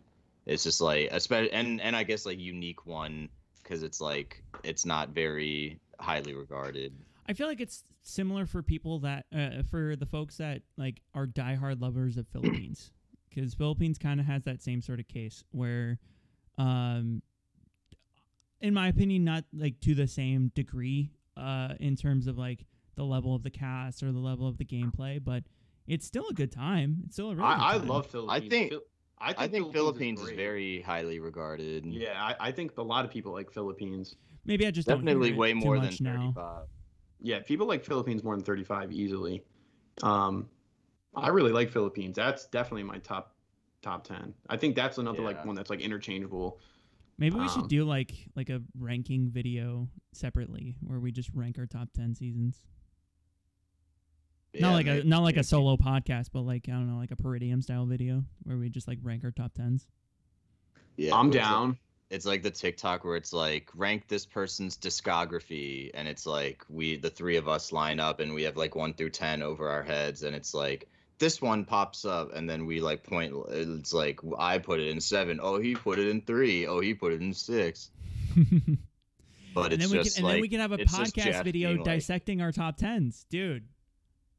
It's 0.47 0.62
just 0.62 0.80
like 0.80 1.09
especially 1.11 1.53
and 1.53 1.80
and 1.80 1.97
I 1.97 2.03
guess 2.03 2.26
like 2.26 2.38
unique 2.38 2.86
one 2.86 3.30
because 3.62 3.82
it's 3.82 4.01
like 4.01 4.42
it's 4.62 4.84
not 4.84 5.11
very 5.11 5.80
highly 5.99 6.34
regarded. 6.34 6.92
I 7.26 7.32
feel 7.32 7.47
like 7.47 7.61
it's 7.61 7.84
similar 8.03 8.45
for 8.45 8.62
people 8.62 8.99
that 9.01 9.24
uh, 9.34 9.62
for 9.70 9.97
the 9.97 10.05
folks 10.05 10.36
that 10.36 10.61
like 10.76 11.01
are 11.14 11.26
diehard 11.26 11.80
lovers 11.80 12.18
of 12.18 12.28
Philippines 12.28 12.92
because 13.34 13.55
Philippines 13.55 13.99
kind 13.99 14.20
of 14.20 14.26
has 14.26 14.45
that 14.45 14.62
same 14.62 14.80
sort 14.80 15.01
of 15.01 15.09
case 15.09 15.42
where, 15.51 15.99
um, 16.59 17.22
in 18.61 18.74
my 18.74 18.88
opinion, 18.88 19.24
not 19.24 19.44
like 19.52 19.80
to 19.80 19.94
the 19.94 20.07
same 20.07 20.50
degree 20.55 21.12
uh, 21.36 21.74
in 21.80 21.96
terms 21.96 22.26
of 22.26 22.38
like 22.38 22.66
the 22.96 23.05
level 23.05 23.34
of 23.34 23.42
the 23.42 23.50
cast 23.50 24.02
or 24.02 24.12
the 24.12 24.18
level 24.18 24.46
of 24.48 24.59
the 24.59 24.64
gameplay, 24.64 25.22
but 25.22 25.44
it's 25.86 26.07
still 26.07 26.26
a 26.30 26.34
good 26.34 26.52
time. 26.52 27.02
It's 27.05 27.16
still 27.16 27.30
a 27.30 27.34
really 27.34 27.48
good 27.48 27.61
I, 27.61 27.72
I 27.72 27.76
love 27.76 28.07
Philippines. 28.07 28.50
think- 28.50 28.72
I 29.16 29.28
think, 29.28 29.38
I 29.40 29.48
think 29.48 29.72
Philippines, 29.72 30.20
is, 30.20 30.26
great. 30.26 30.36
very 30.36 30.80
highly 30.82 31.18
regarded. 31.20 31.86
Yeah, 31.86 32.20
I, 32.20 32.48
I 32.48 32.52
think 32.52 32.76
a 32.76 32.82
lot 32.82 33.05
of 33.05 33.11
people 33.11 33.32
like 33.32 33.50
Philippines. 33.50 34.16
Maybe 34.44 34.66
I 34.66 34.70
just 34.70 34.88
don't 34.88 34.98
definitely 34.98 35.28
hear 35.28 35.38
way 35.38 35.52
too 35.52 35.61
more 35.61 35.76
than 35.76 35.86
much 35.86 36.00
now. 36.00 36.32
35. 36.34 36.62
Yeah, 37.20 37.40
people 37.40 37.66
like 37.66 37.84
Philippines 37.84 38.22
more 38.24 38.36
than 38.36 38.44
35 38.44 38.92
easily. 38.92 39.44
Um, 40.02 40.48
I 41.14 41.28
really 41.28 41.52
like 41.52 41.70
Philippines. 41.70 42.16
That's 42.16 42.46
definitely 42.46 42.82
my 42.82 42.98
top 42.98 43.34
top 43.85 44.05
10. 44.05 44.35
I 44.49 44.57
think 44.57 44.74
that's 44.74 44.99
another 44.99 45.22
like 45.22 45.45
one 45.45 45.55
that's 45.55 45.70
like 45.70 45.80
interchangeable. 45.80 46.59
Maybe 47.18 47.37
we 47.37 47.47
should 47.49 47.62
Um, 47.62 47.68
do 47.68 47.85
like 47.85 48.12
like 48.35 48.51
a 48.51 48.61
ranking 48.78 49.28
video 49.30 49.89
separately 50.12 50.74
where 50.80 50.99
we 50.99 51.12
just 51.12 51.30
rank 51.32 51.59
our 51.59 51.66
top 51.66 51.93
ten 51.95 52.14
seasons. 52.14 52.61
not 54.59 54.70
Yeah, 54.70 54.74
like 54.74 54.87
a 54.87 55.05
not 55.05 55.22
like 55.22 55.37
a 55.37 55.45
solo 55.45 55.76
podcast, 55.76 56.30
but 56.32 56.41
like 56.43 56.68
I 56.68 56.72
don't 56.72 56.89
know, 56.91 56.97
like 56.97 57.12
a 57.12 57.16
Peridium 57.16 57.62
style 57.62 57.87
video 57.87 58.24
where 58.43 58.57
we 58.57 58.68
just 58.68 58.89
like 58.89 58.99
rank 59.03 59.22
our 59.24 59.30
top 59.30 59.55
tens. 59.55 59.87
Yeah, 60.97 61.14
I'm 61.14 61.28
it's 61.28 61.37
like- 61.37 61.45
down. 61.45 61.78
it's 62.11 62.26
like 62.26 62.43
the 62.43 62.51
TikTok 62.51 63.05
where 63.05 63.16
it's 63.16 63.32
like 63.32 63.70
rank 63.74 64.09
this 64.09 64.26
person's 64.26 64.76
discography, 64.76 65.91
and 65.95 66.09
it's 66.09 66.26
like 66.26 66.64
we 66.68 66.97
the 66.97 67.11
three 67.11 67.37
of 67.37 67.49
us 67.49 67.72
line 67.72 68.01
up 68.01 68.18
and 68.20 68.35
we 68.35 68.43
have 68.43 68.57
like 68.57 68.74
one 68.74 68.95
through 68.95 69.11
ten 69.11 69.43
over 69.43 69.68
our 69.68 69.82
heads, 69.85 70.22
and 70.24 70.35
it's 70.35 70.53
like 70.55 70.89
this 71.18 71.40
one 71.40 71.64
pops 71.64 72.04
up, 72.04 72.34
and 72.34 72.48
then 72.48 72.66
we 72.66 72.80
like 72.80 73.02
point. 73.04 73.32
It's 73.50 73.92
like 73.92 74.20
I 74.38 74.58
put 74.58 74.80
it 74.80 74.88
in 74.88 75.00
seven. 75.00 75.40
Oh, 75.42 75.58
he 75.58 75.74
put 75.74 75.98
it 75.98 76.08
in 76.08 76.20
three. 76.22 76.66
Oh, 76.66 76.80
he 76.80 76.94
put 76.94 77.12
it 77.12 77.20
in 77.22 77.32
six. 77.34 77.90
But 79.54 79.72
and 79.72 79.74
it's 79.74 79.88
then 79.88 79.96
we 79.98 80.02
just 80.02 80.16
can 80.16 80.24
and 80.24 80.26
like 80.26 80.34
then 80.34 80.40
we 80.40 80.48
can 80.48 80.58
have 80.58 80.72
a 80.72 80.78
podcast 80.78 81.44
video 81.44 81.68
being 81.68 81.78
like- 81.78 81.84
dissecting 81.84 82.40
our 82.42 82.50
top 82.50 82.76
tens, 82.76 83.24
dude. 83.30 83.62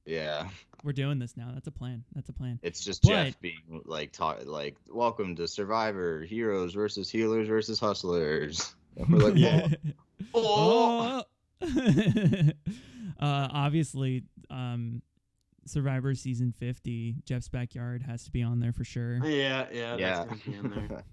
yeah, 0.05 0.49
We're 0.84 0.91
doing 0.91 1.19
this 1.19 1.38
now. 1.38 1.51
That's 1.53 1.67
a 1.67 1.71
plan. 1.71 2.03
That's 2.13 2.28
a 2.28 2.34
plan. 2.34 2.59
it's 2.61 2.84
just 2.84 3.01
But- 3.03 3.07
Jeff 3.09 3.39
being 3.39 3.82
like 3.86 4.11
talk 4.11 4.41
like 4.45 4.76
welcome 4.89 5.38
to 5.38 5.47
Survivor 5.47 6.19
Heroes 6.23 6.73
versus 6.73 7.09
Healers 7.09 7.47
versus 7.47 7.80
Hustlers. 7.80 8.76
And 8.97 9.09
we're 9.09 9.19
like, 9.30 9.36
Yeah. 9.38 9.67
oh, 10.34 11.23
oh. 11.61 11.67
uh, 13.19 13.47
obviously, 13.52 14.23
um, 14.49 15.02
Survivor 15.66 16.14
season 16.14 16.52
fifty, 16.52 17.16
Jeff's 17.26 17.50
backyard 17.50 18.04
has 18.04 18.24
to 18.26 18.32
be 18.32 18.44
on 18.44 18.60
there 18.60 18.72
for 18.72 18.84
sure. 18.84 19.16
Yeah, 19.26 19.66
yeah, 19.72 19.96
yeah. 19.98 20.26
that's 20.26 20.26
gonna 20.30 20.42
be 20.46 20.54
in 20.54 20.88
there. 20.90 21.04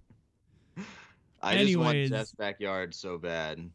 I 1.42 1.56
just 1.56 1.76
want 1.76 1.88
Anyways. 1.96 2.10
Jeff's 2.10 2.32
backyard 2.32 2.94
so 2.94 3.18
bad. 3.18 3.70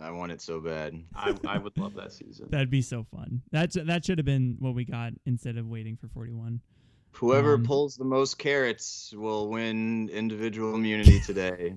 I 0.00 0.10
want 0.10 0.30
it 0.30 0.42
so 0.42 0.60
bad. 0.60 1.02
I, 1.14 1.34
I 1.48 1.56
would 1.58 1.76
love 1.78 1.94
that 1.94 2.12
season. 2.12 2.48
That'd 2.50 2.68
be 2.70 2.82
so 2.82 3.04
fun. 3.04 3.40
That's 3.50 3.76
that 3.82 4.04
should 4.04 4.18
have 4.18 4.26
been 4.26 4.56
what 4.60 4.74
we 4.74 4.84
got 4.84 5.12
instead 5.24 5.56
of 5.56 5.66
waiting 5.66 5.96
for 5.96 6.08
forty 6.08 6.32
one. 6.32 6.60
Whoever 7.12 7.54
Um, 7.54 7.64
pulls 7.64 7.96
the 7.96 8.04
most 8.04 8.36
carrots 8.38 9.14
will 9.16 9.48
win 9.48 10.10
individual 10.10 10.74
immunity 10.74 11.18
today. 11.26 11.74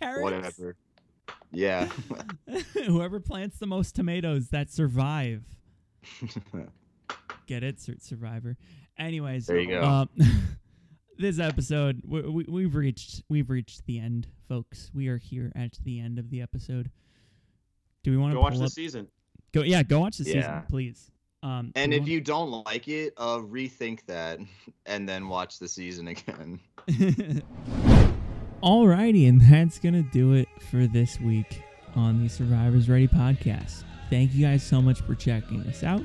Carrots. 0.00 0.22
Whatever. 0.22 0.76
Yeah. 1.52 1.88
Whoever 2.86 3.20
plants 3.20 3.58
the 3.58 3.66
most 3.66 3.94
tomatoes 3.94 4.48
that 4.48 4.70
survive. 4.70 5.42
Get 7.46 7.62
it, 7.62 7.80
Sur- 7.80 7.96
Survivor. 8.00 8.56
Anyways, 8.98 9.46
There 9.46 9.58
you 9.58 9.68
go. 9.68 9.82
Um, 9.82 10.08
this 11.18 11.38
episode, 11.38 12.02
we, 12.04 12.22
we, 12.22 12.44
we've 12.48 12.74
reached 12.74 13.22
we've 13.28 13.48
reached 13.50 13.86
the 13.86 13.98
end, 13.98 14.26
folks. 14.48 14.90
We 14.94 15.08
are 15.08 15.18
here 15.18 15.52
at 15.54 15.78
the 15.84 16.00
end 16.00 16.18
of 16.18 16.30
the 16.30 16.42
episode. 16.42 16.90
Do 18.04 18.10
we 18.10 18.16
want 18.16 18.32
to 18.32 18.36
Go 18.36 18.42
watch 18.42 18.54
pull 18.54 18.62
the 18.62 18.68
season. 18.70 19.08
Go, 19.52 19.62
yeah, 19.62 19.82
go 19.82 20.00
watch 20.00 20.18
the 20.18 20.24
season, 20.24 20.62
please. 20.68 21.10
Um, 21.42 21.72
and 21.76 21.94
if 21.94 22.00
wanna- 22.00 22.10
you 22.12 22.20
don't 22.20 22.64
like 22.66 22.88
it, 22.88 23.14
uh 23.16 23.38
rethink 23.38 24.04
that 24.06 24.40
and 24.86 25.08
then 25.08 25.28
watch 25.28 25.58
the 25.58 25.68
season 25.68 26.08
again. 26.08 26.60
Alrighty, 28.62 29.28
and 29.28 29.40
that's 29.40 29.78
gonna 29.78 30.02
do 30.02 30.32
it 30.34 30.48
for 30.70 30.86
this 30.86 31.20
week 31.20 31.62
on 31.94 32.22
the 32.22 32.28
Survivors 32.28 32.88
Ready 32.88 33.06
podcast. 33.08 33.84
Thank 34.10 34.34
you 34.34 34.46
guys 34.46 34.62
so 34.62 34.80
much 34.80 35.00
for 35.00 35.14
checking 35.14 35.60
us 35.66 35.82
out. 35.84 36.02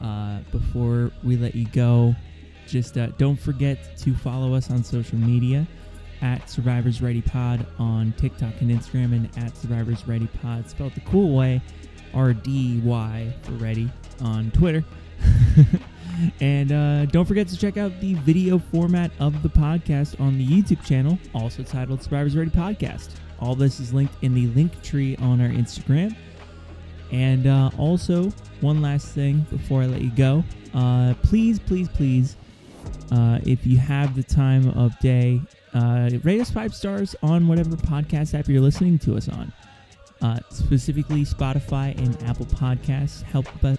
Uh, 0.00 0.40
before 0.50 1.10
we 1.22 1.36
let 1.36 1.54
you 1.54 1.66
go, 1.66 2.14
just 2.66 2.96
uh, 2.98 3.08
don't 3.18 3.38
forget 3.38 3.96
to 3.98 4.14
follow 4.14 4.54
us 4.54 4.70
on 4.70 4.82
social 4.82 5.18
media 5.18 5.66
at 6.22 6.48
Survivors 6.48 7.02
Ready 7.02 7.20
Pod 7.20 7.66
on 7.78 8.12
TikTok 8.16 8.60
and 8.60 8.70
Instagram, 8.70 9.12
and 9.12 9.28
at 9.38 9.56
Survivors 9.56 10.06
Ready 10.06 10.28
Pod, 10.40 10.68
spelled 10.68 10.94
the 10.94 11.00
cool 11.00 11.36
way, 11.36 11.60
R 12.14 12.32
D 12.32 12.80
Y 12.84 13.34
for 13.42 13.52
ready 13.52 13.90
on 14.20 14.50
Twitter. 14.52 14.84
and 16.40 16.72
uh, 16.72 17.06
don't 17.06 17.26
forget 17.26 17.48
to 17.48 17.56
check 17.56 17.76
out 17.76 17.92
the 18.00 18.14
video 18.14 18.58
format 18.58 19.10
of 19.18 19.42
the 19.42 19.48
podcast 19.48 20.20
on 20.20 20.38
the 20.38 20.46
YouTube 20.46 20.84
channel, 20.84 21.18
also 21.34 21.62
titled 21.62 22.02
Survivors 22.02 22.36
Ready 22.36 22.50
Podcast. 22.50 23.10
All 23.40 23.54
this 23.56 23.80
is 23.80 23.92
linked 23.92 24.14
in 24.22 24.34
the 24.34 24.46
link 24.48 24.80
tree 24.82 25.16
on 25.16 25.40
our 25.40 25.48
Instagram. 25.48 26.16
And 27.12 27.46
uh, 27.46 27.70
also, 27.78 28.32
one 28.62 28.80
last 28.80 29.08
thing 29.08 29.46
before 29.50 29.82
I 29.82 29.86
let 29.86 30.00
you 30.00 30.10
go. 30.10 30.42
Uh, 30.74 31.14
please, 31.22 31.58
please, 31.58 31.88
please, 31.88 32.36
uh, 33.10 33.38
if 33.44 33.66
you 33.66 33.76
have 33.76 34.16
the 34.16 34.22
time 34.22 34.70
of 34.70 34.98
day, 35.00 35.40
uh, 35.74 36.10
rate 36.22 36.40
us 36.40 36.50
five 36.50 36.74
stars 36.74 37.14
on 37.22 37.46
whatever 37.46 37.76
podcast 37.76 38.38
app 38.38 38.48
you're 38.48 38.62
listening 38.62 38.98
to 39.00 39.16
us 39.16 39.28
on. 39.28 39.52
Uh, 40.22 40.38
specifically, 40.50 41.24
Spotify 41.24 41.96
and 41.98 42.20
Apple 42.24 42.46
Podcasts 42.46 43.22
help 43.22 43.46
us 43.64 43.78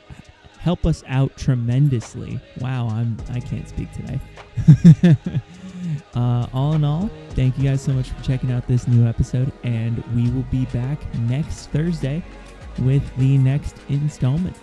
help 0.59 0.85
us 0.85 1.03
out 1.07 1.35
tremendously. 1.35 2.39
Wow, 2.59 2.87
I'm 2.89 3.17
I 3.31 3.39
can't 3.39 3.67
speak 3.67 3.89
today. 3.93 4.19
uh, 6.15 6.47
all 6.53 6.73
in 6.73 6.83
all, 6.83 7.09
thank 7.31 7.57
you 7.57 7.63
guys 7.63 7.81
so 7.81 7.93
much 7.93 8.09
for 8.09 8.23
checking 8.23 8.51
out 8.51 8.67
this 8.67 8.87
new 8.87 9.07
episode, 9.07 9.51
and 9.63 10.03
we 10.15 10.29
will 10.31 10.45
be 10.51 10.65
back 10.65 10.99
next 11.15 11.67
Thursday 11.67 12.23
with 12.79 13.03
the 13.17 13.37
next 13.37 13.75
installment. 13.89 14.57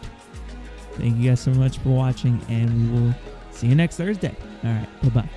Thank 0.94 1.16
you 1.18 1.30
guys 1.30 1.40
so 1.40 1.52
much 1.52 1.78
for 1.78 1.90
watching, 1.90 2.40
and 2.48 2.92
we 2.92 3.00
will 3.00 3.14
see 3.50 3.68
you 3.68 3.74
next 3.74 3.96
Thursday. 3.96 4.34
All 4.64 4.70
right, 4.70 5.02
bye 5.02 5.22
bye. 5.22 5.30